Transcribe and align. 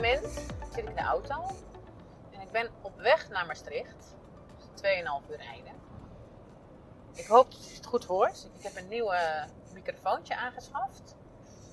moment 0.00 0.32
zit 0.70 0.76
ik 0.76 0.88
in 0.88 0.94
de 0.94 1.02
auto 1.02 1.46
en 2.30 2.40
ik 2.40 2.50
ben 2.50 2.70
op 2.80 2.96
weg 2.96 3.28
naar 3.28 3.46
Maastricht. 3.46 4.14
Dus 4.56 4.82
2,5 4.82 5.30
uur 5.30 5.36
rijden. 5.36 5.72
Ik 7.14 7.26
hoop 7.26 7.50
dat 7.50 7.68
je 7.68 7.74
het 7.74 7.86
goed 7.86 8.04
hoort. 8.04 8.48
Ik 8.58 8.62
heb 8.62 8.76
een 8.76 8.88
nieuwe 8.88 9.46
microfoontje 9.72 10.36
aangeschaft. 10.36 11.16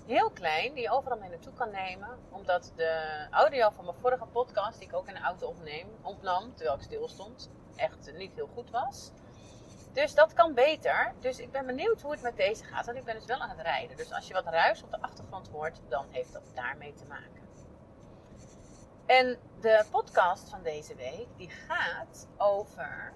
Heel 0.06 0.30
klein, 0.30 0.74
die 0.74 0.84
je 0.84 0.92
overal 0.92 1.18
mee 1.18 1.30
naartoe 1.30 1.54
kan 1.54 1.72
nemen. 1.72 2.20
Omdat 2.30 2.72
de 2.76 3.28
audio 3.32 3.70
van 3.70 3.86
mijn 3.86 3.98
vorige 3.98 4.26
podcast, 4.26 4.80
die 4.80 4.88
ik 4.88 4.96
ook 4.96 5.08
in 5.08 5.14
de 5.14 5.20
auto 5.20 5.48
opneem, 5.48 5.88
opnam 6.02 6.56
terwijl 6.56 6.78
ik 6.78 6.84
stil 6.84 7.08
stond, 7.08 7.50
echt 7.76 8.14
niet 8.14 8.34
heel 8.36 8.50
goed 8.54 8.70
was. 8.70 9.12
Dus 9.94 10.14
dat 10.14 10.34
kan 10.34 10.54
beter. 10.54 11.14
Dus 11.20 11.40
ik 11.40 11.52
ben 11.52 11.66
benieuwd 11.66 12.02
hoe 12.02 12.12
het 12.12 12.22
met 12.22 12.38
deze 12.38 12.64
gaat. 12.64 12.86
Want 12.86 12.98
ik 12.98 13.04
ben 13.04 13.16
dus 13.16 13.26
wel 13.26 13.40
aan 13.40 13.50
het 13.50 13.62
rijden. 13.62 13.98
Dus 13.98 14.14
als 14.14 14.28
je 14.28 14.34
wat 14.34 14.46
ruis 14.46 14.84
op 14.84 14.92
de 14.92 15.02
achtergrond 15.02 15.48
hoort, 15.48 15.80
dan 15.90 16.06
heeft 16.10 16.34
dat 16.34 16.44
daarmee 16.54 16.94
te 16.94 17.06
maken. 17.08 17.37
En 19.08 19.38
de 19.60 19.86
podcast 19.92 20.50
van 20.50 20.64
deze 20.64 20.96
week, 20.96 21.28
die 21.38 21.50
gaat 21.50 22.28
over 22.38 23.14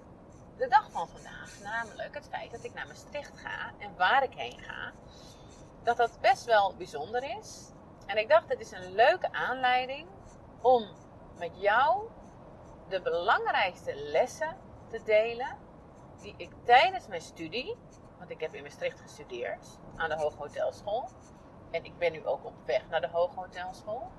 de 0.56 0.68
dag 0.68 0.90
van 0.90 1.08
vandaag. 1.08 1.60
Namelijk 1.62 2.14
het 2.14 2.28
feit 2.28 2.50
dat 2.50 2.64
ik 2.64 2.74
naar 2.74 2.86
Maastricht 2.86 3.38
ga 3.38 3.72
en 3.78 3.96
waar 3.96 4.22
ik 4.22 4.34
heen 4.34 4.60
ga. 4.60 4.92
Dat 5.82 5.96
dat 5.96 6.18
best 6.20 6.44
wel 6.44 6.74
bijzonder 6.76 7.38
is. 7.38 7.70
En 8.06 8.16
ik 8.16 8.28
dacht, 8.28 8.48
het 8.48 8.60
is 8.60 8.70
een 8.70 8.92
leuke 8.92 9.32
aanleiding 9.32 10.08
om 10.60 10.86
met 11.38 11.60
jou 11.60 12.08
de 12.88 13.02
belangrijkste 13.02 13.94
lessen 13.94 14.56
te 14.88 15.02
delen 15.02 15.58
die 16.20 16.34
ik 16.36 16.50
tijdens 16.64 17.06
mijn 17.06 17.20
studie, 17.20 17.76
want 18.18 18.30
ik 18.30 18.40
heb 18.40 18.54
in 18.54 18.62
Maastricht 18.62 19.00
gestudeerd 19.00 19.66
aan 19.96 20.08
de 20.08 20.16
Hooghotelschool. 20.16 21.08
En 21.70 21.84
ik 21.84 21.98
ben 21.98 22.12
nu 22.12 22.26
ook 22.26 22.44
op 22.44 22.54
weg 22.66 22.88
naar 22.88 23.00
de 23.00 23.08
Hooghotelschool. 23.08 24.10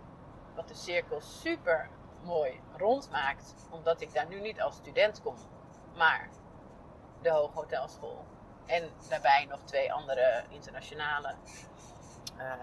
Wat 0.56 0.68
de 0.68 0.76
cirkel 0.76 1.22
super 1.22 1.90
mooi 2.23 2.62
rond 2.78 3.12
maakt, 3.12 3.56
omdat 3.70 4.02
ik 4.02 4.14
daar 4.14 4.28
nu 4.28 4.40
niet 4.40 4.62
als 4.62 4.76
student 4.76 5.22
kom, 5.22 5.36
maar 5.96 6.30
de 7.22 7.30
Hooghotelschool. 7.30 8.26
En 8.66 8.90
daarbij 9.09 9.46
nog 9.50 9.59
twee 9.64 9.94
andere 9.94 10.44
internationale 10.50 11.36
uh, 12.38 12.54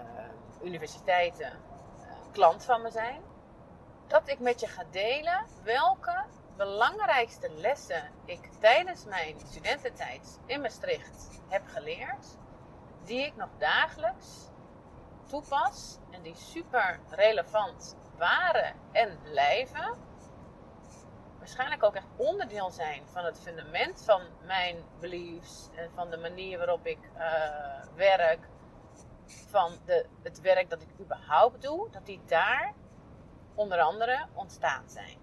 universiteiten 0.63 1.51
uh, 1.51 2.07
klant 2.31 2.65
van 2.65 2.81
me 2.81 2.91
zijn. 2.91 3.21
Dat 4.07 4.27
ik 4.27 4.39
met 4.39 4.59
je 4.59 4.67
ga 4.67 4.83
delen 4.91 5.45
welke 5.63 6.23
belangrijkste 6.57 7.49
lessen 7.55 8.11
ik 8.25 8.49
tijdens 8.59 9.05
mijn 9.05 9.39
studententijd 9.47 10.39
in 10.45 10.61
Maastricht 10.61 11.41
heb 11.47 11.67
geleerd, 11.67 12.37
die 13.03 13.25
ik 13.25 13.35
nog 13.35 13.49
dagelijks 13.57 14.50
toepas 15.31 15.97
en 16.09 16.21
die 16.21 16.35
super 16.35 16.99
relevant 17.09 17.95
waren 18.17 18.75
en 18.91 19.19
blijven. 19.23 19.97
Waarschijnlijk 21.37 21.83
ook 21.83 21.95
echt 21.95 22.07
onderdeel 22.15 22.71
zijn 22.71 23.03
van 23.11 23.25
het 23.25 23.39
fundament 23.39 24.03
van 24.05 24.21
mijn 24.45 24.83
beliefs 24.99 25.69
en 25.75 25.91
van 25.91 26.09
de 26.09 26.17
manier 26.17 26.57
waarop 26.57 26.85
ik 26.85 26.99
uh, 27.17 27.21
werk, 27.95 28.47
van 29.25 29.77
de, 29.85 30.05
het 30.23 30.41
werk 30.41 30.69
dat 30.69 30.81
ik 30.81 30.89
überhaupt 30.99 31.61
doe, 31.61 31.89
dat 31.91 32.05
die 32.05 32.21
daar 32.25 32.73
onder 33.55 33.79
andere 33.79 34.25
ontstaan 34.33 34.89
zijn. 34.89 35.20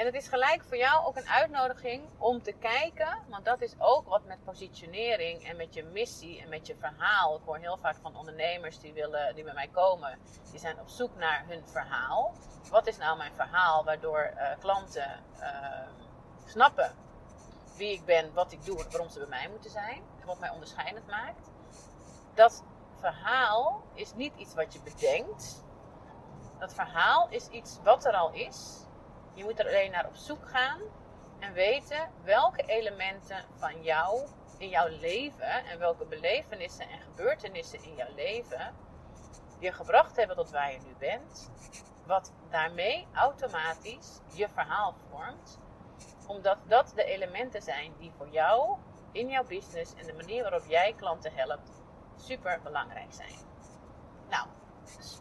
En 0.00 0.06
het 0.06 0.14
is 0.14 0.28
gelijk 0.28 0.64
voor 0.64 0.76
jou 0.76 1.06
ook 1.06 1.16
een 1.16 1.28
uitnodiging 1.28 2.02
om 2.18 2.42
te 2.42 2.52
kijken, 2.52 3.18
want 3.28 3.44
dat 3.44 3.60
is 3.60 3.74
ook 3.78 4.08
wat 4.08 4.24
met 4.24 4.44
positionering 4.44 5.44
en 5.44 5.56
met 5.56 5.74
je 5.74 5.84
missie 5.84 6.42
en 6.42 6.48
met 6.48 6.66
je 6.66 6.74
verhaal. 6.74 7.36
Ik 7.36 7.42
hoor 7.44 7.56
heel 7.56 7.76
vaak 7.76 7.96
van 8.02 8.16
ondernemers 8.16 8.78
die, 8.78 8.92
willen, 8.92 9.34
die 9.34 9.44
bij 9.44 9.54
mij 9.54 9.68
komen, 9.68 10.18
die 10.50 10.60
zijn 10.60 10.80
op 10.80 10.88
zoek 10.88 11.16
naar 11.16 11.44
hun 11.46 11.66
verhaal. 11.66 12.34
Wat 12.70 12.86
is 12.86 12.96
nou 12.96 13.16
mijn 13.16 13.32
verhaal 13.32 13.84
waardoor 13.84 14.32
uh, 14.34 14.48
klanten 14.58 15.20
uh, 15.40 15.46
snappen 16.46 16.94
wie 17.76 17.92
ik 17.92 18.04
ben, 18.04 18.32
wat 18.32 18.52
ik 18.52 18.64
doe 18.64 18.78
en 18.78 18.90
waarom 18.90 19.08
ze 19.08 19.18
bij 19.18 19.28
mij 19.28 19.48
moeten 19.48 19.70
zijn 19.70 20.02
en 20.20 20.26
wat 20.26 20.38
mij 20.38 20.50
onderscheidend 20.50 21.06
maakt? 21.06 21.50
Dat 22.34 22.64
verhaal 23.00 23.82
is 23.94 24.14
niet 24.14 24.32
iets 24.36 24.54
wat 24.54 24.72
je 24.72 24.80
bedenkt. 24.80 25.64
Dat 26.58 26.74
verhaal 26.74 27.28
is 27.28 27.48
iets 27.48 27.78
wat 27.82 28.04
er 28.04 28.12
al 28.12 28.32
is 28.32 28.88
je 29.34 29.44
moet 29.44 29.58
er 29.58 29.66
alleen 29.66 29.90
naar 29.90 30.06
op 30.06 30.16
zoek 30.16 30.48
gaan 30.48 30.80
en 31.38 31.52
weten 31.52 32.10
welke 32.22 32.62
elementen 32.66 33.44
van 33.58 33.82
jou 33.82 34.26
in 34.58 34.68
jouw 34.68 34.88
leven 34.88 35.64
en 35.64 35.78
welke 35.78 36.04
belevenissen 36.04 36.88
en 36.88 37.00
gebeurtenissen 37.00 37.82
in 37.82 37.94
jouw 37.94 38.14
leven 38.14 38.74
je 39.60 39.72
gebracht 39.72 40.16
hebben 40.16 40.36
tot 40.36 40.50
waar 40.50 40.72
je 40.72 40.78
nu 40.78 40.94
bent. 40.98 41.50
Wat 42.06 42.32
daarmee 42.50 43.06
automatisch 43.14 44.20
je 44.34 44.48
verhaal 44.48 44.94
vormt. 45.08 45.58
Omdat 46.26 46.58
dat 46.66 46.92
de 46.94 47.04
elementen 47.04 47.62
zijn 47.62 47.92
die 47.98 48.10
voor 48.16 48.28
jou 48.28 48.76
in 49.12 49.28
jouw 49.28 49.44
business 49.44 49.94
en 49.94 50.06
de 50.06 50.12
manier 50.12 50.42
waarop 50.42 50.64
jij 50.66 50.94
klanten 50.96 51.32
helpt 51.34 51.70
super 52.16 52.60
belangrijk 52.62 53.12
zijn. 53.12 53.34
Nou, 54.28 54.46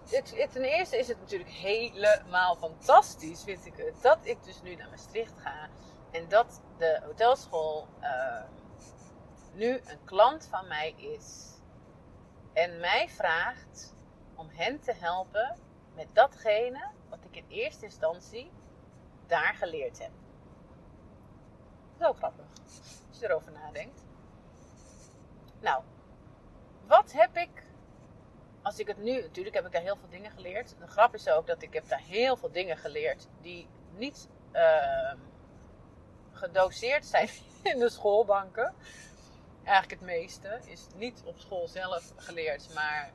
het, 0.09 0.51
ten 0.51 0.63
eerste 0.63 0.97
is 0.97 1.07
het 1.07 1.19
natuurlijk 1.19 1.49
helemaal 1.49 2.55
fantastisch, 2.55 3.43
vind 3.43 3.65
ik 3.65 3.73
het, 3.75 4.01
dat 4.01 4.19
ik 4.23 4.43
dus 4.43 4.61
nu 4.61 4.75
naar 4.75 4.89
Maastricht 4.89 5.33
ga. 5.37 5.69
En 6.11 6.29
dat 6.29 6.61
de 6.77 7.01
hotelschool 7.05 7.87
uh, 8.01 8.43
nu 9.53 9.79
een 9.85 10.03
klant 10.03 10.47
van 10.49 10.67
mij 10.67 10.93
is. 10.97 11.57
En 12.53 12.79
mij 12.79 13.09
vraagt 13.09 13.95
om 14.35 14.49
hen 14.49 14.79
te 14.79 14.93
helpen 14.93 15.57
met 15.95 16.07
datgene 16.13 16.87
wat 17.09 17.19
ik 17.29 17.35
in 17.35 17.45
eerste 17.47 17.85
instantie 17.85 18.51
daar 19.27 19.55
geleerd 19.55 19.99
heb. 19.99 20.11
Zo 21.99 22.13
grappig, 22.13 22.45
als 23.09 23.19
je 23.19 23.25
erover 23.25 23.51
nadenkt. 23.51 24.03
Nou, 25.59 25.83
wat 26.85 27.11
heb 27.11 27.37
ik 27.37 27.63
als 28.61 28.79
ik 28.79 28.87
het 28.87 28.97
nu, 28.97 29.21
natuurlijk 29.21 29.55
heb 29.55 29.65
ik 29.65 29.71
daar 29.71 29.81
heel 29.81 29.95
veel 29.95 30.09
dingen 30.09 30.31
geleerd. 30.31 30.75
De 30.79 30.87
grap 30.87 31.13
is 31.13 31.29
ook 31.29 31.47
dat 31.47 31.61
ik 31.61 31.73
heb 31.73 31.89
daar 31.89 32.01
heel 32.01 32.37
veel 32.37 32.51
dingen 32.51 32.77
geleerd 32.77 33.27
die 33.41 33.67
niet 33.97 34.27
uh, 34.53 35.13
gedoseerd 36.31 37.05
zijn 37.05 37.29
in 37.73 37.79
de 37.79 37.89
schoolbanken. 37.89 38.73
Eigenlijk 39.63 40.01
het 40.01 40.09
meeste 40.09 40.59
is 40.65 40.87
niet 40.95 41.21
op 41.25 41.37
school 41.37 41.67
zelf 41.67 42.13
geleerd, 42.15 42.73
maar 42.73 43.11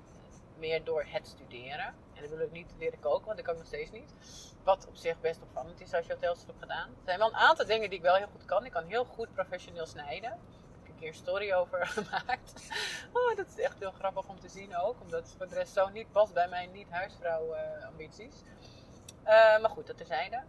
meer 0.59 0.84
door 0.84 1.05
het 1.09 1.27
studeren. 1.27 1.94
En 2.15 2.21
dat 2.21 2.31
wil 2.31 2.41
ik 2.41 2.53
niet, 2.53 2.75
ik 2.78 3.06
ook, 3.06 3.25
want 3.25 3.37
dat 3.37 3.47
kan 3.47 3.55
ik 3.55 3.61
nog 3.61 3.69
steeds 3.69 3.91
niet. 3.91 4.15
Wat 4.62 4.87
op 4.87 4.97
zich 4.97 5.21
best 5.21 5.43
opvallend 5.43 5.81
is 5.81 5.94
als 5.94 6.06
je 6.06 6.12
hotels 6.12 6.47
hebt 6.47 6.59
gedaan. 6.61 6.88
Er 6.88 7.05
zijn 7.05 7.19
wel 7.19 7.28
een 7.28 7.34
aantal 7.34 7.66
dingen 7.66 7.91
die 7.91 7.99
ik 7.99 8.05
wel 8.05 8.15
heel 8.15 8.28
goed 8.32 8.44
kan. 8.44 8.65
Ik 8.65 8.72
kan 8.72 8.87
heel 8.87 9.05
goed 9.05 9.34
professioneel 9.34 9.87
snijden 9.87 10.38
een 10.94 11.00
keer 11.00 11.15
story 11.15 11.53
over 11.53 11.87
gemaakt. 11.97 12.53
Oh, 13.12 13.37
dat 13.37 13.47
is 13.47 13.59
echt 13.59 13.78
heel 13.78 13.91
grappig 13.91 14.28
om 14.28 14.41
te 14.41 14.49
zien 14.49 14.77
ook. 14.77 15.00
Omdat 15.00 15.22
het 15.22 15.34
voor 15.37 15.49
de 15.49 15.55
rest 15.55 15.72
zo 15.72 15.88
niet 15.88 16.12
past 16.12 16.32
bij 16.32 16.49
mijn 16.49 16.72
niet-huisvrouw 16.72 17.55
uh, 17.55 17.87
ambities. 17.87 18.43
Uh, 19.25 19.60
maar 19.60 19.71
goed, 19.71 19.87
dat 19.87 19.97
terzijde. 19.97 20.43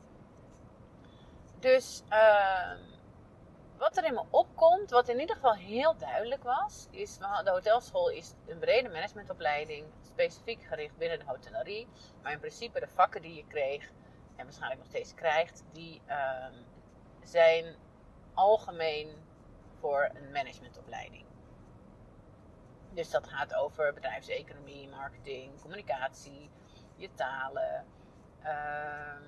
Dus 1.60 2.04
uh, 2.10 2.72
wat 3.78 3.98
er 3.98 4.06
in 4.06 4.14
me 4.14 4.24
opkomt, 4.30 4.90
wat 4.90 5.10
in 5.10 5.20
ieder 5.20 5.36
geval 5.36 5.54
heel 5.54 5.98
duidelijk 5.98 6.44
was, 6.44 6.88
is 6.92 7.18
de 7.18 7.50
hotelschool 7.50 8.10
is 8.10 8.34
een 8.48 8.60
brede 8.60 8.90
managementopleiding, 8.90 9.86
specifiek 10.02 10.64
gericht 10.64 10.98
binnen 10.98 11.20
de 11.20 11.26
hotellerie. 11.26 11.88
Maar 12.22 12.32
in 12.32 12.40
principe 12.40 12.80
de 12.80 12.88
vakken 12.88 13.22
die 13.22 13.36
je 13.36 13.46
kreeg, 13.48 13.92
en 14.36 14.44
waarschijnlijk 14.44 14.82
nog 14.82 14.90
steeds 14.90 15.14
krijgt, 15.14 15.64
die 15.72 16.02
ehm, 16.06 16.54
zijn 17.24 17.76
algemeen 18.34 19.25
voor 19.86 20.10
een 20.14 20.32
managementopleiding. 20.32 21.26
Dus 22.94 23.10
dat 23.10 23.28
gaat 23.28 23.56
over 23.56 23.94
bedrijfseconomie, 23.94 24.90
marketing, 24.90 25.62
communicatie, 25.62 26.50
je 26.96 27.10
talen. 27.14 27.86
Uh, 28.44 29.20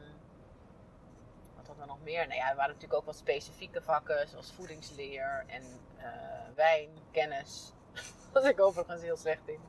wat 1.55 1.67
hadden 1.67 1.85
we 1.85 1.91
nog 1.91 2.03
meer? 2.03 2.27
Nou 2.27 2.39
ja, 2.39 2.49
er 2.49 2.55
waren 2.55 2.73
natuurlijk 2.73 2.99
ook 2.99 3.05
wat 3.05 3.15
specifieke 3.15 3.81
vakken, 3.81 4.27
zoals 4.27 4.51
voedingsleer 4.51 5.43
en 5.47 5.63
uh, 5.97 6.03
wijn, 6.55 6.89
kennis. 7.11 7.73
Was 8.33 8.43
ik 8.43 8.61
overigens 8.61 9.01
heel 9.01 9.17
slecht 9.17 9.47
in, 9.47 9.61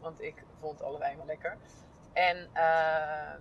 want 0.00 0.20
ik 0.20 0.44
vond 0.58 0.82
allebei 0.82 1.16
maar 1.16 1.26
lekker. 1.26 1.56
En 2.12 2.36
uh, 2.36 3.34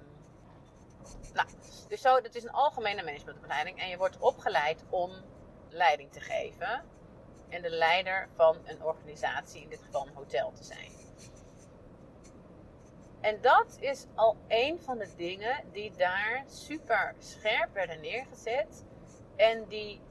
nou, 1.34 1.48
dus 1.88 2.02
zo, 2.02 2.22
dat 2.22 2.36
is 2.36 2.44
een 2.44 2.52
algemene 2.52 3.04
managementopleiding 3.04 3.80
en 3.80 3.90
je 3.90 3.98
wordt 3.98 4.18
opgeleid 4.18 4.84
om 4.90 5.12
leiding 5.74 6.12
te 6.12 6.20
geven 6.20 6.84
en 7.50 7.62
de 7.62 7.70
leider 7.70 8.28
van 8.36 8.58
een 8.66 8.84
organisatie, 8.84 9.62
in 9.62 9.70
dit 9.70 9.82
geval 9.82 10.08
een 10.08 10.14
hotel, 10.14 10.52
te 10.52 10.64
zijn. 10.64 10.92
En 13.22 13.42
dat 13.42 13.78
is 13.80 14.06
al 14.16 14.38
een 14.48 14.80
van 14.80 14.98
de 14.98 15.16
dingen 15.16 15.64
die 15.72 15.92
daar 15.96 16.44
super 16.48 17.16
scherp 17.20 17.74
werden 17.74 18.02
neergezet. 18.02 18.86
En 19.36 19.66
die 19.68 20.02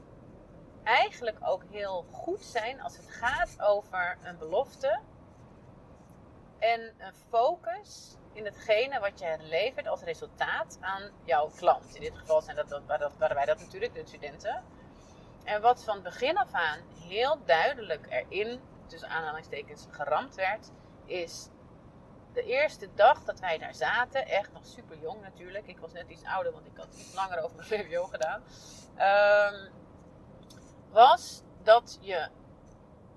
eigenlijk 0.83 1.37
ook 1.43 1.63
heel 1.71 2.07
goed 2.11 2.43
zijn 2.43 2.81
als 2.81 2.97
het 2.97 3.11
gaat 3.11 3.61
over 3.61 4.19
een 4.23 4.39
belofte 4.39 5.01
en 6.59 6.81
een 6.81 7.15
focus 7.29 8.17
in 8.33 8.45
hetgene 8.45 9.01
wat 9.01 9.19
jij 9.19 9.39
levert 9.39 9.87
als 9.87 10.03
resultaat 10.03 10.79
aan 10.81 11.11
jouw 11.25 11.51
klant. 11.57 11.95
In 11.95 12.01
dit 12.01 12.17
geval 12.17 12.41
zijn 12.41 12.57
dat, 12.57 12.83
waren 13.19 13.37
wij 13.37 13.47
dat 13.47 13.59
natuurlijk, 13.59 13.95
de 13.95 14.07
studenten. 14.07 14.65
En 15.45 15.61
wat 15.61 15.85
van 15.85 16.03
begin 16.03 16.37
af 16.37 16.53
aan 16.53 16.79
heel 17.09 17.45
duidelijk 17.45 18.07
erin, 18.09 18.61
tussen 18.87 19.09
aanhalingstekens, 19.09 19.87
geramd 19.91 20.35
werd, 20.35 20.71
is 21.05 21.49
de 22.33 22.43
eerste 22.43 22.89
dag 22.95 23.25
dat 23.25 23.41
wij 23.41 23.59
daar 23.59 23.75
zaten, 23.75 24.27
echt 24.27 24.53
nog 24.53 24.67
super 24.67 24.99
jong 24.99 25.23
natuurlijk. 25.23 25.67
Ik 25.67 25.79
was 25.79 25.93
net 25.93 26.09
iets 26.09 26.25
ouder, 26.25 26.53
want 26.53 26.67
ik 26.67 26.77
had 26.77 26.95
iets 26.95 27.15
langer 27.15 27.43
over 27.43 27.57
mijn 27.57 27.69
VWO 27.69 28.05
gedaan. 28.05 28.43
Um, 29.55 29.71
was 30.91 31.43
dat 31.63 31.99
je 32.01 32.29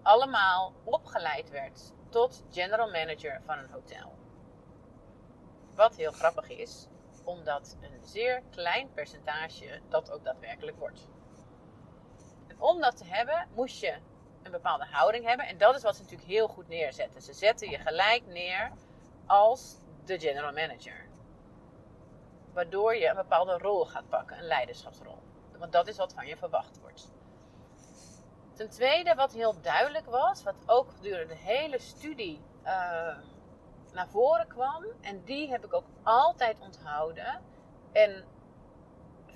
allemaal 0.01 0.73
opgeleid 0.83 1.49
werd 1.49 1.93
tot 2.09 2.43
general 2.51 2.91
manager 2.91 3.41
van 3.41 3.57
een 3.57 3.69
hotel. 3.69 4.13
Wat 5.75 5.95
heel 5.95 6.11
grappig 6.11 6.49
is, 6.49 6.87
omdat 7.23 7.77
een 7.81 8.05
zeer 8.05 8.41
klein 8.51 8.91
percentage 8.93 9.81
dat 9.89 10.11
ook 10.11 10.23
daadwerkelijk 10.23 10.77
wordt. 10.77 11.07
Om 12.65 12.81
dat 12.81 12.97
te 12.97 13.05
hebben, 13.05 13.47
moest 13.55 13.79
je 13.79 13.97
een 14.43 14.51
bepaalde 14.51 14.85
houding 14.85 15.25
hebben. 15.25 15.47
En 15.47 15.57
dat 15.57 15.75
is 15.75 15.83
wat 15.83 15.95
ze 15.95 16.01
natuurlijk 16.01 16.29
heel 16.29 16.47
goed 16.47 16.67
neerzetten. 16.67 17.21
Ze 17.21 17.33
zetten 17.33 17.69
je 17.69 17.77
gelijk 17.77 18.25
neer 18.25 18.71
als 19.25 19.77
de 20.05 20.19
general 20.19 20.51
manager. 20.51 21.07
Waardoor 22.53 22.95
je 22.95 23.07
een 23.07 23.15
bepaalde 23.15 23.57
rol 23.57 23.85
gaat 23.85 24.09
pakken, 24.09 24.37
een 24.37 24.47
leiderschapsrol. 24.47 25.17
Want 25.57 25.71
dat 25.71 25.87
is 25.87 25.97
wat 25.97 26.13
van 26.13 26.27
je 26.27 26.37
verwacht 26.37 26.79
wordt. 26.79 27.11
Ten 28.53 28.69
tweede, 28.69 29.15
wat 29.15 29.33
heel 29.33 29.61
duidelijk 29.61 30.05
was, 30.05 30.43
wat 30.43 30.55
ook 30.65 30.91
gedurende 30.91 31.33
de 31.33 31.39
hele 31.39 31.79
studie 31.79 32.41
uh, 32.63 32.69
naar 33.93 34.07
voren 34.07 34.47
kwam, 34.47 34.85
en 35.01 35.23
die 35.23 35.49
heb 35.49 35.65
ik 35.65 35.73
ook 35.73 35.87
altijd 36.03 36.59
onthouden. 36.59 37.41
En 37.91 38.25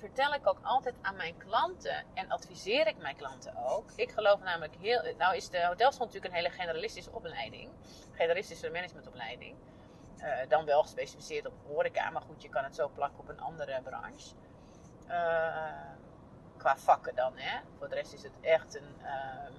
vertel 0.00 0.34
ik 0.34 0.46
ook 0.46 0.58
altijd 0.62 0.94
aan 1.02 1.16
mijn 1.16 1.36
klanten 1.36 2.04
en 2.14 2.30
adviseer 2.30 2.86
ik 2.86 2.98
mijn 2.98 3.16
klanten 3.16 3.56
ook. 3.56 3.90
Ik 3.94 4.10
geloof 4.10 4.40
namelijk 4.40 4.76
heel. 4.76 5.14
Nou, 5.18 5.36
is 5.36 5.48
de 5.48 5.66
hotelschool 5.66 6.06
natuurlijk 6.06 6.34
een 6.34 6.40
hele 6.40 6.54
generalistische 6.54 7.12
opleiding, 7.12 7.70
generalistische 8.12 8.70
managementopleiding. 8.70 9.56
Uh, 10.16 10.38
dan 10.48 10.64
wel 10.64 10.82
gespecialiseerd 10.82 11.46
op 11.46 11.52
horeca, 11.66 12.10
maar 12.10 12.22
goed, 12.22 12.42
je 12.42 12.48
kan 12.48 12.64
het 12.64 12.74
zo 12.74 12.88
plakken 12.88 13.18
op 13.18 13.28
een 13.28 13.40
andere 13.40 13.80
branche. 13.82 14.34
Uh, 15.08 15.90
qua 16.56 16.76
vakken 16.76 17.14
dan, 17.14 17.32
hè. 17.36 17.60
Voor 17.78 17.88
de 17.88 17.94
rest 17.94 18.12
is 18.12 18.22
het 18.22 18.40
echt 18.40 18.74
een, 18.74 18.96
uh, 19.02 19.56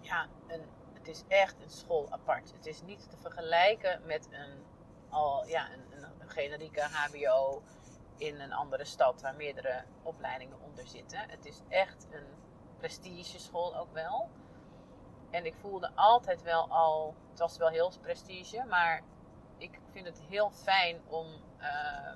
ja, 0.00 0.26
een, 0.46 0.62
het 0.92 1.08
is 1.08 1.24
echt 1.28 1.56
een 1.62 1.70
school 1.70 2.06
apart. 2.10 2.52
Het 2.52 2.66
is 2.66 2.82
niet 2.82 3.10
te 3.10 3.16
vergelijken 3.16 4.06
met 4.06 4.28
een, 4.30 4.64
al, 5.08 5.46
ja, 5.46 5.68
een, 5.72 6.02
een 6.18 6.30
generieke 6.30 6.80
HBO 6.80 7.62
in 8.16 8.40
een 8.40 8.52
andere 8.52 8.84
stad 8.84 9.20
waar 9.20 9.34
meerdere 9.34 9.84
opleidingen 10.02 10.60
onder 10.60 10.86
zitten. 10.86 11.18
Het 11.28 11.46
is 11.46 11.60
echt 11.68 12.06
een 12.10 12.26
prestigeschool 12.78 13.76
ook 13.76 13.92
wel. 13.92 14.28
En 15.30 15.46
ik 15.46 15.54
voelde 15.54 15.90
altijd 15.94 16.42
wel 16.42 16.68
al, 16.68 17.14
het 17.30 17.38
was 17.38 17.56
wel 17.56 17.68
heel 17.68 17.92
prestige, 18.00 18.64
maar 18.68 19.02
ik 19.58 19.78
vind 19.90 20.06
het 20.06 20.20
heel 20.28 20.50
fijn 20.50 21.00
om 21.06 21.26
uh, 21.60 22.12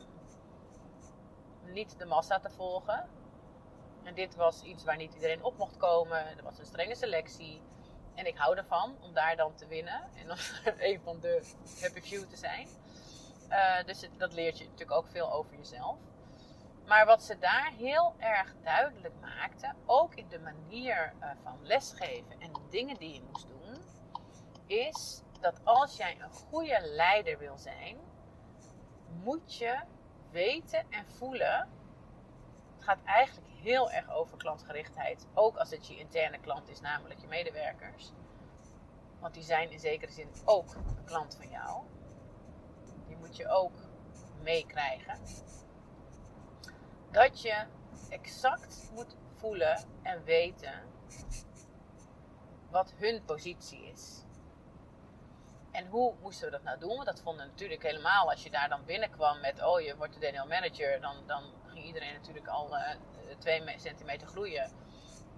niet 1.65 1.99
de 1.99 2.05
massa 2.05 2.39
te 2.39 2.51
volgen. 2.51 3.09
En 4.03 4.15
dit 4.15 4.35
was 4.35 4.63
iets 4.63 4.85
waar 4.85 4.97
niet 4.97 5.15
iedereen 5.15 5.43
op 5.43 5.57
mocht 5.57 5.77
komen. 5.77 6.39
Er 6.39 6.43
was 6.43 6.59
een 6.59 6.67
strenge 6.67 6.95
selectie. 6.95 7.63
En 8.15 8.27
ik 8.27 8.37
hou 8.37 8.57
ervan 8.57 8.97
om 9.01 9.15
daar 9.15 9.37
dan 9.37 9.55
te 9.55 9.67
winnen. 9.67 10.03
En 10.15 10.31
om 10.31 10.37
een 10.79 11.01
van 11.01 11.21
de 11.21 11.53
happy 11.81 12.01
few 12.01 12.29
te 12.29 12.37
zijn. 12.37 12.69
Uh, 13.51 13.85
dus 13.85 14.09
dat 14.17 14.33
leert 14.33 14.59
je 14.59 14.65
natuurlijk 14.65 14.99
ook 14.99 15.09
veel 15.09 15.33
over 15.33 15.57
jezelf. 15.57 15.99
Maar 16.87 17.07
wat 17.07 17.23
ze 17.23 17.39
daar 17.39 17.73
heel 17.77 18.15
erg 18.19 18.55
duidelijk 18.63 19.15
maakten, 19.21 19.77
ook 19.87 20.15
in 20.15 20.29
de 20.29 20.39
manier 20.39 21.13
uh, 21.21 21.31
van 21.43 21.59
lesgeven 21.63 22.41
en 22.41 22.53
de 22.53 22.69
dingen 22.71 22.97
die 22.97 23.15
je 23.15 23.23
moest 23.23 23.49
doen, 23.49 23.83
is 24.67 25.23
dat 25.41 25.61
als 25.65 25.97
jij 25.97 26.17
een 26.21 26.33
goede 26.33 26.81
leider 26.83 27.39
wil 27.39 27.59
zijn, 27.59 27.97
moet 29.23 29.57
je 29.57 29.79
weten 30.31 30.87
en 30.91 31.07
voelen. 31.07 31.69
Het 32.75 32.85
gaat 32.85 33.05
eigenlijk 33.05 33.49
heel 33.49 33.91
erg 33.91 34.11
over 34.11 34.37
klantgerichtheid. 34.37 35.27
Ook 35.35 35.57
als 35.57 35.71
het 35.71 35.87
je 35.87 35.99
interne 35.99 36.41
klant 36.41 36.69
is, 36.69 36.81
namelijk 36.81 37.21
je 37.21 37.27
medewerkers. 37.27 38.13
Want 39.21 39.35
die 39.35 39.43
zijn 39.43 39.71
in 39.71 39.81
zekere 39.81 40.13
zin 40.13 40.29
ook 40.45 40.75
een 40.75 41.05
klant 41.05 41.37
van 41.37 41.49
jou. 41.51 41.83
Moet 43.31 43.39
je 43.39 43.49
ook 43.49 43.79
meekrijgen. 44.43 45.19
Dat 47.11 47.43
je 47.43 47.65
exact 48.09 48.91
moet 48.95 49.17
voelen 49.37 49.85
en 50.03 50.25
weten 50.25 50.83
wat 52.71 52.95
hun 52.97 53.25
positie 53.25 53.87
is. 53.87 54.25
En 55.71 55.87
hoe 55.87 56.15
moesten 56.21 56.45
we 56.45 56.51
dat 56.51 56.63
nou 56.63 56.79
doen? 56.79 56.95
Want 56.95 57.05
dat 57.05 57.21
vonden 57.21 57.47
natuurlijk 57.47 57.83
helemaal 57.83 58.31
als 58.31 58.43
je 58.43 58.51
daar 58.51 58.69
dan 58.69 58.85
binnenkwam 58.85 59.41
met, 59.41 59.65
oh 59.65 59.81
je 59.81 59.97
wordt 59.97 60.15
de 60.15 60.21
Daniel 60.21 60.47
manager, 60.47 61.01
dan, 61.01 61.27
dan 61.27 61.43
ging 61.67 61.85
iedereen 61.85 62.15
natuurlijk 62.15 62.47
al 62.47 62.77
uh, 62.77 62.89
twee 63.39 63.75
centimeter 63.77 64.27
groeien. 64.27 64.71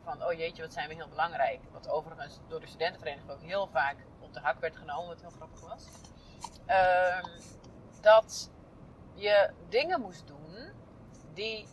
Van, 0.02 0.24
oh 0.24 0.32
jeetje, 0.32 0.62
wat 0.62 0.72
zijn 0.72 0.88
we 0.88 0.94
heel 0.94 1.08
belangrijk. 1.08 1.60
Wat 1.72 1.88
overigens 1.88 2.38
door 2.48 2.60
de 2.60 2.66
studentenvereniging 2.66 3.30
ook 3.30 3.42
heel 3.42 3.66
vaak 3.66 3.96
op 4.20 4.32
de 4.32 4.40
hak 4.40 4.60
werd 4.60 4.76
genomen, 4.76 5.06
wat 5.06 5.20
heel 5.20 5.30
grappig 5.30 5.60
was. 5.60 5.88
Uh, 6.66 7.22
dat 8.02 8.50
je 9.14 9.50
dingen 9.68 10.00
moest 10.00 10.26
doen 10.26 10.70
die, 11.34 11.66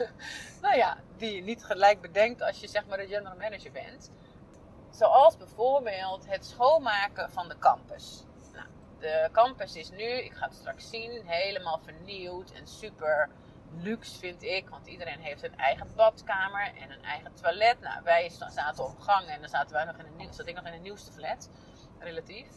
nou 0.62 0.76
ja, 0.76 0.96
die 1.16 1.34
je 1.34 1.42
niet 1.42 1.64
gelijk 1.64 2.00
bedenkt 2.00 2.42
als 2.42 2.60
je 2.60 2.68
zeg 2.68 2.86
maar 2.86 2.98
de 2.98 3.06
general 3.06 3.36
manager 3.36 3.72
bent. 3.72 4.10
Zoals 4.90 5.36
bijvoorbeeld 5.36 6.26
het 6.26 6.46
schoonmaken 6.46 7.30
van 7.30 7.48
de 7.48 7.58
campus. 7.58 8.24
Nou, 8.52 8.66
de 8.98 9.28
campus 9.32 9.76
is 9.76 9.90
nu, 9.90 10.04
ik 10.04 10.32
ga 10.32 10.46
het 10.46 10.54
straks 10.54 10.90
zien, 10.90 11.22
helemaal 11.24 11.78
vernieuwd 11.78 12.50
en 12.50 12.66
super 12.66 13.30
luxe 13.76 14.18
vind 14.18 14.42
ik. 14.42 14.68
Want 14.68 14.86
iedereen 14.86 15.20
heeft 15.20 15.42
een 15.42 15.56
eigen 15.56 15.86
badkamer 15.96 16.72
en 16.80 16.90
een 16.90 17.04
eigen 17.04 17.34
toilet. 17.34 17.80
Nou, 17.80 18.02
wij 18.02 18.30
zaten 18.48 18.84
op 18.84 19.00
gang 19.00 19.26
en 19.26 19.40
dan 19.40 19.48
zaten 19.48 19.72
wij 19.72 19.84
nog 19.84 19.96
in 19.96 20.16
nieuw, 20.16 20.32
zat 20.32 20.46
ik 20.46 20.54
nog 20.54 20.66
in 20.66 20.72
een 20.72 20.82
nieuwste 20.82 21.12
flat, 21.12 21.50
relatief. 21.98 22.48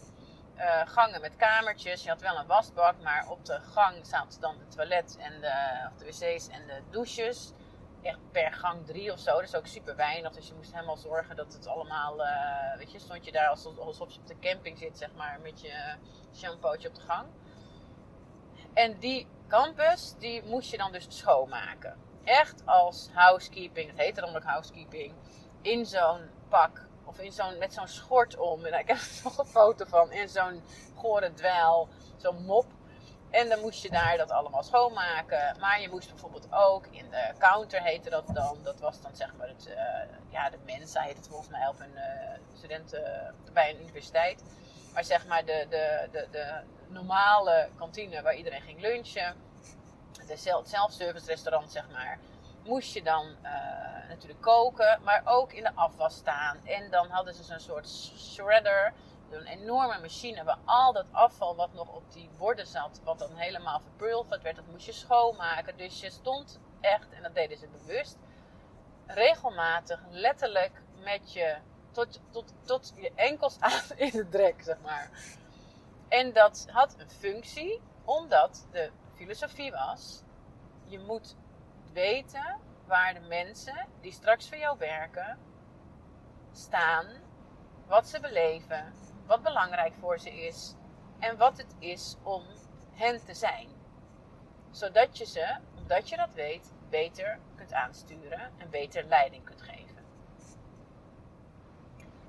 Uh, 0.58 0.82
gangen 0.86 1.22
met 1.22 1.36
kamertjes. 1.36 2.04
Je 2.04 2.10
had 2.10 2.22
wel 2.22 2.38
een 2.38 2.48
wasbak, 2.48 3.02
maar 3.02 3.30
op 3.30 3.46
de 3.46 3.60
gang 3.60 4.06
zaten 4.06 4.42
dan 4.42 4.58
de 4.58 4.68
toilet 4.68 5.18
en 5.18 5.42
de, 5.42 5.88
of 5.92 5.98
de 5.98 6.06
wc's 6.06 6.48
en 6.48 6.68
de 6.68 6.82
douches. 6.90 7.52
Echt 8.02 8.20
per 8.32 8.54
gang 8.54 8.86
drie 8.86 9.12
of 9.12 9.20
zo. 9.20 9.32
Dat 9.32 9.44
is 9.44 9.56
ook 9.56 9.68
super 9.68 9.96
weinig. 9.96 10.32
Dus 10.32 10.48
je 10.48 10.54
moest 10.54 10.74
helemaal 10.74 10.98
zorgen 10.98 11.36
dat 11.36 11.54
het 11.54 11.68
allemaal. 11.68 12.20
Uh, 12.20 12.78
weet 12.78 12.92
je, 12.92 13.00
stond 13.00 13.26
je 13.26 13.32
daar 13.32 13.48
alsof 13.48 14.14
je 14.14 14.20
op 14.20 14.28
de 14.28 14.40
camping 14.40 14.78
zit, 14.78 14.98
zeg 14.98 15.14
maar, 15.14 15.40
met 15.42 15.62
je 15.62 15.96
shampootje 16.36 16.88
op 16.88 16.96
de 16.96 17.02
gang. 17.02 17.28
En 18.74 19.00
die 19.00 19.28
campus, 19.48 20.16
die 20.18 20.44
moest 20.44 20.72
je 20.72 20.78
dan 20.78 20.92
dus 20.92 21.06
schoonmaken. 21.10 21.98
Echt 22.24 22.66
als 22.66 23.10
housekeeping, 23.14 23.90
het 23.90 24.00
heette 24.00 24.22
dan 24.22 24.36
ook 24.36 24.44
housekeeping, 24.44 25.14
in 25.62 25.86
zo'n 25.86 26.30
pak 26.50 26.90
of 27.06 27.20
in 27.20 27.32
zo'n, 27.32 27.58
met 27.58 27.74
zo'n 27.74 27.88
schort 27.88 28.38
om. 28.38 28.66
En 28.66 28.80
ik 28.80 28.88
heb 28.88 28.98
er 28.98 29.20
nog 29.24 29.38
een 29.38 29.46
foto 29.46 29.86
van. 29.86 30.12
In 30.12 30.30
zo'n 30.30 30.64
gore 30.96 31.34
dweil, 31.34 31.88
zo'n 32.18 32.44
mop. 32.46 32.66
En 33.30 33.50
dan 33.50 33.60
moest 33.60 33.84
je 33.84 33.90
daar 33.90 34.18
dat 34.18 34.32
allemaal 34.32 34.64
schoonmaken. 34.64 35.56
Maar 35.60 35.82
je 35.82 35.90
moest 35.90 36.10
bijvoorbeeld 36.10 36.48
ook 36.52 36.86
in 36.88 37.10
de 37.10 37.34
counter, 37.38 37.82
heette 37.82 38.10
dat 38.10 38.26
dan. 38.34 38.58
Dat 38.64 38.80
was 38.80 39.02
dan 39.02 39.16
zeg 39.16 39.36
maar 39.36 39.48
het, 39.48 39.68
uh, 39.68 39.76
ja, 40.30 40.50
de 40.50 40.58
Mensa 40.66 41.02
heet 41.02 41.18
het 41.18 41.28
volgens 41.28 41.50
mij 41.50 41.68
op 41.68 41.80
een 41.80 41.96
uh, 41.96 42.02
studenten 42.58 43.36
bij 43.54 43.70
een 43.70 43.82
universiteit. 43.82 44.44
Maar 44.94 45.04
zeg 45.04 45.28
maar 45.28 45.46
de, 45.46 45.66
de, 45.70 46.08
de, 46.12 46.28
de 46.32 46.62
normale 46.88 47.70
kantine 47.76 48.22
waar 48.22 48.36
iedereen 48.36 48.62
ging 48.62 48.82
lunchen. 48.82 49.36
De 50.28 50.38
self-service 50.64 51.26
restaurant, 51.26 51.72
zeg 51.72 51.90
maar. 51.92 52.20
Moest 52.64 52.94
je 52.94 53.04
dan 53.04 53.26
uh, 53.44 53.52
natuurlijk 54.08 54.42
koken, 54.42 55.00
maar 55.04 55.22
ook 55.26 55.54
in 55.54 55.64
de 55.64 55.76
afwas 55.76 56.16
staan. 56.16 56.58
En 56.66 56.92
dan 56.92 57.10
hadden 57.10 57.34
ze 57.34 57.44
zo'n 57.44 57.60
soort 57.60 57.90
shredder. 58.18 58.94
Een 59.30 59.46
enorme 59.46 60.00
machine 60.00 60.44
waar 60.44 60.58
al 60.66 60.94
dat 60.94 61.06
afval 61.12 61.56
wat 61.56 61.74
nog 61.74 61.88
op 61.88 62.12
die 62.12 62.30
borden 62.38 62.68
zat, 62.68 63.02
wat 63.04 63.20
dan 63.20 63.36
helemaal 63.36 63.80
verpulverd 63.80 64.42
werd, 64.42 64.56
dat 64.56 64.66
moest 64.72 64.86
je 64.86 64.92
schoonmaken. 64.92 65.78
Dus 65.78 66.00
je 66.00 66.10
stond 66.10 66.60
echt, 66.82 67.12
en 67.12 67.24
dat 67.24 67.36
deden 67.36 67.58
ze 67.58 67.68
bewust, 67.68 68.18
regelmatig, 69.08 70.00
letterlijk 70.10 70.82
met 71.04 71.34
je 71.34 71.58
tot, 71.92 72.20
tot, 72.30 72.54
tot 72.66 72.94
je 72.96 73.12
enkels 73.16 73.60
aan 73.60 73.98
in 74.08 74.12
de 74.12 74.30
drek, 74.30 74.62
zeg 74.64 74.78
maar. 74.82 75.10
En 76.08 76.34
dat 76.34 76.68
had 76.72 76.96
een 76.98 77.10
functie, 77.10 77.82
omdat 78.06 78.68
de 78.72 78.92
filosofie 79.16 79.72
was: 79.72 80.24
je 80.86 81.00
moet 81.00 81.36
weten 81.94 82.60
waar 82.86 83.14
de 83.14 83.20
mensen 83.20 83.88
die 84.02 84.12
straks 84.12 84.50
voor 84.50 84.58
jou 84.58 84.78
werken 84.78 85.38
staan, 86.52 87.06
wat 87.88 88.08
ze 88.08 88.20
beleven, 88.20 88.94
wat 89.26 89.42
belangrijk 89.42 89.94
voor 89.94 90.20
ze 90.20 90.30
is. 90.30 90.76
en 91.20 91.38
wat 91.38 91.58
het 91.58 91.76
is 91.80 92.16
om 92.24 92.44
hen 92.92 93.26
te 93.26 93.34
zijn. 93.34 93.68
Zodat 94.72 95.18
je 95.18 95.26
ze, 95.26 95.58
omdat 95.76 96.10
je 96.10 96.18
dat 96.18 96.34
weet, 96.34 96.74
beter 96.90 97.40
kunt 97.56 97.74
aansturen 97.74 98.52
en 98.58 98.70
beter 98.70 99.04
leiding 99.04 99.44
kunt 99.44 99.62
geven. 99.62 100.06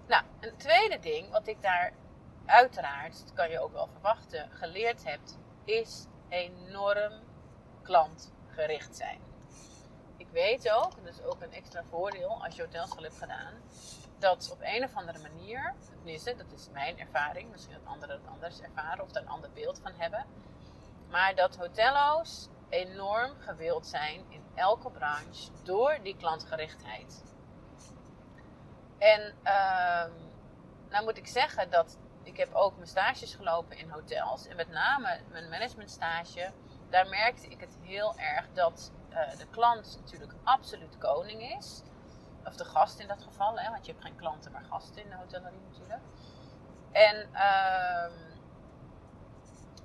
Nou, 0.07 0.25
een 0.41 0.57
tweede 0.57 0.99
ding 0.99 1.31
wat 1.31 1.47
ik 1.47 1.63
daar 1.63 1.93
uiteraard, 2.47 3.19
dat 3.19 3.33
kan 3.33 3.51
je 3.51 3.61
ook 3.61 3.73
wel 3.73 3.87
verwachten, 3.87 4.51
geleerd 4.51 5.05
heb, 5.05 5.21
is 5.65 6.07
enorm 6.29 7.13
klantgericht 7.83 8.97
zijn. 8.97 9.32
Weet 10.33 10.71
ook, 10.71 10.97
en 10.97 11.05
dat 11.05 11.13
is 11.13 11.23
ook 11.23 11.41
een 11.41 11.53
extra 11.53 11.83
voordeel 11.91 12.45
als 12.45 12.55
je 12.57 12.63
hotelschool 12.63 13.03
hebt 13.03 13.19
gedaan, 13.19 13.53
dat 14.19 14.51
op 14.53 14.59
een 14.61 14.85
of 14.85 14.97
andere 14.97 15.19
manier, 15.19 15.75
tenminste, 15.95 16.37
dat 16.37 16.53
is 16.53 16.69
mijn 16.73 16.99
ervaring, 16.99 17.51
misschien 17.51 17.75
dat 17.75 17.85
anderen 17.85 18.17
het 18.17 18.27
anders 18.27 18.61
ervaren 18.61 19.05
of 19.05 19.11
daar 19.11 19.23
een 19.23 19.29
ander 19.29 19.51
beeld 19.53 19.81
van 19.83 19.93
hebben, 19.97 20.27
maar 21.11 21.35
dat 21.35 21.57
hotello's 21.57 22.49
enorm 22.69 23.33
gewild 23.39 23.87
zijn 23.87 24.25
in 24.29 24.45
elke 24.55 24.91
branche 24.91 25.51
door 25.63 25.99
die 26.03 26.17
klantgerichtheid. 26.17 27.25
En 28.99 29.35
uh, 29.45 30.05
nou 30.89 31.05
moet 31.05 31.17
ik 31.17 31.27
zeggen 31.27 31.71
dat 31.71 31.99
ik 32.23 32.37
heb 32.37 32.55
ook 32.55 32.77
mijn 32.77 32.89
stages 32.89 33.35
gelopen 33.35 33.77
in 33.77 33.91
hotels. 33.91 34.47
En 34.47 34.57
met 34.57 34.69
name 34.69 35.21
mijn 35.31 35.49
managementstage, 35.49 36.53
daar 36.91 37.09
merkte 37.09 37.47
ik 37.47 37.61
het 37.61 37.77
heel 37.81 38.19
erg 38.19 38.47
dat 38.53 38.93
uh, 39.13 39.39
de 39.39 39.47
klant 39.51 39.97
natuurlijk 40.01 40.33
absoluut 40.43 40.99
koning 40.99 41.57
is. 41.59 41.83
Of 42.45 42.57
de 42.57 42.65
gast 42.65 42.99
in 42.99 43.09
dat 43.09 43.23
geval, 43.23 43.59
hè, 43.59 43.71
want 43.71 43.87
je 43.87 43.93
hebt 43.93 44.05
geen 44.05 44.17
klanten, 44.17 44.53
maar 44.53 44.65
gasten 44.71 45.03
in 45.03 45.11
de 45.11 45.17
hotellerie 45.17 45.61
natuurlijk. 45.71 46.03
En 46.93 47.29
uh, 47.33 48.33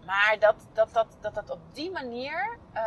maar 0.07 0.36
dat 0.39 0.55
dat, 0.74 0.93
dat, 0.93 1.07
dat, 1.19 1.34
dat 1.34 1.50
op 1.50 1.60
die 1.72 1.91
manier, 1.91 2.57
uh, 2.74 2.81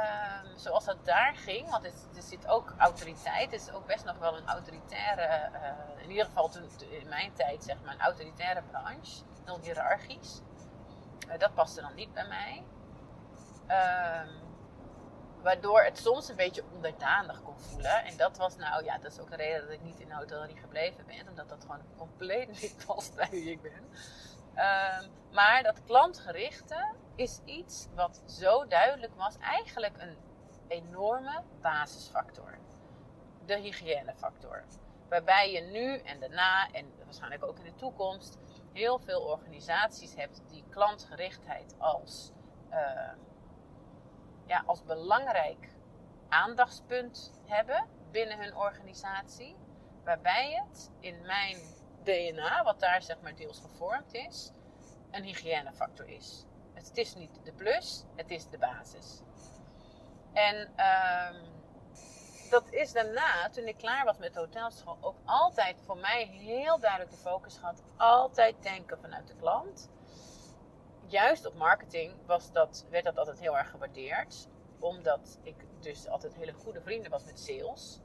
zoals 0.56 0.84
dat 0.84 1.04
daar 1.04 1.34
ging, 1.36 1.70
want 1.70 1.84
er 1.84 2.22
zit 2.22 2.46
ook 2.46 2.74
autoriteit, 2.78 3.50
het 3.50 3.60
is 3.60 3.72
ook 3.72 3.86
best 3.86 4.04
nog 4.04 4.18
wel 4.18 4.36
een 4.36 4.46
autoritaire, 4.46 5.50
uh, 5.52 6.02
in 6.02 6.10
ieder 6.10 6.24
geval 6.24 6.48
toen, 6.48 6.70
in 6.90 7.08
mijn 7.08 7.32
tijd 7.32 7.64
zeg 7.64 7.76
maar, 7.84 7.94
een 7.94 8.00
autoritaire 8.00 8.62
branche, 8.62 9.22
heel 9.44 9.58
hiërarchisch. 9.60 10.40
Uh, 11.28 11.38
dat 11.38 11.54
paste 11.54 11.80
dan 11.80 11.94
niet 11.94 12.12
bij 12.12 12.26
mij. 12.26 12.64
Ehm, 13.66 14.28
waardoor 15.42 15.82
het 15.82 15.98
soms 15.98 16.28
een 16.28 16.36
beetje 16.36 16.64
onderdanig 16.74 17.42
kon 17.42 17.58
voelen. 17.58 18.04
En 18.04 18.16
dat 18.16 18.36
was 18.36 18.56
nou, 18.56 18.84
ja, 18.84 18.98
dat 18.98 19.12
is 19.12 19.18
ook 19.18 19.30
een 19.30 19.36
reden 19.36 19.60
dat 19.60 19.70
ik 19.70 19.82
niet 19.82 20.00
in 20.00 20.08
de 20.08 20.14
hotellerie 20.14 20.56
gebleven 20.56 21.06
ben, 21.06 21.28
omdat 21.28 21.48
dat 21.48 21.62
gewoon 21.62 21.82
compleet 21.96 22.48
niet 22.62 22.84
past 22.86 23.14
bij 23.14 23.28
wie 23.30 23.50
ik 23.50 23.62
ben. 23.62 23.88
Ehm, 24.54 25.08
maar 25.32 25.62
dat 25.62 25.84
klantgerichte 25.84 26.94
is 27.14 27.40
iets 27.44 27.86
wat 27.94 28.22
zo 28.26 28.66
duidelijk 28.66 29.14
was, 29.14 29.36
eigenlijk 29.38 29.94
een 29.98 30.16
enorme 30.68 31.42
basisfactor. 31.60 32.58
De 33.46 33.56
hygiënefactor. 33.56 34.64
Waarbij 35.08 35.52
je 35.52 35.60
nu 35.60 35.96
en 35.96 36.20
daarna, 36.20 36.70
en 36.72 36.92
waarschijnlijk 37.04 37.44
ook 37.44 37.58
in 37.58 37.64
de 37.64 37.74
toekomst, 37.74 38.38
heel 38.72 38.98
veel 38.98 39.20
organisaties 39.20 40.14
hebt 40.14 40.42
die 40.48 40.64
klantgerichtheid 40.70 41.74
als, 41.78 42.32
ehm, 42.68 43.16
ja, 44.50 44.62
als 44.66 44.84
belangrijk 44.84 45.68
aandachtspunt 46.28 47.32
hebben 47.46 47.86
binnen 48.10 48.38
hun 48.38 48.56
organisatie. 48.56 49.56
Waarbij 50.04 50.64
het 50.64 50.90
in 51.00 51.22
mijn 51.22 51.56
DNA, 52.02 52.62
wat 52.62 52.80
daar 52.80 53.02
zeg 53.02 53.20
maar 53.20 53.34
deels 53.34 53.60
gevormd 53.60 54.14
is, 54.14 54.52
een 55.10 55.24
hygiënefactor 55.24 56.08
is. 56.08 56.44
Het 56.72 56.96
is 56.96 57.14
niet 57.14 57.40
de 57.44 57.52
plus, 57.52 58.04
het 58.16 58.30
is 58.30 58.48
de 58.48 58.58
basis. 58.58 59.22
En 60.32 60.56
um, 60.56 61.42
dat 62.50 62.70
is 62.70 62.92
daarna, 62.92 63.48
toen 63.50 63.66
ik 63.66 63.76
klaar 63.76 64.04
was 64.04 64.18
met 64.18 64.34
de 64.34 64.40
hotelschool, 64.40 64.98
ook 65.00 65.18
altijd 65.24 65.80
voor 65.84 65.96
mij 65.96 66.24
heel 66.24 66.78
duidelijk 66.78 67.10
de 67.10 67.16
focus 67.16 67.56
gehad. 67.56 67.82
Altijd 67.96 68.62
denken 68.62 69.00
vanuit 69.00 69.28
de 69.28 69.36
klant. 69.36 69.90
Juist 71.10 71.46
op 71.46 71.54
marketing 71.54 72.12
was 72.26 72.52
dat, 72.52 72.86
werd 72.90 73.04
dat 73.04 73.18
altijd 73.18 73.40
heel 73.40 73.58
erg 73.58 73.70
gewaardeerd. 73.70 74.48
Omdat 74.78 75.38
ik 75.42 75.66
dus 75.80 76.08
altijd 76.08 76.34
hele 76.34 76.52
goede 76.52 76.80
vrienden 76.80 77.10
was 77.10 77.24
met 77.24 77.40
sales 77.40 78.00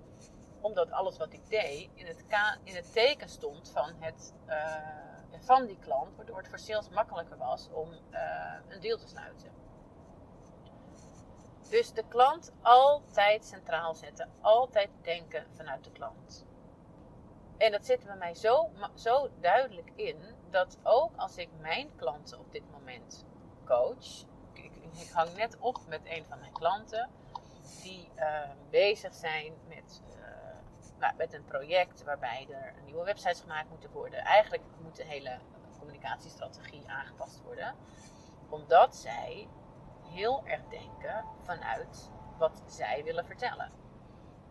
omdat 0.65 0.91
alles 0.91 1.17
wat 1.17 1.33
ik 1.33 1.49
deed 1.49 1.89
in 1.93 2.05
het, 2.05 2.25
in 2.63 2.75
het 2.75 2.93
teken 2.93 3.29
stond 3.29 3.69
van, 3.69 3.93
het, 3.99 4.33
uh, 4.47 5.37
van 5.39 5.65
die 5.65 5.79
klant, 5.79 6.15
waardoor 6.15 6.37
het 6.37 6.47
voor 6.47 6.59
sales 6.59 6.89
makkelijker 6.89 7.37
was 7.37 7.69
om 7.71 7.89
uh, 7.91 8.53
een 8.67 8.79
deal 8.79 8.97
te 8.97 9.07
sluiten. 9.07 9.51
Dus 11.69 11.93
de 11.93 12.03
klant 12.07 12.51
altijd 12.61 13.45
centraal 13.45 13.95
zetten, 13.95 14.29
altijd 14.41 14.89
denken 15.01 15.45
vanuit 15.55 15.83
de 15.83 15.91
klant. 15.91 16.45
En 17.57 17.71
dat 17.71 17.85
zit 17.85 18.05
bij 18.05 18.15
mij 18.15 18.33
zo, 18.33 18.69
zo 18.93 19.29
duidelijk 19.39 19.91
in 19.95 20.17
dat 20.49 20.77
ook 20.83 21.11
als 21.15 21.37
ik 21.37 21.49
mijn 21.59 21.95
klanten 21.95 22.39
op 22.39 22.51
dit 22.51 22.71
moment 22.71 23.25
coach, 23.65 24.25
ik, 24.53 24.71
ik 24.91 25.09
hang 25.13 25.35
net 25.35 25.57
op 25.59 25.79
met 25.87 26.01
een 26.03 26.25
van 26.25 26.39
mijn 26.39 26.53
klanten 26.53 27.09
die 27.83 28.09
uh, 28.15 28.49
bezig 28.69 29.13
zijn 29.13 29.53
met 29.67 30.01
nou, 30.99 31.15
met 31.17 31.33
een 31.33 31.45
project 31.45 32.03
waarbij 32.03 32.47
er 32.49 32.73
nieuwe 32.85 33.03
websites 33.03 33.41
gemaakt 33.41 33.69
moeten 33.69 33.91
worden. 33.91 34.19
Eigenlijk 34.19 34.63
moet 34.81 34.95
de 34.95 35.05
hele 35.05 35.37
communicatiestrategie 35.79 36.83
aangepast 36.87 37.41
worden. 37.41 37.75
Omdat 38.49 38.95
zij 38.95 39.47
heel 40.03 40.41
erg 40.45 40.61
denken 40.69 41.25
vanuit 41.43 42.09
wat 42.37 42.61
zij 42.65 43.03
willen 43.03 43.25
vertellen. 43.25 43.71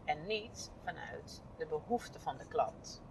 En 0.04 0.26
niet 0.26 0.70
vanuit 0.76 1.42
de 1.56 1.66
behoeften 1.66 2.20
van 2.20 2.36
de 2.36 2.46
klant. 2.46 3.02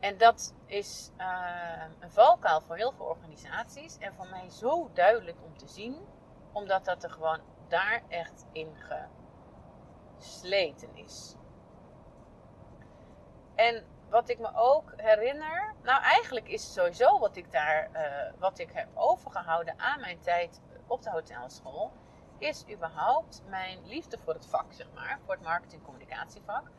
En 0.00 0.18
dat 0.18 0.54
is 0.66 1.10
uh, 1.18 1.82
een 1.98 2.10
valkuil 2.10 2.60
voor 2.60 2.76
heel 2.76 2.92
veel 2.92 3.06
organisaties. 3.06 3.98
En 3.98 4.14
voor 4.14 4.28
mij 4.28 4.50
zo 4.50 4.90
duidelijk 4.92 5.36
om 5.44 5.58
te 5.58 5.68
zien. 5.68 5.96
Omdat 6.52 6.84
dat 6.84 7.04
er 7.04 7.10
gewoon 7.10 7.40
daar 7.68 8.02
echt 8.08 8.46
in 8.52 8.76
gesleten 10.18 10.96
is. 10.96 11.36
En 13.54 13.84
wat 14.08 14.28
ik 14.28 14.38
me 14.38 14.50
ook 14.54 14.92
herinner, 14.96 15.74
nou 15.82 16.02
eigenlijk 16.02 16.48
is 16.48 16.72
sowieso 16.72 17.18
wat 17.18 17.36
ik 17.36 17.52
daar, 17.52 17.90
uh, 17.92 18.40
wat 18.40 18.58
ik 18.58 18.72
heb 18.72 18.88
overgehouden 18.94 19.78
aan 19.78 20.00
mijn 20.00 20.20
tijd 20.20 20.60
op 20.86 21.02
de 21.02 21.10
hotelschool, 21.10 21.92
is 22.38 22.64
überhaupt 22.72 23.42
mijn 23.48 23.78
liefde 23.86 24.18
voor 24.18 24.34
het 24.34 24.46
vak, 24.46 24.72
zeg 24.72 24.86
maar, 24.94 25.18
voor 25.24 25.34
het 25.34 25.42
marketing 25.42 25.82
communicatievak. 25.82 26.70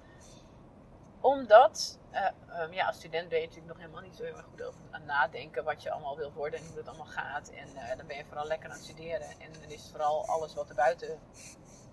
Omdat, 1.21 1.99
uh, 2.11 2.61
um, 2.61 2.73
ja, 2.73 2.87
als 2.87 2.95
student 2.95 3.29
ben 3.29 3.39
je 3.39 3.45
natuurlijk 3.45 3.73
nog 3.73 3.81
helemaal 3.81 4.01
niet 4.01 4.15
zo 4.15 4.23
heel 4.23 4.37
erg 4.37 4.45
goed 4.45 4.61
over 4.61 4.79
aan 4.91 5.05
nadenken 5.05 5.63
wat 5.63 5.83
je 5.83 5.91
allemaal 5.91 6.17
wil 6.17 6.31
worden 6.31 6.59
en 6.59 6.65
hoe 6.67 6.77
het 6.77 6.87
allemaal 6.87 7.05
gaat. 7.05 7.49
En 7.49 7.67
uh, 7.75 7.97
dan 7.97 8.07
ben 8.07 8.17
je 8.17 8.25
vooral 8.25 8.47
lekker 8.47 8.69
aan 8.69 8.75
het 8.75 8.85
studeren. 8.85 9.29
En 9.39 9.51
dan 9.61 9.69
is 9.69 9.87
vooral 9.91 10.27
alles 10.27 10.53
wat 10.53 10.69
er 10.69 10.75
buiten 10.75 11.19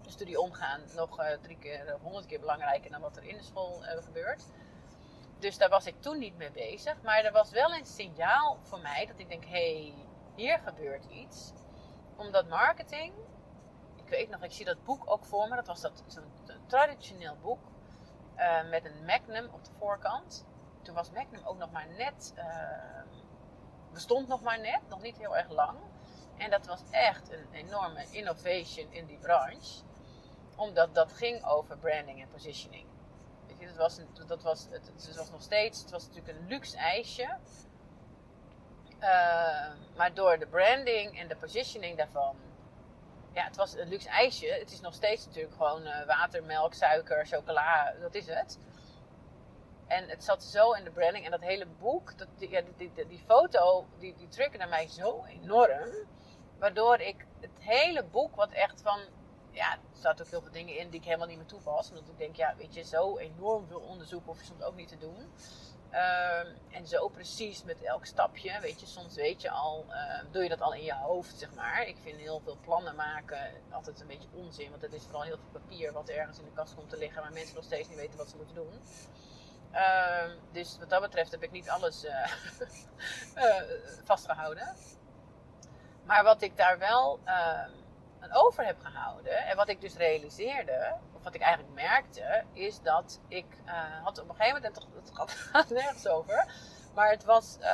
de 0.02 0.10
studie 0.10 0.40
omgaan 0.40 0.80
nog 0.94 1.24
drie 1.42 1.58
keer 1.58 1.94
of 1.94 2.00
honderd 2.00 2.26
keer 2.26 2.40
belangrijker 2.40 2.90
dan 2.90 3.00
wat 3.00 3.16
er 3.16 3.24
in 3.24 3.36
de 3.36 3.42
school 3.42 3.82
gebeurt. 3.82 4.44
Dus 5.38 5.58
daar 5.58 5.68
was 5.68 5.86
ik 5.86 6.00
toen 6.00 6.18
niet 6.18 6.36
mee 6.36 6.50
bezig. 6.50 7.02
Maar 7.02 7.24
er 7.24 7.32
was 7.32 7.50
wel 7.50 7.74
een 7.74 7.86
signaal 7.86 8.58
voor 8.60 8.80
mij 8.80 9.06
dat 9.06 9.18
ik 9.18 9.28
denk: 9.28 9.44
hé, 9.44 9.50
hey, 9.50 9.94
hier 10.34 10.58
gebeurt 10.58 11.04
iets. 11.04 11.52
Omdat 12.16 12.48
marketing, 12.48 13.12
ik 14.06 14.12
weet 14.12 14.30
nog, 14.30 14.42
ik 14.42 14.52
zie 14.52 14.64
dat 14.64 14.84
boek 14.84 15.10
ook 15.10 15.24
voor 15.24 15.48
me. 15.48 15.54
Dat 15.54 15.66
was 15.66 15.80
dat, 15.80 16.04
zo'n 16.06 16.24
traditioneel 16.66 17.36
boek 17.42 17.60
uh, 18.36 18.68
met 18.70 18.84
een 18.84 19.04
Magnum 19.04 19.48
op 19.52 19.64
de 19.64 19.70
voorkant. 19.78 20.46
Toen 20.82 20.94
was 20.94 21.10
Magnum 21.10 21.44
ook 21.44 21.58
nog 21.58 21.70
maar 21.70 21.86
net, 21.88 22.34
bestond 23.92 24.28
nog 24.28 24.42
maar 24.42 24.60
net, 24.60 24.80
nog 24.88 25.02
niet 25.02 25.18
heel 25.18 25.36
erg 25.36 25.50
lang. 25.50 25.78
En 26.36 26.50
dat 26.50 26.66
was 26.66 26.82
echt 26.90 27.32
een 27.32 27.46
enorme 27.52 28.06
innovation 28.10 28.92
in 28.92 29.06
die 29.06 29.18
branche. 29.18 29.82
Omdat 30.56 30.94
dat 30.94 31.12
ging 31.12 31.44
over 31.44 31.78
branding 31.78 32.22
en 32.22 32.28
positioning 32.28 32.86
het 33.58 33.76
was, 33.76 34.00
dat 34.26 34.42
was, 34.42 34.66
het, 34.70 35.16
was 35.16 35.30
nog 35.30 35.42
steeds, 35.42 35.80
het 35.80 35.90
was 35.90 36.06
natuurlijk 36.06 36.38
een 36.38 36.46
luxe 36.46 36.76
ijsje. 36.76 37.36
Uh, 39.00 39.66
maar 39.96 40.14
door 40.14 40.38
de 40.38 40.46
branding 40.46 41.18
en 41.18 41.28
de 41.28 41.36
positioning 41.36 41.96
daarvan. 41.96 42.36
Ja, 43.36 43.44
het 43.44 43.56
was 43.56 43.76
een 43.76 43.88
luxe 43.88 44.08
ijsje. 44.08 44.46
Het 44.46 44.72
is 44.72 44.80
nog 44.80 44.94
steeds 44.94 45.26
natuurlijk 45.26 45.54
gewoon 45.54 45.86
uh, 45.86 46.06
water, 46.06 46.44
melk, 46.44 46.74
suiker, 46.74 47.26
chocola. 47.26 47.94
Dat 48.00 48.14
is 48.14 48.26
het. 48.26 48.58
En 49.86 50.08
het 50.08 50.24
zat 50.24 50.44
zo 50.44 50.72
in 50.72 50.84
de 50.84 50.90
branding. 50.90 51.24
En 51.24 51.30
dat 51.30 51.40
hele 51.40 51.66
boek, 51.66 52.18
dat, 52.18 52.28
die, 52.38 52.48
die, 52.48 52.92
die, 52.94 53.06
die, 53.06 53.18
foto, 53.18 53.86
die, 53.98 54.14
die 54.16 54.28
triggerde 54.28 54.66
mij 54.66 54.88
zo 54.88 55.24
enorm. 55.24 55.90
Waardoor 56.58 57.00
ik 57.00 57.26
het 57.40 57.58
hele 57.60 58.04
boek, 58.04 58.36
wat 58.36 58.50
echt 58.50 58.82
van 58.82 59.00
ja, 59.50 59.72
er 59.72 59.78
staat 59.92 60.20
ook 60.20 60.28
heel 60.28 60.42
veel 60.42 60.52
dingen 60.52 60.76
in 60.78 60.90
die 60.90 61.00
ik 61.00 61.06
helemaal 61.06 61.26
niet 61.26 61.36
meer 61.36 61.46
toepas. 61.46 61.88
Omdat 61.88 62.08
ik 62.08 62.18
denk, 62.18 62.36
ja, 62.36 62.54
weet 62.56 62.74
je, 62.74 62.82
zo 62.82 63.16
enorm 63.16 63.66
veel 63.66 63.80
onderzoek 63.80 64.24
hoef 64.24 64.38
je 64.38 64.46
soms 64.46 64.62
ook 64.62 64.76
niet 64.76 64.88
te 64.88 64.98
doen. 64.98 65.32
Ehm, 65.90 66.46
en 66.70 66.86
zo 66.86 67.08
precies 67.08 67.62
met 67.62 67.82
elk 67.82 68.04
stapje. 68.06 68.60
Weet 68.60 68.80
je, 68.80 68.86
soms 68.86 69.14
weet 69.14 69.42
je 69.42 69.50
al, 69.50 69.84
uh, 69.88 69.94
doe 70.30 70.42
je 70.42 70.48
dat 70.48 70.60
al 70.60 70.74
in 70.74 70.84
je 70.84 70.94
hoofd, 70.94 71.38
zeg 71.38 71.54
maar. 71.54 71.86
Ik 71.86 71.96
vind 72.02 72.20
heel 72.20 72.40
veel 72.40 72.58
plannen 72.60 72.94
maken 72.94 73.38
altijd 73.70 74.00
een 74.00 74.06
beetje 74.06 74.28
onzin. 74.32 74.70
Want 74.70 74.82
het 74.82 74.92
is 74.92 75.02
vooral 75.02 75.22
heel 75.22 75.38
veel 75.38 75.60
papier 75.60 75.92
wat 75.92 76.08
ergens 76.08 76.38
in 76.38 76.44
de 76.44 76.52
kast 76.54 76.74
komt 76.74 76.90
te 76.90 76.98
liggen. 76.98 77.22
Waar 77.22 77.32
mensen 77.32 77.54
nog 77.54 77.64
steeds 77.64 77.88
niet 77.88 77.98
weten 77.98 78.18
wat 78.18 78.28
ze 78.28 78.36
moeten 78.36 78.54
doen. 78.54 78.82
Uh, 79.72 80.30
dus 80.52 80.78
wat 80.78 80.90
dat 80.90 81.00
betreft 81.00 81.30
heb 81.30 81.42
ik 81.42 81.50
niet 81.50 81.68
alles 81.68 82.04
uh, 82.04 82.26
vastgehouden. 84.04 84.76
Maar 86.04 86.24
wat 86.24 86.42
ik 86.42 86.56
daar 86.56 86.78
wel 86.78 87.20
ehm, 87.24 87.70
aan 88.20 88.32
over 88.32 88.64
heb 88.64 88.80
gehouden. 88.80 89.46
En 89.46 89.56
wat 89.56 89.68
ik 89.68 89.80
dus 89.80 89.96
realiseerde, 89.96 90.96
of 91.14 91.22
wat 91.22 91.34
ik 91.34 91.40
eigenlijk 91.40 91.74
merkte, 91.74 92.44
is 92.52 92.80
dat 92.80 93.20
ik 93.28 93.46
uh, 93.66 93.72
had 94.02 94.20
op 94.20 94.28
een 94.28 94.34
gegeven 94.34 94.62
moment, 94.62 94.86
het 94.94 95.30
gaat 95.52 95.68
nergens 95.68 96.08
over, 96.08 96.46
maar 96.94 97.10
het 97.10 97.24
was, 97.24 97.56
uh, 97.60 97.66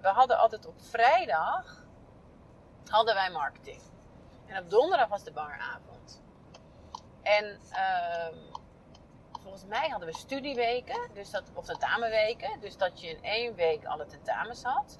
we 0.00 0.08
hadden 0.08 0.38
altijd 0.38 0.66
op 0.66 0.80
vrijdag, 0.80 1.84
hadden 2.86 3.14
wij 3.14 3.30
marketing. 3.30 3.82
En 4.46 4.62
op 4.62 4.70
donderdag 4.70 5.08
was 5.08 5.24
de 5.24 5.32
baravond. 5.32 6.22
En 7.22 7.60
uh, 7.70 8.58
volgens 9.40 9.64
mij 9.64 9.88
hadden 9.88 10.08
we 10.08 10.18
studieweken, 10.18 11.10
dus 11.14 11.30
dat, 11.30 11.50
of 11.54 11.64
tentamenweken, 11.64 12.60
dus 12.60 12.76
dat 12.76 13.00
je 13.00 13.08
in 13.08 13.22
één 13.22 13.54
week 13.54 13.84
alle 13.84 14.06
tentamens 14.06 14.62
had. 14.62 14.98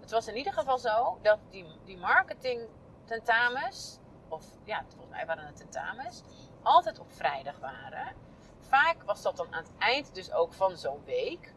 Het 0.00 0.10
was 0.10 0.28
in 0.28 0.36
ieder 0.36 0.52
geval 0.52 0.78
zo 0.78 1.18
dat 1.22 1.38
die, 1.50 1.66
die 1.84 1.96
marketing 1.96 2.68
tentamens, 3.04 3.98
of 4.28 4.44
ja, 4.64 4.84
volgens 4.88 5.10
mij 5.10 5.26
waren 5.26 5.46
het 5.46 5.56
tentamens, 5.56 6.22
altijd 6.62 6.98
op 6.98 7.12
vrijdag 7.12 7.58
waren. 7.58 8.14
Vaak 8.68 9.02
was 9.02 9.22
dat 9.22 9.36
dan 9.36 9.54
aan 9.54 9.62
het 9.62 9.72
eind 9.78 10.14
dus 10.14 10.32
ook 10.32 10.52
van 10.52 10.76
zo'n 10.76 11.04
week. 11.04 11.52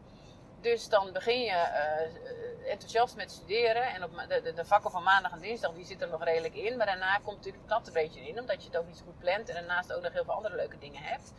Dus 0.62 0.90
dan 0.90 1.12
begin 1.12 1.42
je 1.42 1.51
uh, 1.51 2.72
enthousiast 2.72 3.16
met 3.16 3.32
studeren. 3.32 3.94
En 3.94 4.04
op 4.04 4.12
de, 4.28 4.42
de, 4.42 4.54
de, 4.54 4.66
vakken 4.66 4.92
van 4.92 5.04
maandag 5.04 5.32
en 5.32 5.40
dinsdag 5.40 5.74
die 5.74 5.86
zitten 5.86 6.08
er 6.08 6.13
nog 6.13 6.24
redelijk 6.24 6.56
in. 6.56 6.78
Maar 6.78 6.86
daarna 6.86 7.18
komt 7.18 7.38
natuurlijk 7.38 7.63
het 7.68 7.88
een 7.88 7.94
beetje 7.94 8.28
in. 8.28 8.40
Omdat 8.40 8.62
je 8.62 8.68
het 8.68 8.78
ook 8.78 8.88
niet 8.88 9.04
goed 9.06 9.20
plant. 9.20 9.50
En 9.50 9.56
daarnaast 9.56 9.94
ook 9.94 10.01
nog 10.01 10.13
heel 10.13 10.24
veel 10.24 10.34
andere 10.34 10.56
leuke 10.56 10.78
dingen 10.78 11.01
hebt. 11.01 11.34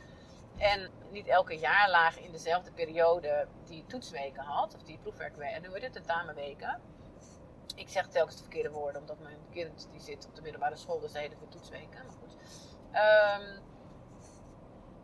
En 0.58 0.90
niet 1.10 1.26
elke 1.26 1.58
jaarlaag 1.58 2.18
in 2.18 2.32
dezelfde 2.32 2.72
periode 2.72 3.46
die 3.64 3.84
toetsweken 3.86 4.42
had. 4.42 4.74
Of 4.74 4.82
die 4.82 4.98
proefwerkweken. 4.98 5.54
En 5.54 5.62
nu 5.62 5.68
wordt 5.68 5.84
het 5.84 5.92
tentamenweken. 5.92 6.80
Ik 7.74 7.88
zeg 7.88 8.08
telkens 8.08 8.36
de 8.36 8.42
verkeerde 8.42 8.70
woorden. 8.70 9.00
Omdat 9.00 9.18
mijn 9.18 9.38
kind 9.50 9.88
die 9.90 10.00
zit 10.00 10.26
op 10.26 10.34
de 10.34 10.42
middelbare 10.42 10.76
school. 10.76 11.00
Dus 11.00 11.12
heet 11.12 11.30
het 11.30 11.50
toetsweken. 11.50 12.06
Maar 12.06 12.16
goed. 12.20 12.36
Um, 12.92 13.70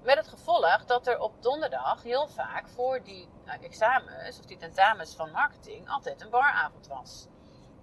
met 0.03 0.17
het 0.17 0.29
gevolg 0.29 0.85
dat 0.85 1.07
er 1.07 1.21
op 1.21 1.43
donderdag 1.43 2.03
heel 2.03 2.29
vaak 2.29 2.69
voor 2.69 3.03
die 3.03 3.29
nou, 3.45 3.63
examens 3.63 4.39
of 4.39 4.45
die 4.45 4.57
tentamens 4.57 5.17
van 5.17 5.31
marketing 5.31 5.89
altijd 5.89 6.21
een 6.21 6.31
baravond 6.31 6.87
was. 6.87 7.27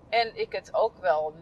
En 0.09 0.35
ik 0.35 0.51
het 0.51 0.73
ook 0.73 0.97
wel 0.97 1.33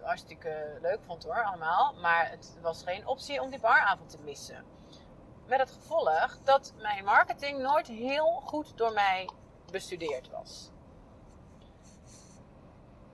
hartstikke 0.00 0.78
leuk 0.80 1.02
vond 1.02 1.24
hoor, 1.24 1.44
allemaal. 1.44 1.94
Maar 1.94 2.30
het 2.30 2.58
was 2.60 2.82
geen 2.82 3.06
optie 3.06 3.42
om 3.42 3.50
die 3.50 3.60
baravond 3.60 4.10
te 4.10 4.18
missen. 4.18 4.64
Met 5.46 5.58
het 5.58 5.70
gevolg 5.70 6.38
dat 6.44 6.72
mijn 6.76 7.04
marketing 7.04 7.58
nooit 7.58 7.86
heel 7.86 8.42
goed 8.44 8.76
door 8.76 8.92
mij 8.92 9.30
bestudeerd 9.70 10.30
was. 10.30 10.70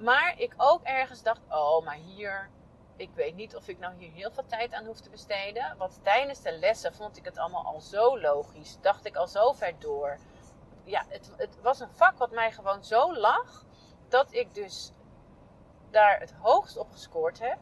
Maar 0.02 0.34
ik 0.36 0.54
ook 0.56 0.82
ergens 0.82 1.22
dacht: 1.22 1.40
oh, 1.48 1.84
maar 1.84 1.94
hier 1.94 2.50
ik 2.96 3.10
weet 3.14 3.34
niet 3.34 3.56
of 3.56 3.68
ik 3.68 3.78
nou 3.78 3.94
hier 3.98 4.12
heel 4.12 4.30
veel 4.30 4.46
tijd 4.46 4.72
aan 4.72 4.84
hoef 4.84 5.00
te 5.00 5.10
besteden. 5.10 5.74
Want 5.78 5.98
tijdens 6.02 6.42
de 6.42 6.58
lessen 6.58 6.94
vond 6.94 7.16
ik 7.16 7.24
het 7.24 7.38
allemaal 7.38 7.64
al 7.64 7.80
zo 7.80 8.20
logisch. 8.20 8.78
Dacht 8.80 9.06
ik 9.06 9.16
al 9.16 9.28
zo 9.28 9.52
ver 9.52 9.74
door. 9.78 10.18
Ja, 10.84 11.04
het, 11.08 11.30
het 11.36 11.60
was 11.60 11.80
een 11.80 11.90
vak 11.94 12.18
wat 12.18 12.30
mij 12.30 12.52
gewoon 12.52 12.84
zo 12.84 13.16
lag. 13.16 13.64
Dat 14.08 14.32
ik 14.34 14.54
dus 14.54 14.92
daar 15.90 16.20
het 16.20 16.32
hoogst 16.32 16.76
op 16.76 16.90
gescoord 16.90 17.38
heb. 17.38 17.58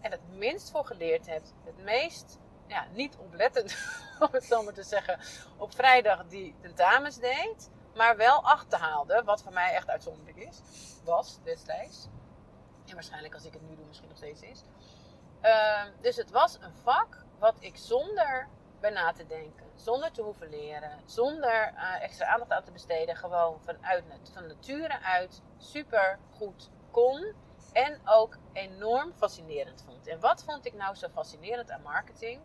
En 0.00 0.10
het 0.10 0.20
minst 0.28 0.70
voor 0.70 0.84
geleerd 0.84 1.26
heb. 1.26 1.42
Het 1.64 1.84
meest 1.84 2.38
ja, 2.66 2.86
niet 2.92 3.16
oplettend, 3.16 3.76
om 4.20 4.28
het 4.30 4.44
zo 4.44 4.62
maar 4.62 4.72
te 4.72 4.82
zeggen, 4.82 5.20
op 5.56 5.74
vrijdag 5.74 6.26
die 6.26 6.54
tentamens 6.60 7.18
deed. 7.18 7.70
Maar 7.96 8.16
wel 8.16 8.42
achterhaalde, 8.42 9.22
wat 9.24 9.42
voor 9.42 9.52
mij 9.52 9.72
echt 9.72 9.88
uitzonderlijk 9.88 10.36
is, 10.36 10.60
was 11.04 11.38
destijds. 11.42 12.08
En 12.86 12.94
waarschijnlijk 12.94 13.34
als 13.34 13.44
ik 13.44 13.52
het 13.52 13.68
nu 13.68 13.76
doe 13.76 13.86
misschien 13.86 14.08
nog 14.08 14.16
steeds 14.16 14.42
is. 14.42 14.62
Ehm, 15.40 15.90
dus 16.00 16.16
het 16.16 16.30
was 16.30 16.58
een 16.60 16.72
vak 16.82 17.24
wat 17.38 17.56
ik 17.58 17.76
zonder 17.76 18.48
bij 18.80 18.90
na 18.90 19.12
te 19.12 19.26
denken, 19.26 19.66
zonder 19.74 20.12
te 20.12 20.22
hoeven 20.22 20.50
leren, 20.50 21.00
zonder 21.04 21.72
uh, 21.74 22.02
extra 22.02 22.26
aandacht 22.26 22.50
aan 22.50 22.64
te 22.64 22.72
besteden, 22.72 23.16
gewoon 23.16 23.60
vanuit, 23.64 24.04
van 24.32 24.46
nature 24.46 25.00
uit 25.00 25.42
super 25.58 26.18
goed 26.30 26.70
kon. 26.90 27.34
En 27.72 28.00
ook 28.04 28.36
enorm 28.52 29.12
fascinerend 29.12 29.82
vond. 29.82 30.06
En 30.06 30.20
wat 30.20 30.44
vond 30.44 30.66
ik 30.66 30.74
nou 30.74 30.94
zo 30.94 31.08
fascinerend 31.08 31.70
aan 31.70 31.82
marketing? 31.82 32.40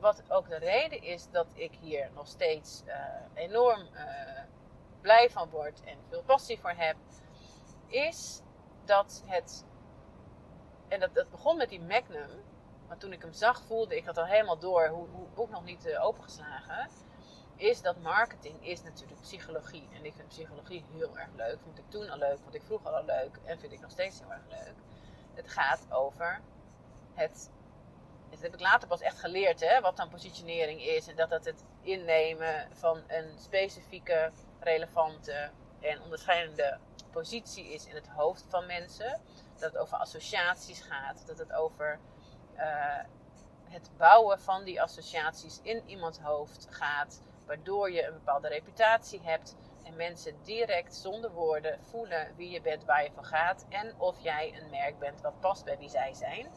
Wat 0.00 0.22
ook 0.28 0.48
de 0.48 0.58
reden 0.58 1.02
is 1.02 1.30
dat 1.30 1.46
ik 1.54 1.72
hier 1.80 2.10
nog 2.14 2.26
steeds 2.26 2.82
uh, 2.86 2.94
enorm 3.34 3.80
uh, 3.80 4.40
blij 5.00 5.30
van 5.30 5.50
word 5.50 5.82
en 5.84 5.98
veel 6.08 6.22
passie 6.22 6.60
voor 6.60 6.74
heb, 6.76 6.96
is 7.86 8.40
dat 8.84 9.22
het. 9.26 9.64
En 10.88 11.00
dat, 11.00 11.14
dat 11.14 11.30
begon 11.30 11.56
met 11.56 11.68
die 11.68 11.80
Magnum. 11.80 12.30
Maar 12.88 12.96
toen 12.96 13.12
ik 13.12 13.22
hem 13.22 13.32
zag, 13.32 13.62
voelde 13.62 13.96
ik 13.96 14.04
dat 14.04 14.18
al 14.18 14.26
helemaal 14.26 14.58
door, 14.58 14.88
hoe, 14.88 15.08
hoe 15.08 15.26
ook 15.34 15.50
nog 15.50 15.64
niet 15.64 15.86
uh, 15.86 16.04
opengeslagen. 16.04 16.88
Is 17.56 17.82
dat 17.82 18.00
marketing 18.00 18.66
is 18.66 18.82
natuurlijk 18.82 19.20
psychologie. 19.20 19.88
En 19.92 20.04
ik 20.04 20.14
vind 20.14 20.28
psychologie 20.28 20.84
heel 20.92 21.18
erg 21.18 21.28
leuk. 21.36 21.60
Vond 21.60 21.78
ik 21.78 21.84
toen 21.88 22.10
al 22.10 22.18
leuk, 22.18 22.38
vond 22.42 22.54
ik 22.54 22.62
vroeger 22.62 22.90
al 22.90 23.04
leuk. 23.04 23.38
En 23.44 23.58
vind 23.58 23.72
ik 23.72 23.80
nog 23.80 23.90
steeds 23.90 24.20
heel 24.20 24.32
erg 24.32 24.46
leuk. 24.48 24.74
Het 25.34 25.48
gaat 25.48 25.86
over 25.90 26.40
het. 27.14 27.50
Dat 28.30 28.40
heb 28.40 28.54
ik 28.54 28.60
later 28.60 28.88
pas 28.88 29.00
echt 29.00 29.18
geleerd, 29.18 29.60
hè, 29.60 29.80
wat 29.80 29.96
dan 29.96 30.08
positionering 30.08 30.82
is. 30.82 31.08
En 31.08 31.16
dat 31.16 31.30
dat 31.30 31.44
het 31.44 31.64
innemen 31.82 32.68
van 32.72 33.02
een 33.06 33.38
specifieke, 33.38 34.30
relevante 34.60 35.50
en 35.80 36.02
onderscheidende 36.02 36.78
positie 37.10 37.72
is 37.72 37.86
in 37.86 37.94
het 37.94 38.08
hoofd 38.08 38.44
van 38.48 38.66
mensen. 38.66 39.20
Dat 39.52 39.72
het 39.72 39.76
over 39.76 39.96
associaties 39.96 40.80
gaat. 40.80 41.26
Dat 41.26 41.38
het 41.38 41.52
over 41.52 41.98
uh, 42.56 42.98
het 43.64 43.90
bouwen 43.96 44.40
van 44.40 44.64
die 44.64 44.82
associaties 44.82 45.60
in 45.62 45.82
iemands 45.86 46.18
hoofd 46.18 46.66
gaat. 46.70 47.22
Waardoor 47.46 47.90
je 47.90 48.06
een 48.06 48.12
bepaalde 48.12 48.48
reputatie 48.48 49.20
hebt. 49.22 49.56
En 49.84 49.96
mensen 49.96 50.42
direct 50.42 50.94
zonder 50.94 51.30
woorden 51.30 51.78
voelen 51.90 52.34
wie 52.36 52.50
je 52.50 52.60
bent, 52.60 52.84
waar 52.84 53.04
je 53.04 53.12
voor 53.12 53.24
gaat. 53.24 53.66
En 53.68 53.94
of 53.98 54.20
jij 54.20 54.54
een 54.60 54.70
merk 54.70 54.98
bent 54.98 55.20
wat 55.20 55.40
past 55.40 55.64
bij 55.64 55.78
wie 55.78 55.88
zij 55.88 56.14
zijn. 56.14 56.48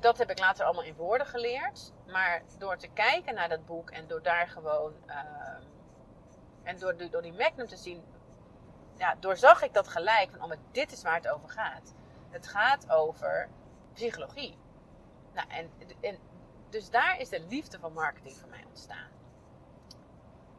Dat 0.00 0.18
heb 0.18 0.30
ik 0.30 0.38
later 0.38 0.64
allemaal 0.64 0.84
in 0.84 0.94
woorden 0.94 1.26
geleerd. 1.26 1.92
Maar 2.06 2.42
door 2.58 2.76
te 2.76 2.88
kijken 2.88 3.34
naar 3.34 3.48
dat 3.48 3.66
boek 3.66 3.90
en 3.90 4.06
door 4.06 4.22
daar 4.22 4.48
gewoon. 4.48 4.92
Uh, 5.06 5.14
en 6.62 6.78
door, 6.78 7.10
door 7.10 7.22
die 7.22 7.32
Magnum 7.32 7.68
te 7.68 7.76
zien 7.76 8.04
ja, 8.98 9.14
doorzag 9.20 9.62
ik 9.62 9.74
dat 9.74 9.88
gelijk 9.88 10.30
van, 10.30 10.52
oh, 10.52 10.58
dit 10.70 10.92
is 10.92 11.02
waar 11.02 11.14
het 11.14 11.28
over 11.28 11.48
gaat. 11.48 11.94
Het 12.30 12.46
gaat 12.46 12.90
over 12.90 13.48
psychologie. 13.92 14.58
Nou, 15.34 15.48
en, 15.48 15.70
en, 16.00 16.18
dus 16.70 16.90
daar 16.90 17.20
is 17.20 17.28
de 17.28 17.40
liefde 17.40 17.78
van 17.78 17.92
marketing 17.92 18.36
voor 18.36 18.48
mij 18.48 18.64
ontstaan. 18.68 19.08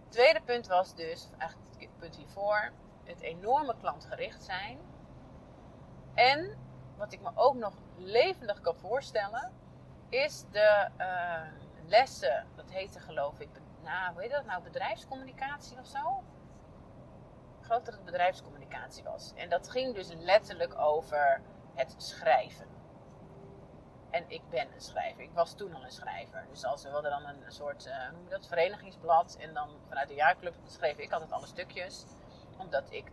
Het 0.04 0.12
tweede 0.12 0.41
punt 0.41 0.67
was 0.67 0.95
dus, 0.95 1.28
eigenlijk 1.38 1.82
het 1.82 1.97
punt 1.97 2.15
hiervoor, 2.15 2.71
het 3.04 3.21
enorme 3.21 3.76
klantgericht 3.80 4.43
zijn. 4.43 4.80
En 6.13 6.58
wat 6.97 7.13
ik 7.13 7.21
me 7.21 7.32
ook 7.36 7.56
nog 7.56 7.73
levendig 7.97 8.62
kan 8.62 8.75
voorstellen, 8.75 9.51
is 10.10 10.45
de 10.51 10.88
uh, 10.97 11.41
lessen, 11.86 12.47
dat 12.55 12.71
heette 12.71 12.99
geloof 12.99 13.39
ik, 13.39 13.49
nou, 13.83 14.13
hoe 14.13 14.21
heet 14.21 14.31
dat 14.31 14.45
nou, 14.45 14.63
bedrijfscommunicatie 14.63 15.79
of 15.79 15.88
zo? 15.88 16.23
geloof 17.67 17.83
dat 17.83 17.93
het 17.93 18.05
bedrijfscommunicatie 18.05 19.03
was. 19.03 19.33
En 19.36 19.49
dat 19.49 19.69
ging 19.69 19.95
dus 19.95 20.10
letterlijk 20.13 20.77
over 20.79 21.41
het 21.75 21.95
schrijven. 21.97 22.67
En 24.10 24.23
ik 24.27 24.41
ben 24.49 24.73
een 24.73 24.81
schrijver. 24.81 25.23
Ik 25.23 25.31
was 25.33 25.53
toen 25.53 25.75
al 25.75 25.83
een 25.83 25.91
schrijver. 25.91 26.45
Dus 26.49 26.65
als 26.65 26.83
we 26.83 26.89
hadden 26.89 27.12
dan 27.12 27.25
een 27.25 27.51
soort 27.51 27.83
je 27.83 28.29
dat, 28.29 28.47
verenigingsblad. 28.47 29.38
En 29.39 29.53
dan 29.53 29.69
vanuit 29.88 30.07
de 30.07 30.13
jaarclub 30.13 30.55
schreef 30.65 30.97
ik 30.97 31.12
altijd 31.12 31.31
alle 31.31 31.45
stukjes. 31.45 32.05
Omdat 32.57 32.83
ik 32.89 33.12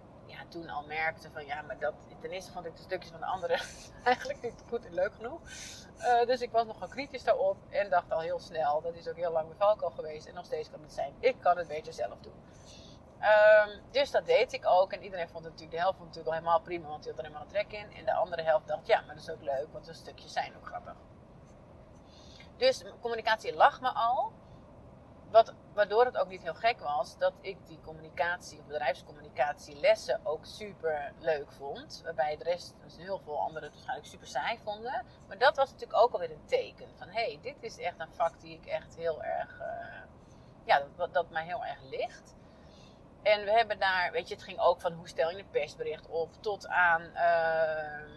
toen 0.48 0.68
al 0.68 0.84
merkte 0.86 1.30
van 1.30 1.46
ja, 1.46 1.62
maar 1.62 1.78
dat, 1.78 1.94
ten 2.20 2.30
eerste 2.30 2.52
vond 2.52 2.66
ik 2.66 2.76
de 2.76 2.82
stukjes 2.82 3.10
van 3.10 3.20
de 3.20 3.26
anderen 3.26 3.60
eigenlijk 4.04 4.42
niet 4.42 4.62
goed 4.68 4.86
en 4.86 4.94
leuk 4.94 5.14
genoeg. 5.14 5.40
Uh, 5.98 6.26
dus 6.26 6.40
ik 6.40 6.50
was 6.50 6.66
nogal 6.66 6.88
kritisch 6.88 7.24
daarop 7.24 7.56
en 7.68 7.90
dacht 7.90 8.12
al 8.12 8.20
heel 8.20 8.38
snel, 8.38 8.80
dat 8.80 8.94
is 8.94 9.08
ook 9.08 9.16
heel 9.16 9.32
lang 9.32 9.48
mijn 9.58 9.78
al 9.80 9.90
geweest 9.90 10.26
en 10.26 10.34
nog 10.34 10.44
steeds 10.44 10.70
kan 10.70 10.82
het 10.82 10.92
zijn. 10.92 11.14
Ik 11.20 11.36
kan 11.40 11.56
het 11.56 11.68
beter 11.68 11.92
zelf 11.92 12.20
doen. 12.20 12.42
Um, 13.24 13.80
dus 13.90 14.10
dat 14.10 14.26
deed 14.26 14.52
ik 14.52 14.66
ook. 14.66 14.92
En 14.92 15.02
iedereen 15.02 15.28
vond 15.28 15.44
het 15.44 15.52
natuurlijk, 15.52 15.78
de 15.78 15.82
helft 15.82 15.98
natuurlijk 15.98 16.26
al 16.26 16.32
helemaal 16.32 16.60
prima, 16.60 16.88
want 16.88 17.02
die 17.02 17.12
had 17.12 17.20
er 17.20 17.26
helemaal 17.26 17.46
een 17.46 17.52
trek 17.52 17.72
in. 17.72 17.96
En 17.96 18.04
de 18.04 18.14
andere 18.14 18.42
helft 18.42 18.66
dacht, 18.66 18.86
ja, 18.86 19.00
maar 19.00 19.14
dat 19.14 19.24
is 19.24 19.30
ook 19.30 19.42
leuk, 19.42 19.66
want 19.72 19.84
de 19.84 19.92
stukjes 19.92 20.32
zijn 20.32 20.56
ook 20.56 20.66
grappig. 20.66 20.94
Dus 22.56 22.84
communicatie 23.00 23.54
lag 23.54 23.80
me 23.80 23.88
al. 23.88 24.32
wat, 25.30 25.54
waardoor 25.74 26.04
het 26.04 26.16
ook 26.16 26.28
niet 26.28 26.42
heel 26.42 26.54
gek 26.54 26.80
was 26.80 27.18
dat 27.18 27.32
ik 27.40 27.66
die 27.66 27.80
communicatie, 27.80 28.58
of 28.58 28.66
bedrijfscommunicatie 28.66 29.76
lessen 29.76 30.20
ook 30.22 30.44
super 30.44 31.12
leuk 31.18 31.52
vond. 31.52 32.00
Waarbij 32.04 32.36
de 32.36 32.44
rest, 32.44 32.74
dus 32.84 32.96
heel 32.96 33.18
veel 33.18 33.40
anderen 33.40 33.62
het 33.62 33.72
waarschijnlijk 33.72 34.08
super 34.08 34.26
saai 34.26 34.58
vonden. 34.58 35.06
Maar 35.28 35.38
dat 35.38 35.56
was 35.56 35.70
natuurlijk 35.70 36.00
ook 36.00 36.12
alweer 36.12 36.30
een 36.30 36.46
teken 36.46 36.88
van 36.96 37.08
hé, 37.08 37.24
hey, 37.24 37.38
dit 37.42 37.56
is 37.60 37.78
echt 37.78 38.00
een 38.00 38.12
vak 38.12 38.40
die 38.40 38.58
ik 38.58 38.66
echt 38.66 38.96
heel 38.96 39.22
erg, 39.22 39.58
uh, 39.60 40.02
ja, 40.64 40.82
dat, 40.96 41.14
dat 41.14 41.30
mij 41.30 41.44
heel 41.44 41.64
erg 41.64 41.82
ligt. 41.82 42.34
En 43.22 43.44
we 43.44 43.50
hebben 43.50 43.78
daar, 43.78 44.12
weet 44.12 44.28
je, 44.28 44.34
het 44.34 44.44
ging 44.44 44.60
ook 44.60 44.80
van 44.80 44.92
hoe 44.92 45.08
stel 45.08 45.30
je 45.30 45.38
een 45.38 45.50
persbericht 45.50 46.08
op 46.08 46.30
tot 46.40 46.68
aan, 46.68 47.02
uh, 47.02 48.08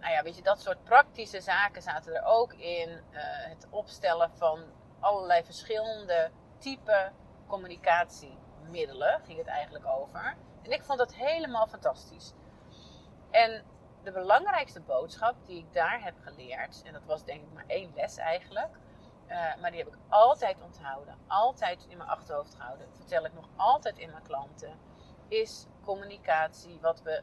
nou 0.00 0.12
ja, 0.12 0.22
weet 0.22 0.36
je, 0.36 0.42
dat 0.42 0.60
soort 0.60 0.84
praktische 0.84 1.40
zaken 1.40 1.82
zaten 1.82 2.14
er 2.14 2.24
ook 2.24 2.52
in. 2.52 2.88
Uh, 2.88 3.20
het 3.48 3.66
opstellen 3.70 4.30
van 4.30 4.64
allerlei 5.00 5.44
verschillende 5.44 6.30
type 6.58 7.12
communicatiemiddelen 7.46 9.20
ging 9.24 9.38
het 9.38 9.46
eigenlijk 9.46 9.86
over. 9.86 10.36
En 10.62 10.70
ik 10.70 10.82
vond 10.82 10.98
dat 10.98 11.14
helemaal 11.14 11.66
fantastisch. 11.66 12.32
En 13.30 13.64
de 14.02 14.12
belangrijkste 14.12 14.80
boodschap 14.80 15.34
die 15.46 15.58
ik 15.58 15.72
daar 15.72 16.02
heb 16.02 16.14
geleerd, 16.20 16.82
en 16.84 16.92
dat 16.92 17.04
was 17.04 17.24
denk 17.24 17.42
ik 17.42 17.52
maar 17.52 17.66
één 17.66 17.92
les 17.94 18.16
eigenlijk, 18.16 18.76
uh, 19.28 19.56
maar 19.60 19.70
die 19.70 19.80
heb 19.80 19.88
ik 19.88 19.98
altijd 20.08 20.62
onthouden, 20.62 21.18
altijd 21.26 21.86
in 21.88 21.96
mijn 21.96 22.08
achterhoofd 22.08 22.54
gehouden, 22.54 22.88
vertel 22.94 23.24
ik 23.24 23.34
nog 23.34 23.48
altijd 23.56 23.98
in 23.98 24.10
mijn 24.10 24.22
klanten, 24.22 24.78
is 25.28 25.66
communicatie 25.84 26.78
wat 26.80 27.02
we, 27.02 27.22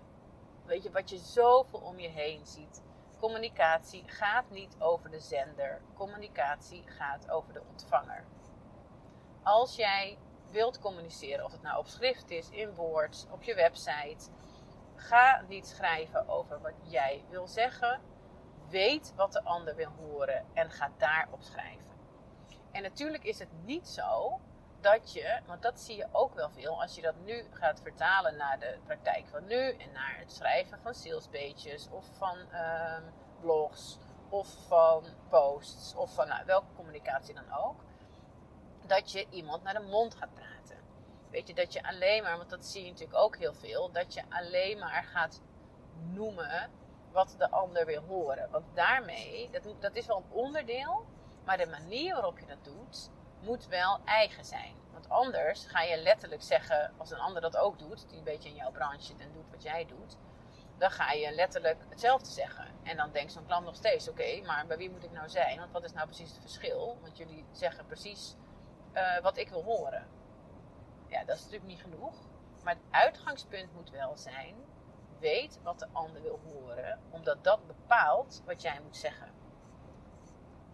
weet 0.66 0.84
je, 0.84 0.92
wat 0.92 1.10
je 1.10 1.18
zoveel 1.18 1.80
om 1.80 2.00
je 2.00 2.10
heen 2.10 2.46
ziet. 2.46 2.84
Communicatie 3.20 4.04
gaat 4.08 4.50
niet 4.50 4.76
over 4.80 5.10
de 5.10 5.20
zender. 5.20 5.82
Communicatie 5.94 6.84
gaat 6.88 7.30
over 7.30 7.54
de 7.54 7.62
ontvanger. 7.72 8.26
Als 9.46 9.76
jij 9.76 10.18
wilt 10.52 10.80
communiceren, 10.80 11.46
of 11.46 11.52
het 11.52 11.62
nou 11.62 11.78
op 11.78 11.88
schrift 11.88 12.30
is, 12.30 12.50
in 12.50 12.74
woord, 12.74 13.28
op 13.32 13.44
je 13.44 13.56
website, 13.56 14.30
ga 14.96 15.44
niet 15.48 15.68
schrijven 15.68 16.28
over 16.28 16.62
wat 16.62 16.74
jij 16.84 17.24
wil 17.30 17.48
zeggen. 17.48 18.02
Weet 18.70 19.14
wat 19.16 19.32
de 19.32 19.44
ander 19.44 19.76
wil 19.76 19.92
horen 19.98 20.46
en 20.54 20.72
ga 20.72 20.92
daarop 20.98 21.42
schrijven. 21.42 21.92
En 22.72 22.82
natuurlijk 22.82 23.24
is 23.24 23.40
het 23.40 23.50
niet 23.64 23.88
zo 23.88 24.40
dat 24.82 25.14
je, 25.14 25.40
want 25.46 25.62
dat 25.62 25.80
zie 25.80 25.96
je 25.96 26.08
ook 26.12 26.34
wel 26.34 26.50
veel 26.50 26.82
als 26.82 26.96
je 26.96 27.02
dat 27.02 27.16
nu 27.24 27.46
gaat 27.52 27.82
vertalen 27.82 28.36
naar 28.36 28.60
de 28.60 28.78
praktijk 28.86 29.28
van 29.28 29.46
nu 29.46 29.70
en 29.70 29.92
naar 29.94 30.16
het 30.18 30.32
schrijven 30.32 30.80
van 30.80 30.94
salespages 30.94 31.90
of 31.90 32.06
van 32.18 32.38
um, 32.38 33.14
blogs 33.40 33.98
of 34.30 34.48
van 34.68 35.04
posts 35.30 35.96
of 35.96 36.14
van 36.14 36.28
nou, 36.28 36.46
welke 36.46 36.74
communicatie 36.76 37.34
dan 37.34 37.54
ook, 37.54 37.84
dat 38.88 39.12
je 39.12 39.26
iemand 39.30 39.64
naar 39.64 39.74
de 39.74 39.88
mond 39.90 40.16
gaat 40.16 40.34
praten. 40.34 40.78
Weet 41.30 41.48
je, 41.48 41.54
dat 41.54 41.74
je 41.74 41.84
alleen 41.84 42.24
maar, 42.24 42.38
want 42.38 42.50
dat 42.50 42.66
zie 42.66 42.84
je 42.84 42.90
natuurlijk 42.90 43.20
ook 43.20 43.38
heel 43.38 43.54
veel, 43.54 43.92
dat 43.92 44.14
je 44.14 44.22
alleen 44.30 44.80
maar 44.80 45.04
gaat 45.04 45.42
noemen 46.14 46.72
wat 47.12 47.36
de 47.38 47.50
ander 47.50 47.86
wil 47.86 48.02
horen. 48.02 48.50
Want 48.52 48.66
daarmee, 48.74 49.50
dat, 49.52 49.64
dat 49.80 49.96
is 49.96 50.06
wel 50.06 50.18
een 50.18 50.32
onderdeel, 50.32 51.06
maar 51.46 51.58
de 51.58 51.68
manier 51.68 52.14
waarop 52.14 52.40
je 52.40 52.46
dat 52.46 52.64
doet, 52.64 53.10
moet 53.42 53.68
wel 53.68 54.00
eigen 54.06 54.46
zijn. 54.46 54.76
Want 54.92 55.10
anders 55.10 55.66
ga 55.66 55.82
je 55.82 55.98
letterlijk 55.98 56.44
zeggen, 56.44 56.94
als 56.98 57.12
een 57.12 57.20
ander 57.20 57.42
dat 57.42 57.58
ook 57.58 57.80
doet, 57.80 58.10
die 58.10 58.18
een 58.18 58.24
beetje 58.24 58.50
in 58.50 58.56
jouw 58.56 58.72
branche 58.72 59.14
en 59.18 59.32
doet 59.34 59.50
wat 59.50 59.64
jij 59.64 59.86
doet, 59.86 60.18
dan 60.78 60.92
ga 60.92 61.12
je 61.12 61.32
letterlijk 61.32 61.78
hetzelfde 61.90 62.30
zeggen. 62.30 62.68
En 62.84 62.98
dan 62.98 63.12
denkt 63.12 63.32
zo'n 63.32 63.46
klant 63.46 63.66
nog 63.66 63.76
steeds, 63.76 64.10
oké, 64.10 64.42
maar 64.46 64.66
bij 64.68 64.78
wie 64.78 64.90
moet 64.90 65.04
ik 65.04 65.12
nou 65.12 65.30
zijn? 65.30 65.60
Want 65.60 65.72
wat 65.72 65.84
is 65.84 65.94
nou 65.94 66.06
precies 66.06 66.30
het 66.30 66.42
verschil? 66.42 66.98
Want 67.02 67.18
jullie 67.18 67.46
zeggen 67.52 67.86
precies 67.86 68.36
uh, 68.96 69.20
wat 69.20 69.38
ik 69.38 69.50
wil 69.50 69.64
horen. 69.64 70.08
Ja, 71.08 71.24
dat 71.24 71.36
is 71.36 71.44
natuurlijk 71.44 71.72
niet 71.72 71.82
genoeg. 71.82 72.16
Maar 72.64 72.74
het 72.74 72.84
uitgangspunt 72.90 73.74
moet 73.74 73.90
wel 73.90 74.18
zijn, 74.18 74.56
weet 75.20 75.60
wat 75.64 75.80
de 75.80 75.88
ander 75.92 76.22
wil 76.22 76.40
horen, 76.44 77.00
omdat 77.10 77.44
dat 77.44 77.68
bepaalt 77.68 78.42
wat 78.46 78.62
jij 78.62 78.80
moet 78.84 78.98
zeggen. 78.98 79.34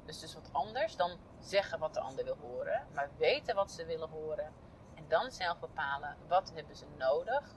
Dus 0.06 0.20
dus 0.20 0.34
wat 0.34 0.50
anders 0.52 0.96
dan 0.96 1.18
zeggen 1.40 1.80
wat 1.80 1.94
de 1.94 2.00
ander 2.00 2.26
wil 2.26 2.38
horen, 2.42 2.88
maar 2.94 3.10
weten 3.18 3.56
wat 3.56 3.72
ze 3.72 3.86
willen 3.86 4.10
horen 4.10 4.54
en 4.96 5.08
dan 5.08 5.32
zelf 5.32 5.60
bepalen 5.60 6.18
wat 6.28 6.52
hebben 6.54 6.76
ze 6.76 6.86
nodig 6.98 7.56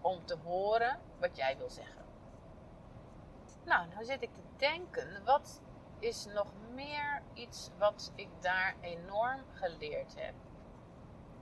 om 0.00 0.24
te 0.24 0.36
horen 0.44 0.98
wat 1.20 1.36
jij 1.36 1.56
wil 1.56 1.70
zeggen. 1.70 2.04
Nou, 3.64 3.88
nou 3.88 4.04
zit 4.04 4.22
ik 4.22 4.34
te 4.34 4.42
denken, 4.56 5.24
wat 5.24 5.60
is 5.98 6.24
nog 6.26 6.46
meer 6.74 7.22
iets 7.34 7.70
wat 7.78 8.12
ik 8.14 8.28
daar 8.40 8.74
enorm 8.80 9.40
geleerd 9.52 10.14
heb? 10.16 10.34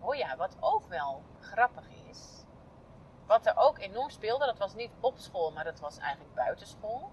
Oh 0.00 0.14
ja, 0.14 0.36
wat 0.36 0.56
ook 0.60 0.88
wel 0.88 1.22
grappig 1.40 1.86
is. 2.08 2.44
Wat 3.26 3.46
er 3.46 3.56
ook 3.56 3.78
enorm 3.78 4.10
speelde, 4.10 4.46
dat 4.46 4.58
was 4.58 4.74
niet 4.74 4.90
op 5.00 5.18
school, 5.18 5.52
maar 5.52 5.64
dat 5.64 5.80
was 5.80 5.98
eigenlijk 5.98 6.34
buitenschool. 6.34 7.12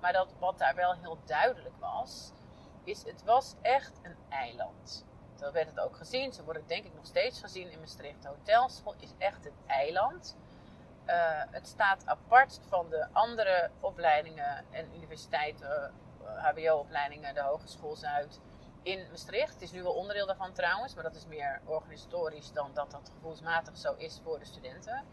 Maar 0.00 0.12
dat, 0.12 0.34
wat 0.38 0.58
daar 0.58 0.74
wel 0.74 0.94
heel 0.94 1.18
duidelijk 1.24 1.74
was, 1.78 2.32
is 2.84 3.04
het 3.04 3.24
was 3.24 3.54
echt 3.62 4.00
een 4.02 4.16
eiland. 4.28 5.06
Zo 5.38 5.52
werd 5.52 5.68
het 5.68 5.80
ook 5.80 5.96
gezien. 5.96 6.32
Zo 6.32 6.44
wordt 6.44 6.58
het 6.58 6.68
denk 6.68 6.84
ik 6.84 6.94
nog 6.94 7.06
steeds 7.06 7.40
gezien 7.40 7.70
in 7.70 7.80
Maastricht. 7.80 8.22
De 8.22 8.28
hotelschool 8.28 8.94
is 8.98 9.12
echt 9.18 9.44
het 9.44 9.54
eiland. 9.66 10.36
Uh, 11.06 11.14
het 11.50 11.66
staat 11.66 12.06
apart 12.06 12.60
van 12.68 12.88
de 12.90 13.06
andere 13.12 13.70
opleidingen 13.80 14.64
en 14.70 14.94
universiteiten, 14.94 15.92
HBO-opleidingen, 16.36 17.34
de 17.34 17.42
Hogeschool 17.42 17.96
Zuid 17.96 18.40
in 18.82 19.06
Maastricht. 19.10 19.52
Het 19.52 19.62
is 19.62 19.70
nu 19.70 19.82
wel 19.82 19.94
onderdeel 19.94 20.26
daarvan 20.26 20.52
trouwens, 20.52 20.94
maar 20.94 21.04
dat 21.04 21.14
is 21.14 21.26
meer 21.26 21.60
organisatorisch 21.64 22.52
dan 22.52 22.74
dat 22.74 22.90
dat 22.90 23.10
gevoelsmatig 23.14 23.76
zo 23.76 23.94
is 23.94 24.20
voor 24.24 24.38
de 24.38 24.44
studenten. 24.44 25.04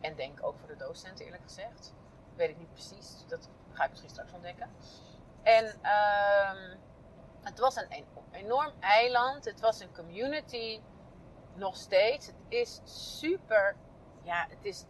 En 0.00 0.16
denk 0.16 0.46
ook 0.46 0.58
voor 0.58 0.68
de 0.68 0.76
docenten 0.76 1.24
eerlijk 1.24 1.42
gezegd. 1.42 1.94
Weet 2.36 2.50
ik 2.50 2.58
niet 2.58 2.72
precies, 2.72 3.24
dat 3.26 3.48
ga 3.72 3.84
ik 3.84 3.90
misschien 3.90 4.10
straks 4.10 4.32
ontdekken. 4.32 4.70
En 5.42 5.64
uh, 5.82 6.76
het 7.42 7.58
was 7.58 7.76
een 7.76 8.04
enorm 8.30 8.72
eiland. 8.80 9.44
Het 9.44 9.60
was 9.60 9.80
een 9.80 9.94
community. 9.94 10.80
Nog 11.54 11.76
steeds. 11.76 12.26
Het 12.26 12.36
is 12.48 12.80
super. 13.18 13.76
Ja, 14.22 14.46
het 14.48 14.64
is. 14.64 14.84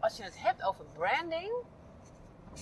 Als 0.00 0.16
je 0.16 0.22
het 0.22 0.42
hebt 0.42 0.62
over 0.62 0.84
branding. 0.84 1.52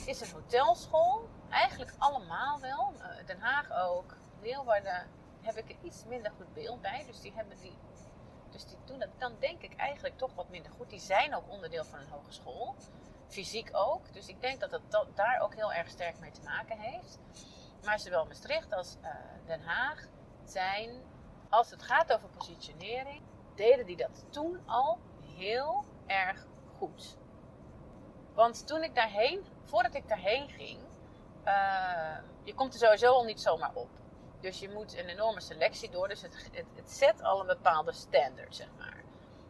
Is 0.07 0.21
een 0.21 0.33
hotelschool. 0.33 1.29
Eigenlijk 1.51 1.93
allemaal 1.99 2.61
wel. 2.61 2.93
Eh, 2.99 3.27
Den 3.27 3.41
Haag 3.41 3.73
ook. 3.73 4.17
Leeuwarden 4.41 5.07
heb 5.41 5.57
ik 5.57 5.71
er 5.71 5.77
iets 5.85 6.05
minder 6.05 6.33
goed 6.37 6.55
beeld 6.55 6.81
bij. 6.81 7.05
Dus 7.07 7.21
die 7.21 7.33
hebben 7.35 7.59
die. 7.59 7.79
Dus 8.51 8.67
die 8.67 8.77
doen 8.85 9.01
het 9.01 9.11
dan 9.19 9.37
denk 9.39 9.63
ik 9.63 9.77
eigenlijk 9.77 10.19
toch 10.19 10.35
wat 10.35 10.49
minder 10.49 10.73
goed. 10.73 10.91
Die 10.91 11.01
zijn 11.01 11.35
ook 11.35 11.49
onderdeel 11.49 11.85
van 11.85 11.99
een 11.99 12.09
hogeschool. 12.09 12.77
Fysiek 13.29 13.69
ook. 13.73 14.13
Dus 14.13 14.29
ik 14.29 14.41
denk 14.41 14.61
dat 14.61 14.71
het 14.71 14.91
daar 15.15 15.41
ook 15.41 15.55
heel 15.55 15.73
erg 15.73 15.89
sterk 15.89 16.19
mee 16.19 16.31
te 16.31 16.43
maken 16.43 16.79
heeft. 16.79 17.19
Maar 17.85 17.99
zowel 17.99 18.27
Maastricht 18.27 18.73
als 18.73 18.97
uh, 19.03 19.09
Den 19.47 19.63
Haag 19.63 20.07
zijn, 20.45 21.03
als 21.49 21.71
het 21.71 21.83
gaat 21.83 22.13
over 22.13 22.29
positionering, 22.29 23.23
deden 23.55 23.87
die 23.87 23.97
dat 23.97 24.25
toen 24.31 24.61
al 24.67 24.99
heel 25.37 25.85
erg 26.07 26.47
goed. 26.79 27.17
Want 28.35 28.67
toen 28.67 28.83
ik 28.83 28.95
daarheen, 28.95 29.45
voordat 29.63 29.95
ik 29.95 30.09
daarheen 30.09 30.49
ging, 30.49 30.81
uh, 31.45 32.17
je 32.43 32.55
komt 32.55 32.73
er 32.75 32.81
sowieso 32.81 33.13
al 33.13 33.25
niet 33.25 33.41
zomaar 33.41 33.71
op. 33.75 33.89
Dus 34.41 34.59
je 34.59 34.69
moet 34.69 34.99
een 34.99 35.09
enorme 35.09 35.41
selectie 35.41 35.91
door. 35.91 36.09
Dus 36.09 36.23
het, 36.23 36.51
het, 36.75 36.91
zet 36.93 37.23
al 37.23 37.41
een 37.41 37.47
bepaalde 37.47 37.93
standaard, 37.93 38.57
zeg 38.57 38.69
maar. 38.79 39.03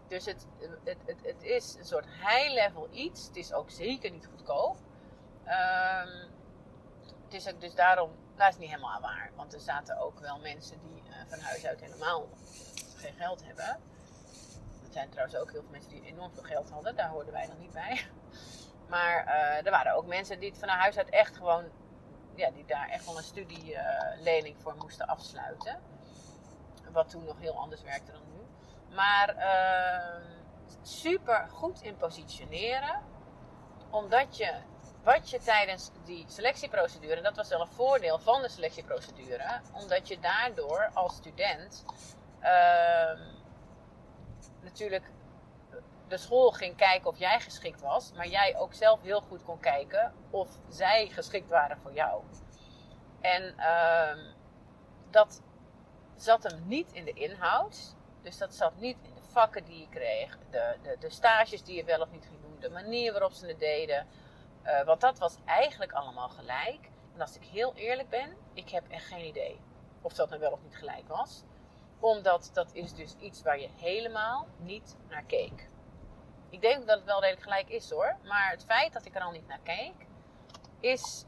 Dus 0.09 0.25
het, 0.25 0.47
het, 0.85 0.99
het, 1.07 1.19
het 1.23 1.43
is 1.43 1.75
een 1.79 1.85
soort 1.85 2.07
high-level 2.07 2.89
iets. 2.91 3.27
Het 3.27 3.37
is 3.37 3.53
ook 3.53 3.71
zeker 3.71 4.11
niet 4.11 4.27
goedkoop. 4.27 4.77
Um, 5.47 6.29
het 7.25 7.35
is 7.35 7.49
ook 7.49 7.61
dus 7.61 7.75
daarom, 7.75 8.11
dat 8.37 8.49
is 8.49 8.59
niet 8.59 8.69
helemaal 8.71 9.01
waar. 9.01 9.31
Want 9.37 9.55
er 9.55 9.61
zaten 9.61 9.99
ook 9.99 10.19
wel 10.21 10.39
mensen 10.39 10.81
die 10.83 11.03
uh, 11.09 11.15
van 11.29 11.39
huis 11.39 11.67
uit 11.67 11.81
helemaal 11.81 12.29
geen 12.97 13.15
geld 13.15 13.45
hebben. 13.45 13.65
Er 14.85 14.93
zijn 14.93 15.09
trouwens 15.09 15.37
ook 15.39 15.51
heel 15.51 15.61
veel 15.61 15.71
mensen 15.71 15.91
die 15.91 16.05
enorm 16.05 16.31
veel 16.33 16.43
geld 16.43 16.71
hadden. 16.71 16.97
Daar 16.97 17.09
hoorden 17.09 17.33
wij 17.33 17.47
nog 17.47 17.59
niet 17.59 17.73
bij. 17.73 18.07
Maar 18.89 19.27
uh, 19.27 19.67
er 19.67 19.71
waren 19.71 19.95
ook 19.95 20.07
mensen 20.07 20.41
die 20.41 20.51
het 20.51 20.59
van 20.59 20.69
huis 20.69 20.97
uit 20.97 21.09
echt 21.09 21.37
gewoon, 21.37 21.65
ja, 22.41 22.51
die 22.51 22.65
daar 22.65 22.89
echt 22.89 23.05
wel 23.05 23.17
een 23.17 23.23
studielening 23.23 24.57
voor 24.59 24.75
moesten 24.79 25.07
afsluiten. 25.07 25.81
Wat 26.93 27.11
toen 27.11 27.25
nog 27.25 27.39
heel 27.39 27.59
anders 27.59 27.83
werkte 27.83 28.13
dan 28.13 28.23
nu. 28.33 28.47
Maar 28.95 29.29
ehm, 29.29 30.23
super 30.83 31.49
goed 31.51 31.83
in 31.83 31.97
positioneren. 31.97 33.03
Omdat 33.91 34.37
je 34.37 34.55
wat 35.03 35.31
je 35.31 35.39
tijdens 35.39 35.91
die 36.05 36.25
selectieprocedure, 36.29 37.23
dat 37.23 37.37
was 37.37 37.49
wel 37.49 37.61
een 37.61 37.67
voordeel 37.67 38.19
van 38.19 38.43
de 38.43 38.49
selectieprocedure, 38.49 39.61
omdat 39.73 40.09
je 40.09 40.19
daardoor 40.19 40.91
als 40.95 41.15
student 41.15 41.85
uh, 42.43 43.21
natuurlijk 44.61 45.11
de 46.11 46.17
school 46.17 46.51
ging 46.51 46.77
kijken 46.77 47.09
of 47.11 47.19
jij 47.19 47.41
geschikt 47.41 47.81
was, 47.81 48.13
maar 48.13 48.29
jij 48.29 48.57
ook 48.59 48.75
zelf 48.75 49.03
heel 49.03 49.21
goed 49.21 49.45
kon 49.45 49.61
kijken 49.61 50.15
of 50.31 50.49
zij 50.69 51.09
geschikt 51.09 51.49
waren 51.49 51.79
voor 51.79 51.93
jou. 51.93 52.23
En 53.21 53.55
uh, 53.59 54.33
dat 55.11 55.43
zat 56.17 56.43
hem 56.43 56.63
niet 56.67 56.93
in 56.93 57.05
de 57.05 57.13
inhoud. 57.13 57.95
Dus 58.23 58.39
dat 58.39 58.55
zat 58.55 58.77
niet 58.77 58.99
in 59.03 59.15
de 59.15 59.21
vakken 59.31 59.65
die 59.65 59.81
je 59.81 59.89
kreeg, 59.89 60.39
de, 60.51 60.77
de, 60.83 60.97
de 60.99 61.11
stages 61.11 61.63
die 61.63 61.77
je 61.77 61.85
wel 61.85 62.01
of 62.01 62.11
niet 62.11 62.27
ging 62.27 62.41
doen, 62.41 62.61
de 62.61 62.71
manier 62.71 63.13
waarop 63.13 63.33
ze 63.33 63.47
het 63.47 63.59
deden. 63.59 64.07
Uh, 64.65 64.85
want 64.85 65.01
dat 65.01 65.19
was 65.19 65.37
eigenlijk 65.45 65.93
allemaal 65.93 66.29
gelijk. 66.29 66.91
En 67.15 67.21
als 67.21 67.37
ik 67.37 67.45
heel 67.45 67.75
eerlijk 67.75 68.09
ben, 68.09 68.37
ik 68.55 68.69
heb 68.69 68.89
echt 68.89 69.07
geen 69.07 69.27
idee 69.27 69.61
of 70.03 70.13
dat 70.13 70.29
nou 70.29 70.41
wel 70.41 70.53
of 70.53 70.63
niet 70.63 70.77
gelijk 70.77 71.09
was. 71.09 71.43
Omdat 72.01 72.51
dat 72.53 72.71
is 72.73 72.95
dus 72.95 73.15
iets 73.19 73.43
waar 73.43 73.61
je 73.61 73.69
helemaal 73.77 74.47
niet 74.59 74.97
naar 75.09 75.25
keek. 75.25 75.70
Ik 76.51 76.61
denk 76.61 76.87
dat 76.87 76.97
het 76.97 77.07
wel 77.07 77.21
redelijk 77.21 77.43
gelijk 77.43 77.69
is 77.69 77.91
hoor. 77.91 78.17
Maar 78.25 78.51
het 78.51 78.65
feit 78.65 78.93
dat 78.93 79.05
ik 79.05 79.15
er 79.15 79.23
al 79.23 79.31
niet 79.31 79.47
naar 79.47 79.61
keek, 79.63 80.07
is 80.81 81.25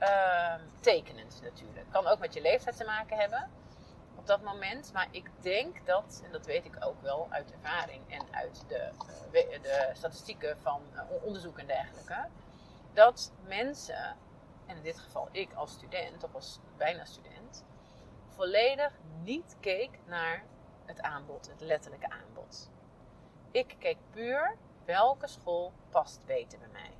uh, 0.00 0.54
tekenend 0.80 1.40
natuurlijk. 1.42 1.86
Kan 1.90 2.06
ook 2.06 2.18
met 2.18 2.34
je 2.34 2.40
leeftijd 2.40 2.76
te 2.76 2.84
maken 2.84 3.18
hebben 3.18 3.50
op 4.14 4.26
dat 4.26 4.42
moment. 4.42 4.92
Maar 4.92 5.08
ik 5.10 5.30
denk 5.40 5.86
dat, 5.86 6.22
en 6.24 6.32
dat 6.32 6.46
weet 6.46 6.64
ik 6.64 6.76
ook 6.80 7.00
wel 7.00 7.26
uit 7.30 7.52
ervaring 7.52 8.12
en 8.12 8.22
uit 8.30 8.64
de, 8.68 8.90
uh, 9.32 9.62
de 9.62 9.90
statistieken 9.92 10.58
van 10.58 10.82
uh, 10.94 11.00
onderzoek 11.22 11.58
en 11.58 11.66
dergelijke, 11.66 12.28
dat 12.92 13.32
mensen, 13.46 14.16
en 14.66 14.76
in 14.76 14.82
dit 14.82 14.98
geval 14.98 15.28
ik 15.32 15.52
als 15.54 15.72
student 15.72 16.24
of 16.24 16.34
als 16.34 16.58
bijna 16.76 17.04
student, 17.04 17.64
volledig 18.34 18.92
niet 19.22 19.56
keek 19.60 19.98
naar 20.06 20.44
het 20.84 21.00
aanbod, 21.00 21.48
het 21.50 21.60
letterlijke 21.60 22.10
aanbod. 22.10 22.70
Ik 23.54 23.76
keek 23.78 23.96
puur 24.10 24.56
welke 24.84 25.26
school 25.26 25.72
past 25.90 26.20
beter 26.26 26.58
bij 26.58 26.68
mij. 26.72 26.90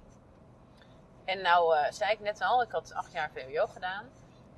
En 1.25 1.43
nou 1.43 1.77
uh, 1.77 1.91
zei 1.91 2.13
ik 2.13 2.21
net 2.21 2.41
al, 2.41 2.63
ik 2.63 2.71
had 2.71 2.93
acht 2.93 3.13
jaar 3.13 3.31
VWO 3.31 3.67
gedaan. 3.67 4.11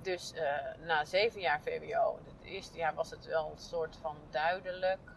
Dus 0.02 0.32
uh, 0.34 0.42
na 0.86 1.04
zeven 1.04 1.40
jaar 1.40 1.60
VWO, 1.60 2.18
het 2.24 2.44
eerste 2.44 2.76
jaar 2.76 2.94
was 2.94 3.10
het 3.10 3.24
wel 3.24 3.50
een 3.50 3.58
soort 3.58 3.96
van 3.96 4.16
duidelijk. 4.30 5.12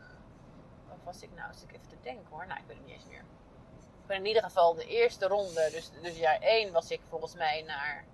Of 0.89 1.03
was 1.03 1.21
ik 1.21 1.29
nou, 1.35 1.47
als 1.47 1.63
ik 1.63 1.73
even 1.73 1.87
te 1.87 1.99
denken 2.01 2.25
hoor. 2.29 2.47
Nou, 2.47 2.59
ik 2.59 2.65
weet 2.67 2.77
het 2.77 2.85
niet 2.85 2.95
eens 2.95 3.05
meer. 3.07 3.23
Maar 4.07 4.15
in 4.15 4.25
ieder 4.25 4.43
geval 4.43 4.73
de 4.73 4.85
eerste 4.85 5.27
ronde, 5.27 5.69
dus, 5.71 5.91
dus 6.01 6.17
jaar 6.17 6.39
één 6.41 6.71
was 6.71 6.91
ik 6.91 7.01
volgens 7.07 7.35
mij 7.35 7.61
naar 7.61 8.05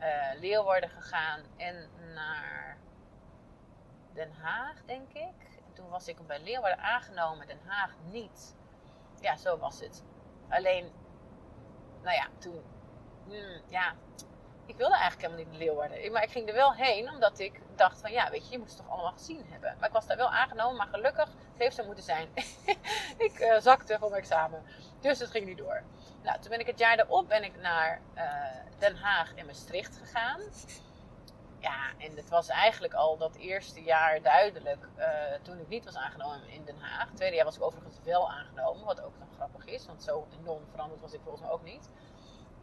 uh, 0.00 0.40
Leeuwarden 0.40 0.90
gegaan 0.90 1.40
en 1.56 1.88
naar 2.14 2.78
Den 4.12 4.32
Haag, 4.32 4.84
denk 4.84 5.12
ik. 5.12 5.53
En 5.74 5.80
toen 5.82 5.90
was 5.90 6.08
ik 6.08 6.26
bij 6.26 6.40
Leeuwarden 6.40 6.78
aangenomen, 6.78 7.46
Den 7.46 7.60
Haag 7.66 7.94
niet. 8.10 8.54
Ja, 9.20 9.36
zo 9.36 9.58
was 9.58 9.80
het. 9.80 10.02
Alleen, 10.48 10.92
nou 12.02 12.16
ja, 12.16 12.26
toen, 12.38 12.62
hmm, 13.26 13.60
ja, 13.66 13.94
ik 14.66 14.76
wilde 14.76 14.94
eigenlijk 14.94 15.22
helemaal 15.22 15.38
niet 15.38 15.48
naar 15.48 15.66
Leeuwarden. 15.66 16.12
Maar 16.12 16.22
ik 16.22 16.30
ging 16.30 16.48
er 16.48 16.54
wel 16.54 16.74
heen, 16.74 17.10
omdat 17.10 17.38
ik 17.38 17.60
dacht 17.76 18.00
van, 18.00 18.12
ja, 18.12 18.30
weet 18.30 18.44
je, 18.44 18.52
je 18.52 18.58
moet 18.58 18.68
het 18.68 18.76
toch 18.76 18.90
allemaal 18.90 19.12
gezien 19.12 19.46
hebben. 19.48 19.76
Maar 19.78 19.88
ik 19.88 19.94
was 19.94 20.06
daar 20.06 20.16
wel 20.16 20.32
aangenomen, 20.32 20.76
maar 20.76 20.86
gelukkig, 20.86 21.28
het 21.28 21.62
heeft 21.62 21.76
zo 21.76 21.84
moeten 21.84 22.04
zijn. 22.04 22.28
ik 23.28 23.38
uh, 23.38 23.60
zakte 23.60 23.98
van 23.98 24.10
mijn 24.10 24.22
examen. 24.22 24.62
Dus 25.00 25.18
het 25.18 25.30
ging 25.30 25.46
niet 25.46 25.58
door. 25.58 25.82
Nou, 26.22 26.40
toen 26.40 26.50
ben 26.50 26.60
ik 26.60 26.66
het 26.66 26.78
jaar 26.78 26.98
erop 26.98 27.28
ben 27.28 27.44
ik 27.44 27.60
naar 27.60 28.00
uh, 28.16 28.22
Den 28.78 28.96
Haag 28.96 29.34
en 29.34 29.46
Maastricht 29.46 29.96
gegaan 29.96 30.40
ja, 31.64 31.92
en 31.98 32.16
het 32.16 32.28
was 32.28 32.48
eigenlijk 32.48 32.94
al 32.94 33.16
dat 33.16 33.34
eerste 33.34 33.82
jaar 33.82 34.22
duidelijk 34.22 34.88
uh, 34.98 35.06
toen 35.42 35.58
ik 35.58 35.68
niet 35.68 35.84
was 35.84 35.96
aangenomen 35.96 36.48
in 36.48 36.64
Den 36.64 36.78
Haag. 36.78 37.08
Het 37.08 37.16
tweede 37.16 37.36
jaar 37.36 37.44
was 37.44 37.56
ik 37.56 37.62
overigens 37.62 37.98
wel 38.02 38.30
aangenomen, 38.30 38.84
wat 38.84 39.02
ook 39.02 39.18
nog 39.18 39.28
grappig 39.34 39.64
is, 39.64 39.86
want 39.86 40.02
zo 40.02 40.26
enorm 40.40 40.66
veranderd 40.68 41.00
was 41.00 41.12
ik 41.12 41.20
volgens 41.22 41.42
mij 41.42 41.52
ook 41.52 41.62
niet. 41.62 41.88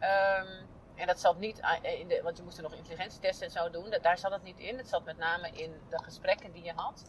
Um, 0.00 0.68
en 0.94 1.06
dat 1.06 1.20
zat 1.20 1.38
niet 1.38 1.60
in 1.82 2.08
de, 2.08 2.20
want 2.22 2.36
je 2.36 2.42
moest 2.42 2.56
er 2.56 2.62
nog 2.62 2.74
intelligentietesten 2.74 3.46
en 3.46 3.52
zo 3.52 3.70
doen. 3.70 3.94
Daar 4.02 4.18
zat 4.18 4.32
het 4.32 4.42
niet 4.42 4.58
in. 4.58 4.76
Het 4.76 4.88
zat 4.88 5.04
met 5.04 5.18
name 5.18 5.50
in 5.50 5.80
de 5.88 6.02
gesprekken 6.02 6.52
die 6.52 6.64
je 6.64 6.72
had. 6.76 7.04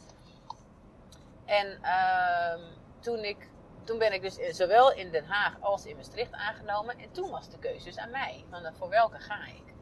En 1.45 1.67
um, 1.67 2.61
toen, 2.99 3.23
ik, 3.23 3.49
toen 3.83 3.97
ben 3.97 4.13
ik 4.13 4.21
dus 4.21 4.57
zowel 4.57 4.91
in 4.91 5.11
Den 5.11 5.25
Haag 5.25 5.61
als 5.61 5.85
in 5.85 5.95
Maastricht 5.95 6.33
aangenomen. 6.33 6.97
En 6.97 7.11
toen 7.11 7.29
was 7.29 7.49
de 7.49 7.59
keuze 7.59 7.85
dus 7.85 7.97
aan 7.97 8.11
mij. 8.11 8.45
Van 8.49 8.73
voor 8.73 8.89
welke 8.89 9.19
ga 9.19 9.45
ik? 9.45 9.72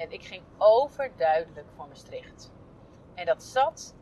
En 0.00 0.10
ik 0.10 0.24
ging 0.24 0.42
overduidelijk 0.58 1.70
voor 1.70 1.88
Maastricht. 1.88 2.50
En 3.14 3.26
dat 3.26 3.42
zat 3.42 3.94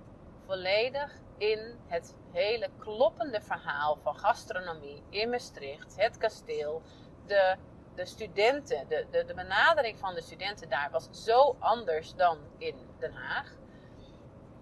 volledig 0.47 1.13
in 1.37 1.79
het 1.87 2.15
hele 2.33 2.71
kloppende 2.79 3.41
verhaal 3.41 3.97
van 3.97 4.19
gastronomie 4.19 5.03
in 5.09 5.31
Maastricht, 5.31 5.97
het 5.97 6.17
kasteel, 6.17 6.83
de, 7.27 7.57
de 7.95 8.07
studenten, 8.07 8.89
de, 8.89 9.07
de, 9.11 9.25
de 9.25 9.35
benadering 9.35 9.99
van 9.99 10.15
de 10.15 10.23
studenten 10.23 10.69
daar 10.69 10.91
was 10.91 11.09
zo 11.11 11.57
anders 11.59 12.15
dan 12.15 12.39
in 12.57 12.77
Den 12.99 13.13
Haag. 13.13 13.53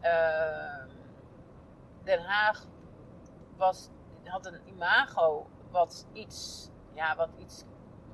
Uh, 0.02 0.84
Den 2.04 2.20
Haag 2.20 2.66
was, 3.56 3.88
had 4.24 4.46
een 4.46 4.60
imago 4.64 5.46
wat 5.70 6.06
iets, 6.12 6.70
ja, 6.92 7.16
wat 7.16 7.30
iets 7.38 7.64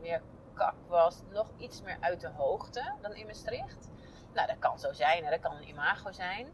meer 0.00 0.22
kak 0.54 0.74
was 0.86 1.22
nog 1.30 1.46
iets 1.56 1.82
meer 1.82 1.96
uit 2.00 2.20
de 2.20 2.28
hoogte 2.28 2.92
dan 3.00 3.14
in 3.14 3.26
Maastricht. 3.26 3.90
Nou, 4.32 4.46
dat 4.46 4.58
kan 4.58 4.78
zo 4.78 4.92
zijn, 4.92 5.24
hè? 5.24 5.30
dat 5.30 5.40
kan 5.40 5.56
een 5.56 5.68
imago 5.68 6.12
zijn. 6.12 6.52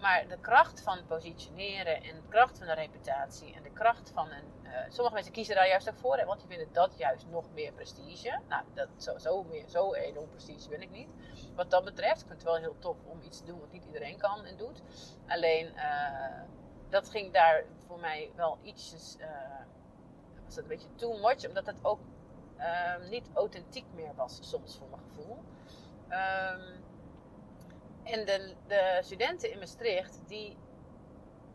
Maar 0.00 0.28
de 0.28 0.38
kracht 0.40 0.82
van 0.82 1.06
positioneren 1.06 2.02
en 2.02 2.14
de 2.14 2.28
kracht 2.28 2.58
van 2.58 2.66
de 2.66 2.74
reputatie 2.74 3.54
en 3.54 3.62
de 3.62 3.70
kracht 3.70 4.10
van 4.10 4.30
een. 4.30 4.54
Uh, 4.62 4.72
sommige 4.88 5.14
mensen 5.14 5.32
kiezen 5.32 5.54
daar 5.54 5.68
juist 5.68 5.88
ook 5.88 5.96
voor, 5.96 6.16
hè, 6.16 6.24
want 6.24 6.40
die 6.40 6.48
vinden 6.48 6.72
dat 6.72 6.98
juist 6.98 7.26
nog 7.30 7.44
meer 7.52 7.72
prestige. 7.72 8.40
Nou, 8.48 8.64
dat, 8.74 8.88
zo, 8.96 9.18
zo, 9.18 9.42
meer, 9.42 9.68
zo 9.68 9.94
enorm 9.94 10.30
prestige 10.30 10.68
ben 10.68 10.82
ik 10.82 10.90
niet. 10.90 11.08
Wat 11.54 11.70
dat 11.70 11.84
betreft, 11.84 12.20
ik 12.20 12.26
vind 12.26 12.42
het 12.42 12.50
wel 12.50 12.56
heel 12.56 12.78
tof 12.78 12.96
om 13.04 13.22
iets 13.22 13.38
te 13.38 13.44
doen 13.44 13.60
wat 13.60 13.72
niet 13.72 13.84
iedereen 13.84 14.18
kan 14.18 14.44
en 14.44 14.56
doet. 14.56 14.82
Alleen, 15.26 15.72
uh, 15.74 16.40
dat 16.88 17.08
ging 17.08 17.32
daar 17.32 17.64
voor 17.86 17.98
mij 17.98 18.30
wel 18.34 18.58
ietsjes. 18.62 19.16
Uh, 19.20 19.26
was 20.44 20.54
dat 20.54 20.64
een 20.64 20.70
beetje 20.70 20.94
too 20.94 21.18
much, 21.18 21.46
omdat 21.48 21.66
het 21.66 21.78
ook 21.82 22.00
um, 22.58 23.08
niet 23.08 23.30
authentiek 23.34 23.84
meer 23.94 24.14
was, 24.14 24.38
soms 24.40 24.76
voor 24.76 24.88
mijn 24.90 25.02
gevoel. 25.02 25.38
Um, 26.08 26.84
en 28.04 28.24
de, 28.24 28.54
de, 28.66 28.98
studenten 29.02 29.52
in 29.52 29.58
Maastricht, 29.58 30.20
die 30.26 30.56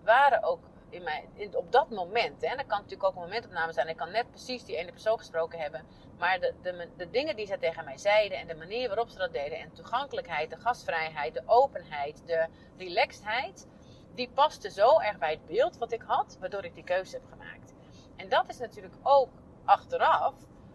waren 0.03 0.43
ook 0.43 0.59
in 0.89 1.03
mij, 1.03 1.29
in, 1.33 1.55
op 1.55 1.71
dat 1.71 1.89
moment, 1.89 2.43
en 2.43 2.57
dat 2.57 2.65
kan 2.65 2.77
natuurlijk 2.77 3.03
ook 3.03 3.15
een 3.15 3.21
momentopname 3.21 3.73
zijn, 3.73 3.87
ik 3.87 3.97
kan 3.97 4.11
net 4.11 4.29
precies 4.29 4.65
die 4.65 4.75
ene 4.75 4.91
persoon 4.91 5.17
gesproken 5.17 5.59
hebben, 5.59 5.85
maar 6.17 6.39
de, 6.39 6.53
de, 6.61 6.89
de 6.97 7.09
dingen 7.09 7.35
die 7.35 7.45
ze 7.45 7.57
tegen 7.57 7.85
mij 7.85 7.97
zeiden 7.97 8.37
en 8.37 8.47
de 8.47 8.55
manier 8.55 8.87
waarop 8.87 9.09
ze 9.09 9.17
dat 9.17 9.33
deden, 9.33 9.59
en 9.59 9.73
toegankelijkheid, 9.73 10.49
de 10.49 10.57
gastvrijheid, 10.57 11.33
de 11.33 11.43
openheid, 11.45 12.23
de 12.25 12.47
relaxedheid, 12.77 13.67
die 14.15 14.29
paste 14.29 14.69
zo 14.69 14.99
erg 14.99 15.17
bij 15.17 15.31
het 15.31 15.45
beeld 15.45 15.77
wat 15.77 15.91
ik 15.91 16.01
had, 16.01 16.37
waardoor 16.39 16.65
ik 16.65 16.75
die 16.75 16.83
keuze 16.83 17.15
heb 17.15 17.25
gemaakt. 17.29 17.73
En 18.15 18.29
dat 18.29 18.49
is 18.49 18.57
natuurlijk 18.57 18.95
ook 19.03 19.29
achteraf 19.65 20.33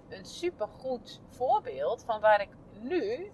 een 0.08 0.24
supergoed 0.24 1.20
voorbeeld 1.26 2.04
van 2.04 2.20
waar 2.20 2.40
ik 2.40 2.48
nu 2.80 3.32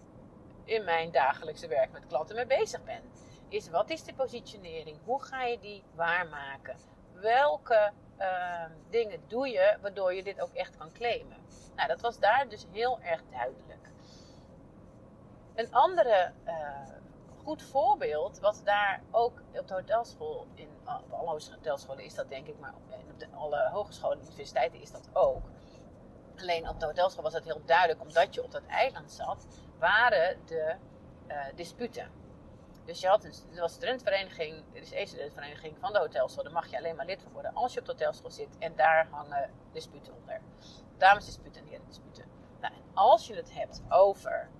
in 0.64 0.84
mijn 0.84 1.10
dagelijkse 1.10 1.68
werk 1.68 1.92
met 1.92 2.06
klanten 2.06 2.36
mee 2.36 2.46
bezig 2.46 2.84
ben. 2.84 3.02
Is 3.48 3.70
wat 3.70 3.90
is 3.90 4.04
de 4.04 4.14
positionering? 4.14 4.98
Hoe 5.04 5.22
ga 5.22 5.44
je 5.44 5.58
die 5.58 5.82
waarmaken? 5.94 6.76
Welke 7.12 7.92
uh, 8.18 8.64
dingen 8.90 9.20
doe 9.28 9.48
je 9.48 9.76
waardoor 9.80 10.14
je 10.14 10.22
dit 10.22 10.40
ook 10.40 10.52
echt 10.52 10.76
kan 10.76 10.92
claimen? 10.92 11.36
Nou, 11.76 11.88
dat 11.88 12.00
was 12.00 12.18
daar 12.18 12.48
dus 12.48 12.66
heel 12.70 13.00
erg 13.00 13.22
duidelijk. 13.30 13.90
Een 15.54 15.74
andere 15.74 16.32
uh, 16.46 16.52
goed 17.44 17.62
voorbeeld, 17.62 18.38
wat 18.38 18.60
daar 18.64 19.02
ook 19.10 19.42
op 19.54 19.68
de 19.68 19.74
hotelschool, 19.74 20.46
in, 20.54 20.68
op 20.84 21.12
alle 21.12 21.40
hotelscholen 21.50 22.04
is 22.04 22.14
dat 22.14 22.28
denk 22.28 22.46
ik, 22.46 22.58
maar 22.58 22.74
op, 22.74 22.98
op 23.10 23.18
de, 23.18 23.26
alle 23.34 23.68
hogescholen 23.72 24.18
en 24.18 24.24
universiteiten 24.24 24.80
is 24.80 24.90
dat 24.90 25.08
ook 25.12 25.42
Alleen 26.42 26.68
op 26.68 26.80
de 26.80 26.86
hotelschool 26.86 27.22
was 27.22 27.32
dat 27.32 27.44
heel 27.44 27.62
duidelijk, 27.64 28.00
omdat 28.00 28.34
je 28.34 28.42
op 28.42 28.50
dat 28.50 28.66
eiland 28.66 29.12
zat, 29.12 29.46
waren 29.78 30.38
de 30.46 30.74
uh, 31.28 31.44
disputen. 31.54 32.10
Dus 32.84 33.00
je 33.00 33.08
had 33.08 33.24
een, 33.24 33.32
er 33.54 33.60
was 33.60 33.70
een 33.70 33.76
studentenvereniging, 33.76 34.64
er 34.74 34.80
is 34.80 34.92
één 34.92 35.06
studentenvereniging 35.06 35.78
van 35.78 35.92
de 35.92 35.98
hotelschool, 35.98 36.44
daar 36.44 36.52
mag 36.52 36.70
je 36.70 36.76
alleen 36.76 36.96
maar 36.96 37.06
lid 37.06 37.22
van 37.22 37.32
worden 37.32 37.54
als 37.54 37.72
je 37.72 37.80
op 37.80 37.86
de 37.86 37.92
hotelschool 37.92 38.30
zit 38.30 38.58
en 38.58 38.76
daar 38.76 39.06
hangen 39.10 39.50
disputen 39.72 40.14
onder. 40.14 40.40
Damesdisputen 40.96 41.62
en 41.62 41.68
herendisputen. 41.68 42.24
Nou, 42.60 42.74
en 42.74 42.82
als 42.94 43.26
je 43.26 43.34
het 43.34 43.54
hebt 43.54 43.82
over 43.88 44.50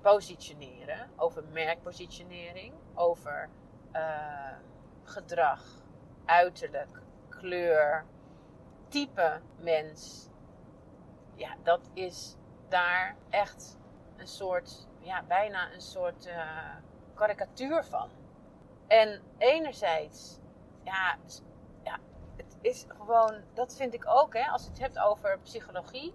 positioneren, 0.00 1.10
over 1.16 1.44
merkpositionering, 1.44 2.74
over 2.94 3.48
uh, 3.92 4.56
gedrag, 5.02 5.62
uiterlijk, 6.24 7.02
kleur, 7.28 8.04
type 8.88 9.40
mens, 9.58 10.28
ja, 11.36 11.56
dat 11.62 11.90
is 11.92 12.36
daar 12.68 13.16
echt 13.30 13.78
een 14.16 14.26
soort, 14.26 14.88
ja, 14.98 15.22
bijna 15.22 15.72
een 15.72 15.80
soort 15.80 16.26
uh, 16.26 16.76
karikatuur 17.14 17.84
van. 17.84 18.08
En 18.86 19.22
enerzijds, 19.38 20.38
ja, 20.82 21.18
ja, 21.82 21.98
het 22.36 22.56
is 22.60 22.84
gewoon, 22.88 23.42
dat 23.54 23.76
vind 23.76 23.94
ik 23.94 24.06
ook, 24.06 24.34
hè, 24.34 24.46
als 24.46 24.62
je 24.62 24.68
het 24.68 24.78
hebt 24.78 24.98
over 24.98 25.38
psychologie, 25.38 26.14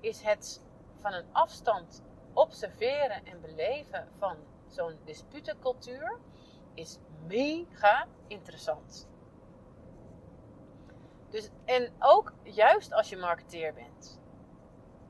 is 0.00 0.22
het 0.22 0.62
van 1.00 1.12
een 1.12 1.26
afstand 1.32 2.02
observeren 2.32 3.24
en 3.24 3.40
beleven 3.40 4.08
van 4.18 4.36
zo'n 4.66 4.98
disputencultuur 5.04 6.18
is 6.74 6.98
mega 7.26 8.06
interessant. 8.26 9.08
Dus, 11.30 11.50
en 11.64 11.92
ook 11.98 12.32
juist 12.42 12.92
als 12.92 13.08
je 13.08 13.16
marketeer 13.16 13.74
bent. 13.74 14.20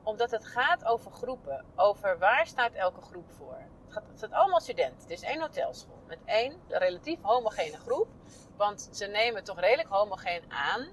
Omdat 0.05 0.31
het 0.31 0.45
gaat 0.45 0.85
over 0.85 1.11
groepen. 1.11 1.65
Over 1.75 2.17
waar 2.17 2.47
staat 2.47 2.73
elke 2.73 3.01
groep 3.01 3.31
voor. 3.37 3.57
Het, 3.57 3.93
gaat, 3.93 4.03
het 4.07 4.19
zijn 4.19 4.33
allemaal 4.33 4.59
studenten. 4.59 5.01
Het 5.01 5.09
is 5.09 5.21
één 5.21 5.41
hotelschool. 5.41 6.01
Met 6.07 6.19
één 6.25 6.61
relatief 6.67 7.21
homogene 7.21 7.77
groep. 7.77 8.07
Want 8.57 8.89
ze 8.91 9.05
nemen 9.05 9.43
toch 9.43 9.59
redelijk 9.59 9.89
homogeen 9.89 10.51
aan 10.51 10.87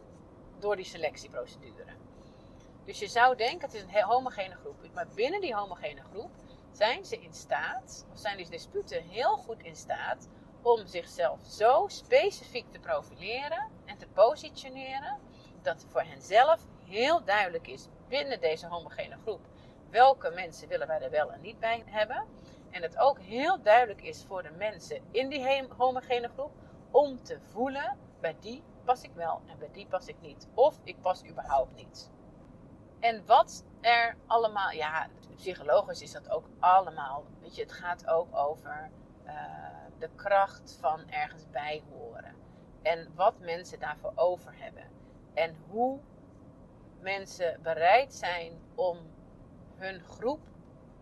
door 0.59 0.77
die 0.77 0.85
selectieprocedure. 0.85 1.93
Dus 2.85 2.99
je 2.99 3.09
zou 3.09 3.37
denken, 3.37 3.61
het 3.61 3.75
is 3.75 3.83
een 3.83 4.03
homogene 4.03 4.55
groep. 4.55 4.77
Maar 4.95 5.09
binnen 5.15 5.41
die 5.41 5.55
homogene 5.55 6.03
groep 6.13 6.31
zijn 6.73 7.05
ze 7.05 7.19
in 7.19 7.35
staat, 7.35 8.07
of 8.13 8.19
zijn 8.19 8.37
die 8.37 8.51
disputen 8.51 9.03
heel 9.03 9.37
goed 9.37 9.63
in 9.63 9.77
staat, 9.77 10.29
om 10.63 10.87
zichzelf 10.87 11.41
zo 11.47 11.85
specifiek 11.89 12.73
te 12.73 12.79
profileren 12.79 13.69
en 13.85 13.99
te 13.99 14.07
positioneren, 14.07 15.19
dat 15.63 15.87
voor 15.91 16.03
henzelf 16.03 16.61
heel 16.93 17.25
duidelijk 17.25 17.67
is 17.67 17.89
binnen 18.09 18.41
deze 18.41 18.67
homogene 18.67 19.17
groep 19.23 19.41
welke 19.91 20.31
mensen 20.31 20.69
willen 20.69 20.87
wij 20.87 21.01
er 21.01 21.11
wel 21.11 21.33
en 21.33 21.41
niet 21.41 21.61
bij 21.61 21.83
hebben. 21.87 22.25
En 22.71 22.83
het 22.83 22.99
ook 22.99 23.19
heel 23.19 23.63
duidelijk 23.63 24.03
is 24.03 24.25
voor 24.25 24.43
de 24.43 24.51
mensen 24.51 25.01
in 25.11 25.29
die 25.29 25.65
homogene 25.77 26.29
groep 26.29 26.53
om 26.91 27.23
te 27.23 27.39
voelen, 27.41 27.97
bij 28.21 28.37
die 28.41 28.63
pas 28.85 29.03
ik 29.03 29.11
wel 29.15 29.41
en 29.47 29.59
bij 29.59 29.69
die 29.73 29.87
pas 29.87 30.07
ik 30.07 30.17
niet. 30.21 30.49
Of 30.55 30.81
ik 30.85 31.01
pas 31.01 31.25
überhaupt 31.25 31.75
niet. 31.75 32.11
En 33.01 33.27
wat 33.27 33.65
er 33.81 34.17
allemaal, 34.27 34.71
ja, 34.71 35.09
psychologisch 35.37 36.03
is 36.03 36.13
dat 36.13 36.31
ook 36.31 36.47
allemaal. 36.59 37.25
Weet 37.41 37.55
je, 37.55 37.63
het 37.63 37.73
gaat 37.73 38.07
ook 38.07 38.37
over 38.37 38.91
uh, 39.27 39.33
de 39.99 40.09
kracht 40.17 40.77
van 40.81 41.09
ergens 41.11 41.51
bij 41.51 41.83
horen. 41.91 42.35
En 42.83 43.09
wat 43.15 43.39
mensen 43.39 43.81
daarvoor 43.81 44.13
over 44.15 44.53
hebben. 44.57 44.85
En 45.35 45.57
hoe 45.69 46.01
mensen 47.03 47.59
bereid 47.63 48.15
zijn 48.15 48.53
om 48.75 48.99
hun 49.77 50.01
groep 50.01 50.41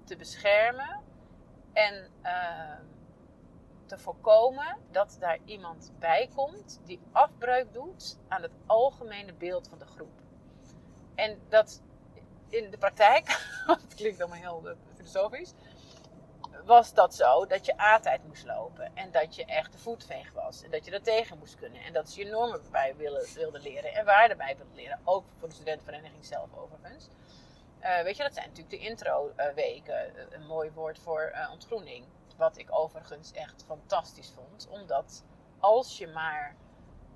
te 0.04 0.16
beschermen 0.16 1.00
en 1.72 2.10
uh, 2.22 2.78
te 3.86 3.98
voorkomen 3.98 4.76
dat 4.90 5.16
daar 5.20 5.38
iemand 5.44 5.92
bij 5.98 6.30
komt 6.34 6.80
die 6.84 7.00
afbreuk 7.12 7.72
doet 7.72 8.18
aan 8.28 8.42
het 8.42 8.52
algemene 8.66 9.32
beeld 9.34 9.68
van 9.68 9.78
de 9.78 9.86
groep. 9.86 10.20
En 11.14 11.38
dat 11.48 11.82
in 12.48 12.70
de 12.70 12.78
praktijk, 12.78 13.28
het 13.66 13.94
klinkt 13.94 14.20
allemaal 14.20 14.38
heel 14.38 14.68
eh, 14.68 14.76
filosofisch, 14.96 15.52
was 16.70 16.94
dat 16.94 17.14
zo 17.14 17.46
dat 17.46 17.66
je 17.66 17.80
A-tijd 17.80 18.26
moest 18.26 18.44
lopen. 18.44 18.96
En 18.96 19.10
dat 19.10 19.34
je 19.34 19.44
echt 19.44 19.72
de 19.72 19.78
voetveeg 19.78 20.32
was. 20.32 20.62
En 20.62 20.70
dat 20.70 20.84
je 20.84 20.90
er 20.90 21.02
tegen 21.02 21.38
moest 21.38 21.56
kunnen. 21.56 21.82
En 21.82 21.92
dat 21.92 22.10
ze 22.10 22.24
je 22.24 22.30
normen 22.30 22.60
bij 22.70 22.96
wilde, 22.96 23.30
wilde 23.34 23.60
leren. 23.60 23.94
En 23.94 24.04
waarden 24.04 24.36
bij 24.36 24.56
wilde 24.56 24.74
leren. 24.74 25.00
Ook 25.04 25.24
voor 25.38 25.48
de 25.48 25.54
studentenvereniging 25.54 26.24
zelf 26.24 26.54
overigens. 26.54 27.08
Uh, 27.80 28.02
weet 28.02 28.16
je, 28.16 28.22
dat 28.22 28.34
zijn 28.34 28.48
natuurlijk 28.48 28.82
de 28.82 28.88
intro-weken. 28.88 30.16
Uh, 30.16 30.22
een 30.30 30.46
mooi 30.46 30.70
woord 30.70 30.98
voor 30.98 31.32
ontgroening. 31.50 32.04
Wat 32.36 32.58
ik 32.58 32.68
overigens 32.72 33.32
echt 33.32 33.64
fantastisch 33.66 34.32
vond. 34.34 34.68
Omdat 34.68 35.24
als 35.58 35.98
je 35.98 36.06
maar 36.06 36.56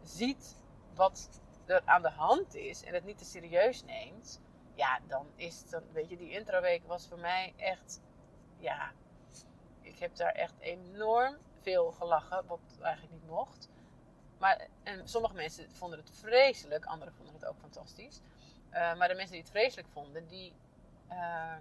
ziet 0.02 0.56
wat 0.94 1.40
er 1.66 1.82
aan 1.84 2.02
de 2.02 2.10
hand 2.10 2.54
is. 2.54 2.84
En 2.84 2.94
het 2.94 3.04
niet 3.04 3.18
te 3.18 3.24
serieus 3.24 3.84
neemt 3.84 4.40
ja, 4.74 5.00
dan 5.06 5.26
is 5.36 5.64
het, 5.70 5.92
weet 5.92 6.08
je, 6.08 6.16
die 6.16 6.30
introweek 6.30 6.86
was 6.86 7.08
voor 7.08 7.18
mij 7.18 7.54
echt, 7.56 8.00
ja, 8.58 8.92
ik 9.84 9.98
heb 9.98 10.16
daar 10.16 10.32
echt 10.32 10.58
enorm 10.58 11.36
veel 11.54 11.92
gelachen, 11.92 12.46
wat 12.46 12.60
eigenlijk 12.80 13.12
niet 13.12 13.26
mocht. 13.26 13.68
Maar 14.38 14.66
en 14.82 15.08
sommige 15.08 15.34
mensen 15.34 15.70
vonden 15.70 15.98
het 15.98 16.10
vreselijk, 16.10 16.84
anderen 16.84 17.14
vonden 17.14 17.34
het 17.34 17.44
ook 17.44 17.58
fantastisch. 17.58 18.20
Uh, 18.70 18.94
maar 18.96 19.08
de 19.08 19.14
mensen 19.14 19.32
die 19.32 19.40
het 19.40 19.50
vreselijk 19.50 19.88
vonden, 19.88 20.26
die, 20.26 20.52
uh, 21.10 21.56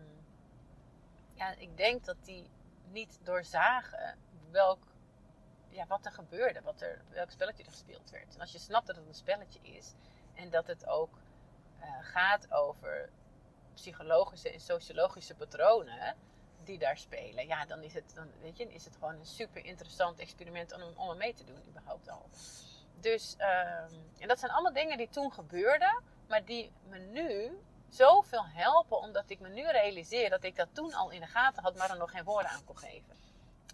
ja, 1.34 1.56
ik 1.58 1.78
denk 1.78 2.06
dat 2.06 2.16
die 2.22 2.50
niet 2.92 3.20
doorzagen 3.24 4.18
welk, 4.52 4.84
ja, 5.70 5.88
wat 5.88 6.06
er 6.06 6.12
gebeurde, 6.12 6.62
wat 6.62 6.82
er, 6.82 7.02
welk 7.10 7.32
spelletje 7.32 7.64
er 7.64 7.72
gespeeld 7.72 8.10
werd. 8.10 8.36
En 8.36 8.42
als 8.42 8.52
je 8.52 8.60
snapt 8.60 8.88
dat 8.88 8.96
het 8.96 9.08
een 9.08 9.14
spelletje 9.14 9.60
is 9.62 9.94
en 10.34 10.50
dat 10.50 10.68
het 10.68 10.88
ook 10.88 11.18
uh, 11.80 11.86
gaat 12.02 12.52
over 12.52 13.10
psychologische 13.74 14.52
en 14.52 14.60
sociologische 14.60 15.36
patronen 15.36 16.16
die 16.66 16.78
daar 16.78 16.98
spelen, 16.98 17.48
ja, 17.48 17.66
dan 17.66 17.84
is 17.84 17.94
het, 17.94 18.12
dan, 18.16 18.32
weet 18.42 18.58
je, 18.58 18.74
is 18.74 18.86
het 18.86 18.94
gewoon 18.94 19.16
een 19.16 19.26
super 19.26 19.66
interessant 19.66 20.20
experiment 20.20 20.74
om, 20.74 20.82
om 20.96 21.18
mee 21.18 21.34
te 21.34 21.44
doen, 21.44 21.64
überhaupt 21.68 22.10
al. 22.10 22.30
Dus, 23.00 23.36
um, 23.38 24.12
en 24.20 24.28
dat 24.28 24.40
zijn 24.40 24.52
allemaal 24.52 24.74
dingen 24.74 24.98
die 24.98 25.10
toen 25.10 25.32
gebeurden, 25.32 26.04
maar 26.28 26.46
die 26.46 26.72
me 26.88 26.98
nu 26.98 27.60
zoveel 27.90 28.46
helpen, 28.46 28.98
omdat 28.98 29.30
ik 29.30 29.40
me 29.40 29.50
nu 29.50 29.68
realiseer 29.68 30.30
dat 30.30 30.44
ik 30.44 30.56
dat 30.56 30.68
toen 30.72 30.94
al 30.94 31.10
in 31.10 31.20
de 31.20 31.28
gaten 31.28 31.64
had, 31.64 31.76
maar 31.76 31.90
er 31.90 31.98
nog 31.98 32.12
geen 32.12 32.24
woorden 32.24 32.52
aan 32.52 32.64
kon 32.64 32.78
geven. 32.78 33.16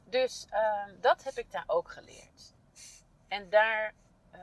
Dus 0.05 0.45
um, 0.87 1.01
dat 1.01 1.23
heb 1.23 1.37
ik 1.37 1.51
daar 1.51 1.63
ook 1.67 1.91
geleerd. 1.91 2.53
En 3.27 3.49
daar. 3.49 3.93
Uh, 4.33 4.39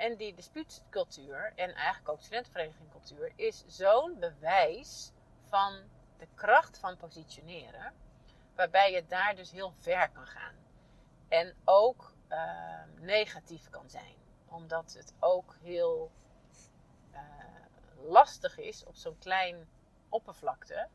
en 0.00 0.16
die 0.16 0.34
dispuutcultuur 0.34 1.52
en 1.56 1.74
eigenlijk 1.74 2.08
ook 2.08 2.20
studentenverenigingcultuur 2.20 3.32
is 3.36 3.64
zo'n 3.66 4.18
bewijs 4.18 5.10
van 5.48 5.80
de 6.20 6.28
kracht 6.34 6.78
van 6.78 6.96
positioneren, 6.96 7.92
waarbij 8.54 8.92
je 8.92 9.06
daar 9.06 9.36
dus 9.36 9.50
heel 9.50 9.72
ver 9.72 10.10
kan 10.10 10.26
gaan. 10.26 10.54
En 11.28 11.54
ook 11.64 12.12
uh, 12.28 12.82
negatief 12.98 13.70
kan 13.70 13.90
zijn, 13.90 14.14
omdat 14.46 14.92
het 14.92 15.14
ook 15.18 15.56
heel 15.62 16.10
uh, 17.12 17.20
lastig 17.96 18.58
is 18.58 18.84
op 18.84 18.96
zo'n 18.96 19.18
klein 19.18 19.68
oppervlakte 20.08 20.88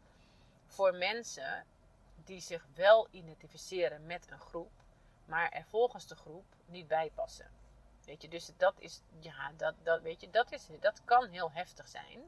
voor 0.66 0.96
mensen 0.96 1.66
die 2.24 2.40
zich 2.40 2.66
wel 2.74 3.08
identificeren 3.12 4.06
met 4.06 4.32
een 4.32 4.40
groep, 4.40 4.72
maar 5.26 5.50
er 5.50 5.66
volgens 5.66 6.08
de 6.08 6.16
groep 6.16 6.46
niet 6.66 6.88
bij 6.88 7.12
passen. 7.16 7.52
Weet 8.06 8.22
je, 8.22 8.28
dus 8.28 8.52
dat 8.58 8.80
is, 8.80 9.02
ja, 9.20 9.52
dat, 9.58 9.76
dat, 9.84 10.02
weet 10.02 10.22
je, 10.22 10.30
dat, 10.30 10.52
is, 10.52 10.68
dat 10.80 11.02
kan 11.06 11.28
heel 11.28 11.52
heftig 11.52 11.88
zijn 11.88 12.24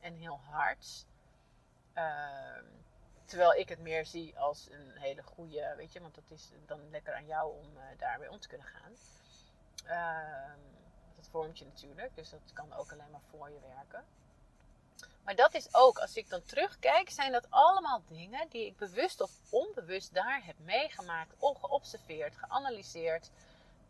en 0.00 0.14
heel 0.14 0.40
hard. 0.50 1.06
Uh, 1.98 2.62
terwijl 3.24 3.54
ik 3.54 3.68
het 3.68 3.78
meer 3.78 4.06
zie 4.06 4.38
als 4.38 4.68
een 4.70 4.92
hele 4.98 5.22
goede, 5.22 5.74
weet 5.76 5.92
je, 5.92 6.00
want 6.00 6.14
dat 6.14 6.30
is 6.30 6.50
dan 6.66 6.90
lekker 6.90 7.14
aan 7.14 7.26
jou 7.26 7.58
om 7.58 7.76
uh, 7.76 7.82
daarmee 7.96 8.30
om 8.30 8.40
te 8.40 8.48
kunnen 8.48 8.66
gaan. 8.66 8.92
Uh, 9.84 10.54
dat 11.16 11.28
vormt 11.28 11.58
je 11.58 11.64
natuurlijk, 11.64 12.16
dus 12.16 12.30
dat 12.30 12.52
kan 12.52 12.72
ook 12.72 12.92
alleen 12.92 13.10
maar 13.10 13.20
voor 13.30 13.50
je 13.50 13.60
werken. 13.60 14.04
Maar 15.22 15.36
dat 15.36 15.54
is 15.54 15.74
ook, 15.74 15.98
als 15.98 16.16
ik 16.16 16.28
dan 16.28 16.44
terugkijk, 16.44 17.10
zijn 17.10 17.32
dat 17.32 17.46
allemaal 17.50 18.02
dingen 18.06 18.48
die 18.48 18.66
ik 18.66 18.76
bewust 18.76 19.20
of 19.20 19.30
onbewust 19.50 20.14
daar 20.14 20.44
heb 20.44 20.58
meegemaakt, 20.58 21.34
geobserveerd, 21.38 22.36
geanalyseerd. 22.36 23.30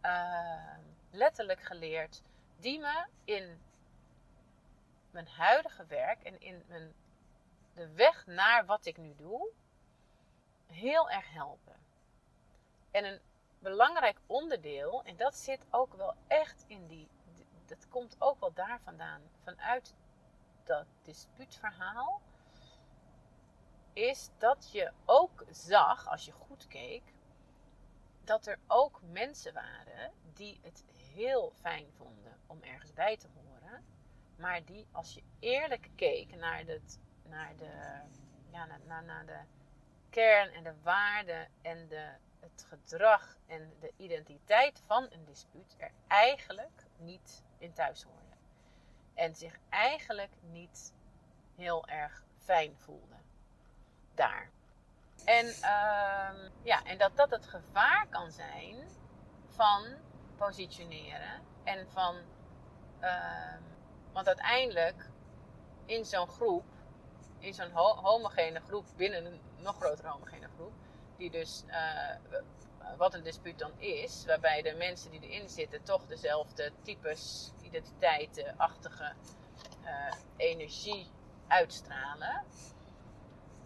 Uh, 0.02 0.76
letterlijk 1.10 1.60
geleerd, 1.60 2.22
die 2.56 2.78
me 2.78 3.06
in 3.24 3.60
mijn 5.10 5.28
huidige 5.28 5.84
werk 5.86 6.22
en 6.22 6.40
in 6.40 6.64
mijn, 6.68 6.92
de 7.78 7.92
weg 7.94 8.26
naar 8.26 8.66
wat 8.66 8.86
ik 8.86 8.96
nu 8.96 9.14
doe, 9.14 9.50
heel 10.66 11.10
erg 11.10 11.32
helpen. 11.32 11.76
En 12.90 13.04
een 13.04 13.20
belangrijk 13.58 14.20
onderdeel, 14.26 15.04
en 15.04 15.16
dat 15.16 15.36
zit 15.36 15.66
ook 15.70 15.94
wel 15.94 16.14
echt 16.26 16.64
in 16.66 16.86
die, 16.86 17.08
dat 17.66 17.88
komt 17.88 18.16
ook 18.18 18.40
wel 18.40 18.52
daar 18.52 18.80
vandaan, 18.80 19.22
vanuit 19.42 19.94
dat 20.64 20.86
dispuutverhaal, 21.02 22.20
is 23.92 24.30
dat 24.38 24.70
je 24.72 24.92
ook 25.04 25.44
zag, 25.50 26.08
als 26.08 26.24
je 26.24 26.32
goed 26.32 26.66
keek, 26.66 27.14
dat 28.24 28.46
er 28.46 28.58
ook 28.66 29.00
mensen 29.02 29.52
waren 29.52 30.12
die 30.32 30.60
het 30.62 30.84
heel 30.92 31.52
fijn 31.60 31.92
vonden 31.92 32.40
om 32.46 32.62
ergens 32.62 32.92
bij 32.92 33.16
te 33.16 33.28
horen. 33.34 33.84
Maar 34.36 34.64
die, 34.64 34.86
als 34.92 35.14
je 35.14 35.22
eerlijk 35.38 35.90
keek 35.94 36.36
naar, 36.36 36.64
het, 36.66 36.98
naar, 37.28 37.56
de, 37.56 38.00
ja, 38.50 38.66
naar, 38.86 39.04
naar, 39.04 39.26
de 39.26 39.40
kern 40.10 40.52
en 40.52 40.62
de 40.62 40.74
waarde 40.82 41.48
en 41.62 41.88
de, 41.88 42.10
het 42.40 42.66
gedrag 42.68 43.36
en 43.46 43.72
de 43.80 43.92
identiteit 43.96 44.80
van 44.86 45.06
een 45.10 45.24
dispuut, 45.24 45.74
er 45.78 45.92
eigenlijk 46.06 46.86
niet 46.96 47.42
in 47.58 47.72
thuis 47.72 48.02
hoorden. 48.02 48.38
En 49.14 49.34
zich 49.34 49.58
eigenlijk 49.68 50.32
niet 50.40 50.92
heel 51.56 51.86
erg 51.86 52.24
fijn 52.44 52.78
voelden 52.78 53.20
daar. 54.14 54.50
En, 55.24 55.46
uh, 55.46 56.50
ja, 56.62 56.84
en 56.84 56.98
dat 56.98 57.16
dat 57.16 57.30
het 57.30 57.46
gevaar 57.46 58.06
kan 58.08 58.30
zijn 58.30 58.76
van 59.46 59.86
positioneren. 60.36 61.42
En 61.64 61.88
van, 61.88 62.16
uh, 63.00 63.54
want 64.12 64.26
uiteindelijk 64.26 65.10
in 65.84 66.04
zo'n 66.04 66.28
groep, 66.28 66.64
in 67.38 67.54
zo'n 67.54 67.70
ho 67.70 67.94
homogene 67.94 68.60
groep, 68.60 68.86
binnen 68.96 69.24
een 69.24 69.40
nog 69.56 69.76
grotere 69.76 70.08
homogene 70.08 70.48
groep, 70.56 70.72
die 71.16 71.30
dus 71.30 71.64
uh, 71.66 71.76
wat 72.96 73.14
een 73.14 73.22
dispuut 73.22 73.58
dan 73.58 73.72
is, 73.76 74.24
waarbij 74.26 74.62
de 74.62 74.74
mensen 74.74 75.10
die 75.10 75.20
erin 75.20 75.48
zitten 75.48 75.82
toch 75.82 76.06
dezelfde 76.06 76.72
types, 76.82 77.52
identiteiten-achtige 77.62 79.12
uh, 79.84 80.12
energie 80.36 81.10
uitstralen, 81.46 82.44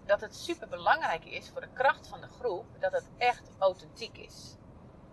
dat 0.05 0.21
het 0.21 0.37
super 0.37 0.69
belangrijk 0.69 1.25
is 1.25 1.51
voor 1.51 1.61
de 1.61 1.73
kracht 1.73 2.09
van 2.09 2.21
de 2.21 2.29
groep 2.29 2.67
dat 2.79 2.93
het 2.93 3.11
echt 3.19 3.51
authentiek 3.59 4.19
is. 4.19 4.57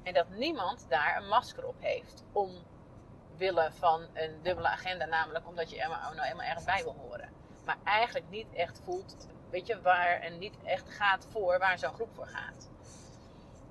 En 0.03 0.13
dat 0.13 0.29
niemand 0.29 0.85
daar 0.89 1.17
een 1.17 1.27
masker 1.27 1.65
op 1.65 1.75
heeft 1.79 2.23
omwille 2.31 3.71
van 3.71 4.07
een 4.13 4.41
dubbele 4.41 4.67
agenda, 4.67 5.05
namelijk 5.05 5.47
omdat 5.47 5.69
je 5.69 5.81
er 5.81 5.89
nou 5.89 6.21
eenmaal 6.21 6.45
ergens 6.45 6.65
bij 6.65 6.83
wil 6.83 6.95
horen. 6.95 7.38
Maar 7.69 7.77
eigenlijk 7.83 8.29
niet 8.29 8.53
echt 8.53 8.79
voelt, 8.83 9.27
weet 9.49 9.67
je, 9.67 9.81
waar 9.81 10.19
en 10.21 10.37
niet 10.37 10.57
echt 10.63 10.89
gaat 10.89 11.27
voor 11.31 11.59
waar 11.59 11.79
zo'n 11.79 11.93
groep 11.93 12.13
voor 12.13 12.27
gaat. 12.27 12.69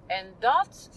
En 0.06 0.34
dat 0.38 0.90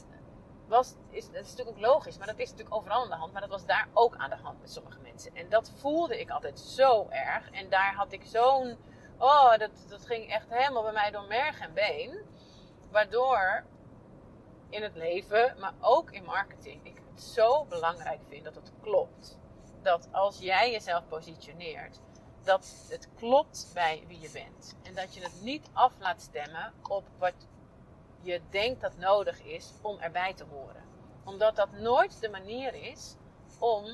was, 0.68 0.96
is, 1.10 1.26
dat 1.32 1.44
is 1.44 1.50
natuurlijk 1.50 1.78
ook 1.78 1.84
logisch, 1.84 2.18
maar 2.18 2.28
dat 2.28 2.40
is 2.40 2.50
natuurlijk 2.50 2.76
overal 2.76 3.02
aan 3.02 3.10
de 3.10 3.16
hand. 3.16 3.32
Maar 3.32 3.42
dat 3.42 3.50
was 3.50 3.66
daar 3.66 3.88
ook 3.94 4.16
aan 4.16 4.30
de 4.30 4.36
hand 4.36 4.60
met 4.60 4.72
sommige 4.72 5.00
mensen. 5.00 5.36
En 5.36 5.50
dat 5.50 5.72
voelde 5.76 6.20
ik 6.20 6.30
altijd 6.30 6.60
zo 6.60 7.08
erg. 7.10 7.52
En 7.52 7.70
daar 7.70 7.94
had 7.94 8.12
ik 8.12 8.22
zo'n. 8.26 8.78
Oh, 9.18 9.58
dat, 9.58 9.72
dat 9.90 10.06
ging 10.06 10.30
echt 10.30 10.50
helemaal 10.50 10.84
bij 10.84 10.92
mij 10.92 11.12
door 11.12 11.28
merg 11.28 11.60
en 11.60 11.74
been. 11.74 12.26
Waardoor 12.92 13.64
in 14.70 14.84
het 14.84 14.96
leven, 14.96 15.56
maar 15.60 15.74
ook 15.80 16.12
in 16.12 16.24
marketing, 16.24 16.86
ik 16.86 17.02
het 17.10 17.22
zo 17.22 17.66
belangrijk 17.66 18.22
vind 18.28 18.44
dat 18.44 18.56
het 18.56 18.72
klopt. 18.82 19.40
Dat 19.82 20.08
als 20.12 20.40
jij 20.40 20.72
jezelf 20.72 21.08
positioneert, 21.08 22.00
dat 22.44 22.86
het 22.90 23.08
klopt 23.16 23.70
bij 23.74 24.04
wie 24.08 24.20
je 24.20 24.30
bent. 24.30 24.76
En 24.84 24.96
dat 24.96 25.16
je 25.16 25.22
het 25.22 25.42
niet 25.42 25.70
af 25.74 25.94
laat 26.00 26.22
stemmen 26.22 26.74
op 26.88 27.08
wat 27.18 27.34
je 28.22 28.42
denkt 28.50 28.82
dat 28.82 28.98
nodig 28.98 29.44
is 29.44 29.74
om 29.82 30.00
erbij 30.00 30.34
te 30.34 30.44
horen. 30.44 30.84
Omdat 31.26 31.56
dat 31.56 31.72
nooit 31.72 32.22
de 32.22 32.30
manier 32.30 32.74
is 32.74 33.16
om 33.60 33.86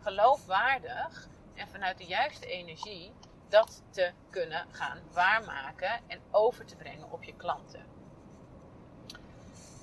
geloofwaardig 0.00 1.28
en 1.54 1.68
vanuit 1.68 1.98
de 1.98 2.06
juiste 2.06 2.46
energie 2.46 3.12
dat 3.48 3.82
te 3.90 4.12
kunnen 4.30 4.66
gaan 4.70 4.98
waarmaken 5.12 6.00
en 6.06 6.20
over 6.30 6.64
te 6.64 6.76
brengen 6.76 7.10
op 7.10 7.22
je 7.22 7.34
klanten. 7.36 7.86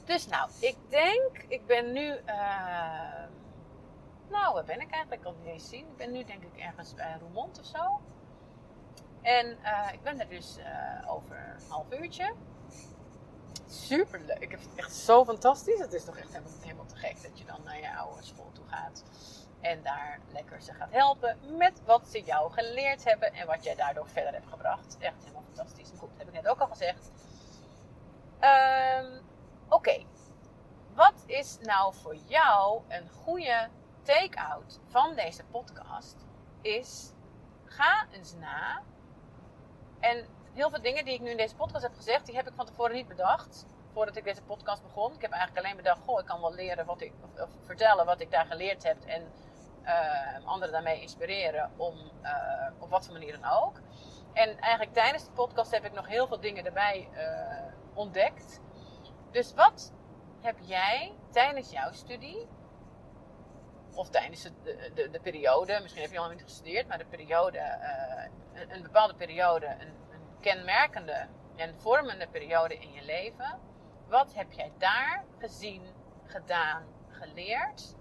Dus 0.06 0.28
nou, 0.28 0.50
ik 0.60 0.76
denk, 0.90 1.46
ik 1.48 1.66
ben 1.66 1.92
nu, 1.92 2.16
uh, 2.26 3.24
nou, 4.30 4.54
waar 4.54 4.66
ben 4.66 4.82
ik 4.82 4.92
eigenlijk? 4.92 5.22
Kan 5.22 5.36
niet 5.38 5.48
eens 5.48 5.70
zien. 5.70 5.88
Ik 5.88 5.98
ben 5.98 6.12
nu 6.12 6.24
denk 6.24 6.44
ik 6.44 6.58
ergens 6.58 6.94
bij 6.94 7.18
Roermond 7.20 7.60
of 7.60 7.66
zo. 7.66 8.02
En 9.22 9.58
uh, 9.64 9.94
ik 9.94 10.04
ben 10.04 10.20
er 10.20 10.30
dus 10.30 10.58
uh, 10.58 11.12
over 11.12 11.56
een 11.58 11.70
half 11.70 11.92
uurtje 11.94 12.34
super 13.68 14.20
leuk. 14.20 14.40
Ik 14.40 14.50
vind 14.50 14.70
het 14.70 14.76
echt 14.76 14.96
zo 14.96 15.26
fantastisch. 15.26 15.80
Het 15.80 15.94
is 15.94 16.06
toch 16.06 16.18
echt 16.18 16.34
helemaal, 16.62 16.86
te 16.86 16.96
gek 16.96 17.22
dat 17.24 17.40
je 17.40 17.46
dan 17.46 17.64
naar 17.64 17.80
je 17.80 17.96
oude 17.98 18.24
school 18.24 18.52
toe 18.54 18.66
gaat. 18.68 19.04
En 19.62 19.84
daar 19.84 20.20
lekker 20.32 20.62
ze 20.62 20.74
gaat 20.74 20.92
helpen 20.92 21.38
met 21.58 21.82
wat 21.86 22.08
ze 22.08 22.22
jou 22.22 22.52
geleerd 22.52 23.04
hebben 23.04 23.34
en 23.34 23.48
wat 23.48 23.64
jij 23.64 23.76
daardoor 23.76 24.08
verder 24.08 24.34
hebt 24.34 24.48
gebracht. 24.48 24.98
Echt 25.00 25.20
helemaal 25.20 25.44
fantastisch. 25.44 25.90
Goed, 25.98 26.10
dat 26.10 26.18
heb 26.18 26.28
ik 26.28 26.34
net 26.34 26.48
ook 26.48 26.60
al 26.60 26.68
gezegd. 26.68 27.12
Um, 28.42 29.24
Oké, 29.70 30.06
wat 30.94 31.24
is 31.26 31.58
nou 31.62 31.94
voor 31.94 32.16
jou 32.16 32.82
een 32.88 33.10
goede 33.10 33.70
take-out 34.06 34.80
van 34.90 35.16
deze 35.16 35.44
podcast? 35.44 36.26
Is 36.62 37.14
ga 37.66 38.06
eens 38.12 38.36
na 38.36 38.82
en 40.00 40.26
heel 40.54 40.70
veel 40.70 40.82
dingen 40.82 41.06
die 41.06 41.14
ik 41.14 41.22
nu 41.22 41.30
in 41.30 41.38
deze 41.38 41.56
podcast 41.56 41.84
heb 41.84 41.96
gezegd, 41.96 42.26
die 42.26 42.36
heb 42.36 42.48
ik 42.48 42.54
van 42.54 42.66
tevoren 42.66 42.96
niet 42.96 43.08
bedacht. 43.08 43.66
Voordat 43.92 44.16
ik 44.16 44.24
deze 44.24 44.44
podcast 44.44 44.84
begon. 44.84 45.14
Ik 45.14 45.22
heb 45.22 45.32
eigenlijk 45.32 45.66
alleen 45.66 45.78
bedacht, 45.78 46.02
goh, 46.02 46.20
ik 46.20 46.26
kan 46.26 46.42
wel 46.42 46.54
leren 46.54 46.86
wat 46.86 47.02
ik, 47.02 47.14
of, 47.24 47.50
vertellen 47.66 48.06
wat 48.06 48.22
ik 48.22 48.32
daar 48.32 48.46
geleerd 48.46 48.84
heb. 48.84 49.04
En 49.06 49.32
uh, 49.84 50.48
anderen 50.48 50.74
daarmee 50.74 51.02
inspireren 51.02 51.72
om, 51.78 51.96
uh, 52.24 52.32
op 52.80 52.90
wat 52.90 53.06
voor 53.06 53.14
manier 53.14 53.40
dan 53.40 53.52
ook. 53.52 53.80
En 54.34 54.60
eigenlijk 54.60 54.94
tijdens 54.94 55.26
de 55.26 55.32
podcast 55.32 55.72
heb 55.72 55.86
ik 55.86 55.94
nog 55.94 56.08
heel 56.08 56.28
veel 56.28 56.40
dingen 56.40 56.66
erbij 56.66 57.10
uh, 57.14 57.74
ontdekt. 57.94 58.62
Dus 59.32 59.54
wat 59.54 59.94
heb 60.42 60.56
jij 60.62 61.16
tijdens 61.32 61.72
jouw 61.72 61.92
studie, 61.92 62.48
of 63.96 64.10
tijdens 64.10 64.44
de, 64.44 64.92
de, 64.94 65.10
de 65.10 65.20
periode, 65.20 65.80
misschien 65.82 66.02
heb 66.02 66.12
je 66.12 66.20
al 66.20 66.30
niet 66.30 66.44
gestudeerd, 66.44 66.88
maar 66.88 66.98
de 66.98 67.06
periode, 67.06 67.60
een, 68.54 68.76
een, 68.76 68.82
bepaalde 68.82 69.16
periode, 69.16 69.66
een, 69.66 69.94
kenmerkende 70.42 71.28
en 71.56 71.76
vormende 71.76 72.28
periode 72.28 72.78
in 72.78 72.92
je 72.92 73.04
leven. 73.06 73.60
Wat 74.08 74.34
heb 74.34 74.52
jij 74.52 74.72
daar 74.78 75.24
gezien, 75.40 75.82
gedaan, 76.26 76.84
geleerd? 77.10 77.96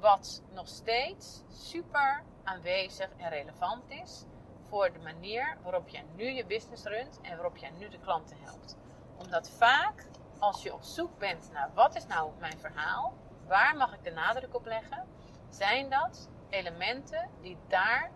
Wat 0.00 0.42
nog 0.52 0.68
steeds 0.68 1.42
super 1.48 2.22
aanwezig 2.44 3.08
en 3.16 3.28
relevant 3.28 3.90
is 3.90 4.24
voor 4.68 4.92
de 4.92 4.98
manier 4.98 5.56
waarop 5.62 5.88
jij 5.88 6.04
nu 6.14 6.24
je 6.24 6.46
business 6.46 6.84
runt 6.84 7.20
en 7.22 7.36
waarop 7.36 7.56
jij 7.56 7.70
nu 7.70 7.88
de 7.88 7.98
klanten 7.98 8.36
helpt. 8.40 8.76
Omdat 9.16 9.50
vaak 9.50 10.06
als 10.38 10.62
je 10.62 10.74
op 10.74 10.82
zoek 10.82 11.18
bent 11.18 11.50
naar 11.52 11.70
wat 11.74 11.96
is 11.96 12.06
nou 12.06 12.30
mijn 12.38 12.58
verhaal, 12.58 13.14
waar 13.46 13.76
mag 13.76 13.94
ik 13.94 14.04
de 14.04 14.10
nadruk 14.10 14.54
op 14.54 14.64
leggen, 14.64 15.06
zijn 15.54 15.90
dat 15.90 16.28
elementen 16.50 17.30
die 17.40 17.56
daar 17.68 18.10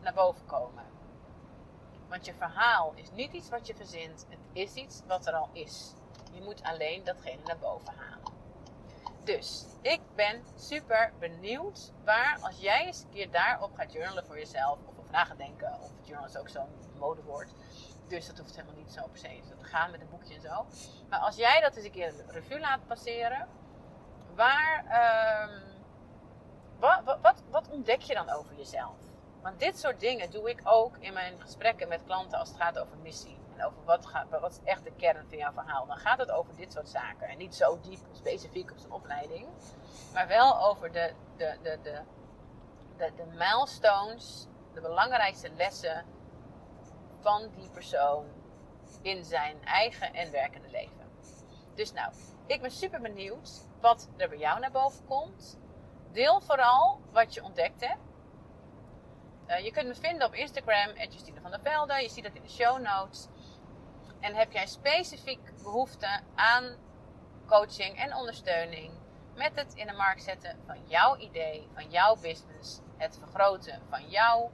naar 0.00 0.14
boven 0.14 0.46
komen. 0.46 0.84
Want 2.08 2.24
je 2.24 2.34
verhaal 2.34 2.92
is 2.94 3.10
niet 3.10 3.32
iets 3.32 3.48
wat 3.48 3.66
je 3.66 3.74
verzint, 3.74 4.26
het 4.28 4.38
is 4.52 4.74
iets 4.74 5.02
wat 5.06 5.26
er 5.26 5.32
al 5.32 5.48
is. 5.52 5.94
Je 6.32 6.42
moet 6.42 6.62
alleen 6.62 7.04
datgene 7.04 7.42
naar 7.44 7.58
boven 7.58 7.94
halen. 7.94 8.34
Dus 9.24 9.66
ik 9.80 10.00
ben 10.14 10.42
super 10.54 11.12
benieuwd 11.18 11.92
waar, 12.04 12.38
als 12.42 12.58
jij 12.58 12.86
eens 12.86 13.02
een 13.02 13.10
keer 13.10 13.30
daarop 13.30 13.74
gaat 13.74 13.92
journalen 13.92 14.26
voor 14.26 14.38
jezelf, 14.38 14.78
of 14.86 14.98
over 14.98 15.10
na 15.10 15.34
denken, 15.36 15.80
of 15.80 15.90
journal 16.02 16.26
is 16.26 16.36
ook 16.36 16.48
zo'n 16.48 16.68
modewoord. 16.98 17.50
Dus 18.08 18.26
dat 18.26 18.38
hoeft 18.38 18.56
helemaal 18.56 18.76
niet 18.76 18.92
zo 18.92 19.06
per 19.06 19.18
se 19.18 19.40
te 19.58 19.64
gaan 19.64 19.90
met 19.90 20.00
een 20.00 20.08
boekje 20.08 20.34
en 20.34 20.40
zo. 20.40 20.66
Maar 21.08 21.18
als 21.18 21.36
jij 21.36 21.60
dat 21.60 21.76
eens 21.76 21.84
een 21.84 21.90
keer 21.90 22.08
een 22.08 22.30
revue 22.30 22.60
laat 22.60 22.86
passeren, 22.86 23.48
waar, 24.34 24.84
um, 25.48 25.75
wat, 26.78 27.18
wat, 27.22 27.42
wat 27.50 27.68
ontdek 27.70 28.00
je 28.00 28.14
dan 28.14 28.30
over 28.30 28.56
jezelf? 28.56 28.96
Want 29.42 29.58
dit 29.58 29.78
soort 29.78 30.00
dingen 30.00 30.30
doe 30.30 30.50
ik 30.50 30.60
ook 30.64 30.96
in 30.98 31.12
mijn 31.12 31.40
gesprekken 31.40 31.88
met 31.88 32.00
klanten 32.06 32.38
als 32.38 32.48
het 32.48 32.58
gaat 32.58 32.78
over 32.78 32.96
missie. 32.96 33.38
En 33.56 33.64
over 33.64 33.84
wat, 33.84 34.08
wat 34.30 34.50
is 34.50 34.60
echt 34.64 34.84
de 34.84 34.92
kern 34.96 35.26
van 35.28 35.38
jouw 35.38 35.52
verhaal. 35.52 35.86
Dan 35.86 35.96
gaat 35.96 36.18
het 36.18 36.30
over 36.30 36.56
dit 36.56 36.72
soort 36.72 36.88
zaken. 36.88 37.28
En 37.28 37.38
niet 37.38 37.54
zo 37.54 37.80
diep 37.80 37.98
specifiek 38.12 38.70
op 38.70 38.78
zijn 38.78 38.92
opleiding. 38.92 39.46
Maar 40.12 40.28
wel 40.28 40.66
over 40.66 40.92
de, 40.92 41.12
de, 41.36 41.56
de, 41.62 41.78
de, 41.82 42.00
de, 42.96 43.12
de 43.16 43.24
milestones, 43.24 44.46
de 44.74 44.80
belangrijkste 44.80 45.50
lessen 45.50 46.04
van 47.20 47.50
die 47.54 47.70
persoon 47.70 48.26
in 49.02 49.24
zijn 49.24 49.64
eigen 49.64 50.14
en 50.14 50.30
werkende 50.30 50.68
leven. 50.68 51.10
Dus 51.74 51.92
nou, 51.92 52.12
ik 52.46 52.60
ben 52.60 52.70
super 52.70 53.00
benieuwd 53.00 53.50
wat 53.80 54.08
er 54.16 54.28
bij 54.28 54.38
jou 54.38 54.60
naar 54.60 54.70
boven 54.70 55.04
komt. 55.04 55.58
Deel 56.16 56.40
vooral 56.40 57.00
wat 57.12 57.34
je 57.34 57.42
ontdekt 57.42 57.80
hebt. 57.80 58.00
Uh, 59.48 59.58
je 59.58 59.70
kunt 59.70 59.86
me 59.86 59.94
vinden 59.94 60.26
op 60.26 60.34
Instagram, 60.34 60.96
Justine 61.10 61.40
van 61.40 61.50
der 61.50 61.60
Velde. 61.60 62.02
Je 62.02 62.08
ziet 62.08 62.24
dat 62.24 62.34
in 62.34 62.42
de 62.42 62.48
show 62.48 62.80
notes. 62.80 63.28
En 64.20 64.34
heb 64.34 64.52
jij 64.52 64.66
specifiek 64.66 65.62
behoefte 65.62 66.20
aan 66.34 66.76
coaching 67.46 67.98
en 67.98 68.14
ondersteuning 68.14 68.92
met 69.34 69.56
het 69.56 69.74
in 69.74 69.86
de 69.86 69.92
markt 69.92 70.22
zetten 70.22 70.58
van 70.66 70.86
jouw 70.86 71.16
idee, 71.16 71.68
van 71.74 71.90
jouw 71.90 72.16
business, 72.16 72.80
het 72.96 73.18
vergroten 73.18 73.82
van 73.88 74.08
jouw 74.08 74.50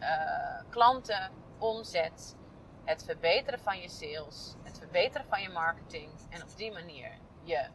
uh, 0.00 0.60
klanten, 0.70 1.30
omzet, 1.58 2.36
het 2.84 3.04
verbeteren 3.04 3.60
van 3.60 3.80
je 3.80 3.88
sales, 3.88 4.54
het 4.62 4.78
verbeteren 4.78 5.26
van 5.26 5.42
je 5.42 5.48
marketing 5.48 6.10
en 6.30 6.42
op 6.42 6.56
die 6.56 6.72
manier 6.72 7.18
je 7.42 7.68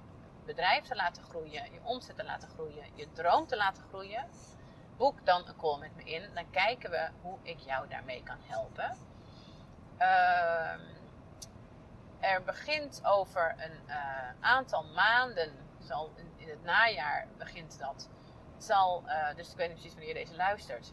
bedrijf 0.48 0.86
te 0.86 0.96
laten 0.96 1.24
groeien, 1.24 1.72
je 1.72 1.80
omzet 1.84 2.16
te 2.16 2.24
laten 2.24 2.50
groeien, 2.50 2.86
je 2.96 3.12
droom 3.14 3.48
te 3.48 3.58
laten 3.58 3.84
groeien 3.84 4.26
boek 4.98 5.26
dan 5.26 5.48
een 5.48 5.56
call 5.56 5.78
met 5.80 5.96
me 5.96 6.04
in. 6.04 6.24
Dan 6.34 6.50
kijken 6.50 6.90
we 6.90 7.10
hoe 7.22 7.38
ik 7.42 7.60
jou 7.60 7.88
daarmee 7.88 8.24
kan 8.24 8.38
helpen. 8.42 8.98
Uh, 10.00 10.72
er 12.20 12.44
begint 12.44 13.06
over 13.06 13.56
een 13.58 13.80
uh, 13.88 13.96
aantal 14.40 14.84
maanden, 14.84 15.52
zal 15.80 16.12
in, 16.16 16.32
in, 16.36 16.50
het 16.50 16.64
najaar 16.64 17.28
begint 17.38 17.80
dat. 17.80 18.10
Zal, 18.58 19.04
uh, 19.06 19.36
dus 19.36 19.52
ik 19.52 19.58
weet 19.58 19.68
niet 19.68 19.78
precies 19.78 19.98
wanneer 19.98 20.18
je 20.18 20.26
deze 20.26 20.36
luistert. 20.36 20.90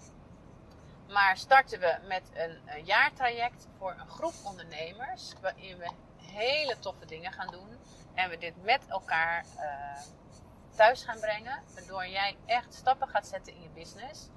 Maar 1.09 1.37
starten 1.37 1.81
we 1.81 1.99
met 2.09 2.31
een 2.35 2.85
jaartraject 2.85 3.67
voor 3.79 3.91
een 3.91 4.09
groep 4.09 4.35
ondernemers. 4.45 5.33
Waarin 5.41 5.79
we 5.79 5.91
hele 6.17 6.79
toffe 6.79 7.07
dingen 7.07 7.33
gaan 7.33 7.51
doen. 7.51 7.79
En 8.15 8.31
we 8.31 8.39
dit 8.39 8.63
met 8.63 8.87
elkaar 8.89 9.45
uh, 9.57 10.01
thuis 10.75 11.05
gaan 11.05 11.21
brengen. 11.21 11.63
Waardoor 11.75 12.07
jij 12.07 12.37
echt 12.47 12.75
stappen 12.75 13.09
gaat 13.09 13.27
zetten 13.27 13.55
in 13.55 13.63
je 13.63 13.69
business. 13.69 14.29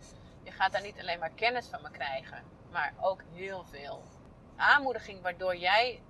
Je 0.43 0.51
gaat 0.51 0.71
daar 0.71 0.81
niet 0.81 0.99
alleen 0.99 1.19
maar 1.19 1.29
kennis 1.29 1.67
van 1.67 1.81
me 1.81 1.91
krijgen, 1.91 2.43
maar 2.71 2.93
ook 2.99 3.21
heel 3.33 3.63
veel 3.63 4.03
aanmoediging. 4.55 5.21
Waardoor 5.21 5.55
jij 5.55 6.01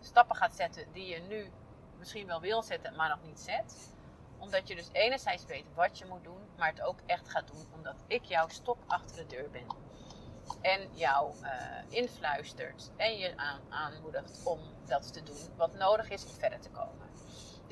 stappen 0.00 0.36
gaat 0.36 0.56
zetten 0.56 0.92
die 0.92 1.06
je 1.06 1.20
nu 1.20 1.50
misschien 1.98 2.26
wel 2.26 2.40
wil 2.40 2.62
zetten, 2.62 2.96
maar 2.96 3.08
nog 3.08 3.22
niet 3.22 3.40
zet. 3.40 3.90
Omdat 4.38 4.68
je 4.68 4.74
dus 4.74 4.88
enerzijds 4.92 5.44
weet 5.44 5.74
wat 5.74 5.98
je 5.98 6.04
moet 6.04 6.24
doen, 6.24 6.40
maar 6.56 6.68
het 6.68 6.82
ook 6.82 6.98
echt 7.06 7.28
gaat 7.28 7.46
doen. 7.46 7.66
Omdat 7.74 7.94
ik 8.06 8.24
jouw 8.24 8.48
stok 8.48 8.78
achter 8.86 9.16
de 9.16 9.26
deur 9.26 9.50
ben. 9.50 9.66
En 10.60 10.88
jou 10.94 11.34
uh, 11.42 11.50
influistert 11.88 12.90
en 12.96 13.18
je 13.18 13.36
aan, 13.36 13.60
aanmoedigt 13.68 14.40
om 14.44 14.60
dat 14.86 15.12
te 15.12 15.22
doen 15.22 15.56
wat 15.56 15.74
nodig 15.74 16.08
is 16.08 16.24
om 16.24 16.32
verder 16.32 16.60
te 16.60 16.70
komen. 16.70 17.10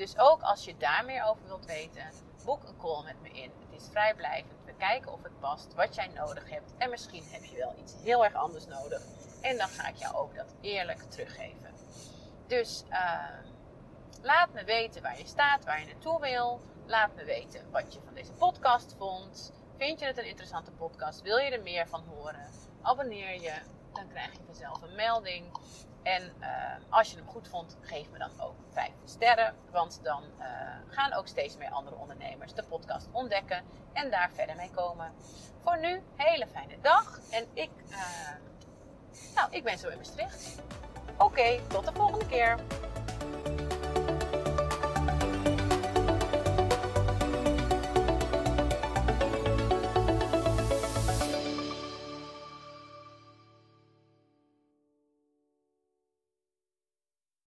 Dus 0.01 0.17
ook 0.17 0.41
als 0.41 0.65
je 0.65 0.77
daar 0.77 1.05
meer 1.05 1.23
over 1.23 1.45
wilt 1.45 1.65
weten, 1.65 2.03
boek 2.45 2.63
een 2.63 2.77
call 2.77 3.03
met 3.03 3.21
me 3.21 3.29
in. 3.29 3.51
Het 3.59 3.81
is 3.81 3.87
vrijblijvend. 3.91 4.65
We 4.65 4.73
kijken 4.77 5.11
of 5.11 5.23
het 5.23 5.39
past, 5.39 5.73
wat 5.73 5.95
jij 5.95 6.07
nodig 6.07 6.49
hebt. 6.49 6.73
En 6.77 6.89
misschien 6.89 7.23
heb 7.27 7.43
je 7.43 7.57
wel 7.57 7.75
iets 7.79 7.93
heel 8.03 8.23
erg 8.23 8.33
anders 8.33 8.65
nodig. 8.65 9.01
En 9.41 9.57
dan 9.57 9.67
ga 9.67 9.87
ik 9.87 9.95
jou 9.95 10.15
ook 10.15 10.35
dat 10.35 10.55
eerlijk 10.61 11.01
teruggeven. 11.01 11.73
Dus 12.47 12.83
uh, 12.89 13.23
laat 14.21 14.53
me 14.53 14.63
weten 14.63 15.01
waar 15.01 15.17
je 15.17 15.27
staat, 15.27 15.65
waar 15.65 15.79
je 15.79 15.85
naartoe 15.85 16.19
wil. 16.19 16.61
Laat 16.85 17.15
me 17.15 17.23
weten 17.23 17.71
wat 17.71 17.93
je 17.93 17.99
van 18.05 18.13
deze 18.13 18.31
podcast 18.31 18.95
vond. 18.97 19.53
Vind 19.77 19.99
je 19.99 20.05
het 20.05 20.17
een 20.17 20.27
interessante 20.27 20.71
podcast? 20.71 21.21
Wil 21.21 21.37
je 21.37 21.49
er 21.49 21.61
meer 21.61 21.87
van 21.87 22.03
horen? 22.03 22.49
Abonneer 22.81 23.41
je. 23.41 23.53
Dan 23.93 24.07
krijg 24.07 24.31
je 24.31 24.39
vanzelf 24.45 24.81
een 24.81 24.95
melding. 24.95 25.45
En 26.03 26.33
uh, 26.39 26.47
als 26.89 27.11
je 27.11 27.17
hem 27.17 27.27
goed 27.27 27.47
vond, 27.47 27.77
geef 27.81 28.09
me 28.11 28.17
dan 28.17 28.41
ook 28.41 28.55
5 28.71 28.91
sterren. 29.05 29.55
Want 29.71 29.99
dan 30.03 30.23
uh, 30.39 30.45
gaan 30.87 31.13
ook 31.13 31.27
steeds 31.27 31.57
meer 31.57 31.69
andere 31.69 31.95
ondernemers 31.95 32.53
de 32.53 32.63
podcast 32.63 33.07
ontdekken 33.11 33.63
en 33.93 34.11
daar 34.11 34.31
verder 34.33 34.55
mee 34.55 34.71
komen. 34.71 35.13
Voor 35.63 35.79
nu, 35.79 36.01
hele 36.15 36.47
fijne 36.47 36.79
dag. 36.81 37.19
En 37.31 37.45
ik, 37.53 37.71
uh, 37.89 37.97
nou, 39.35 39.51
ik 39.51 39.63
ben 39.63 39.77
zo 39.77 39.87
in 39.87 39.97
Maastricht. 39.97 40.61
Oké, 41.17 41.59
tot 41.67 41.85
de 41.85 41.93
volgende 41.93 42.25
keer. 42.25 42.59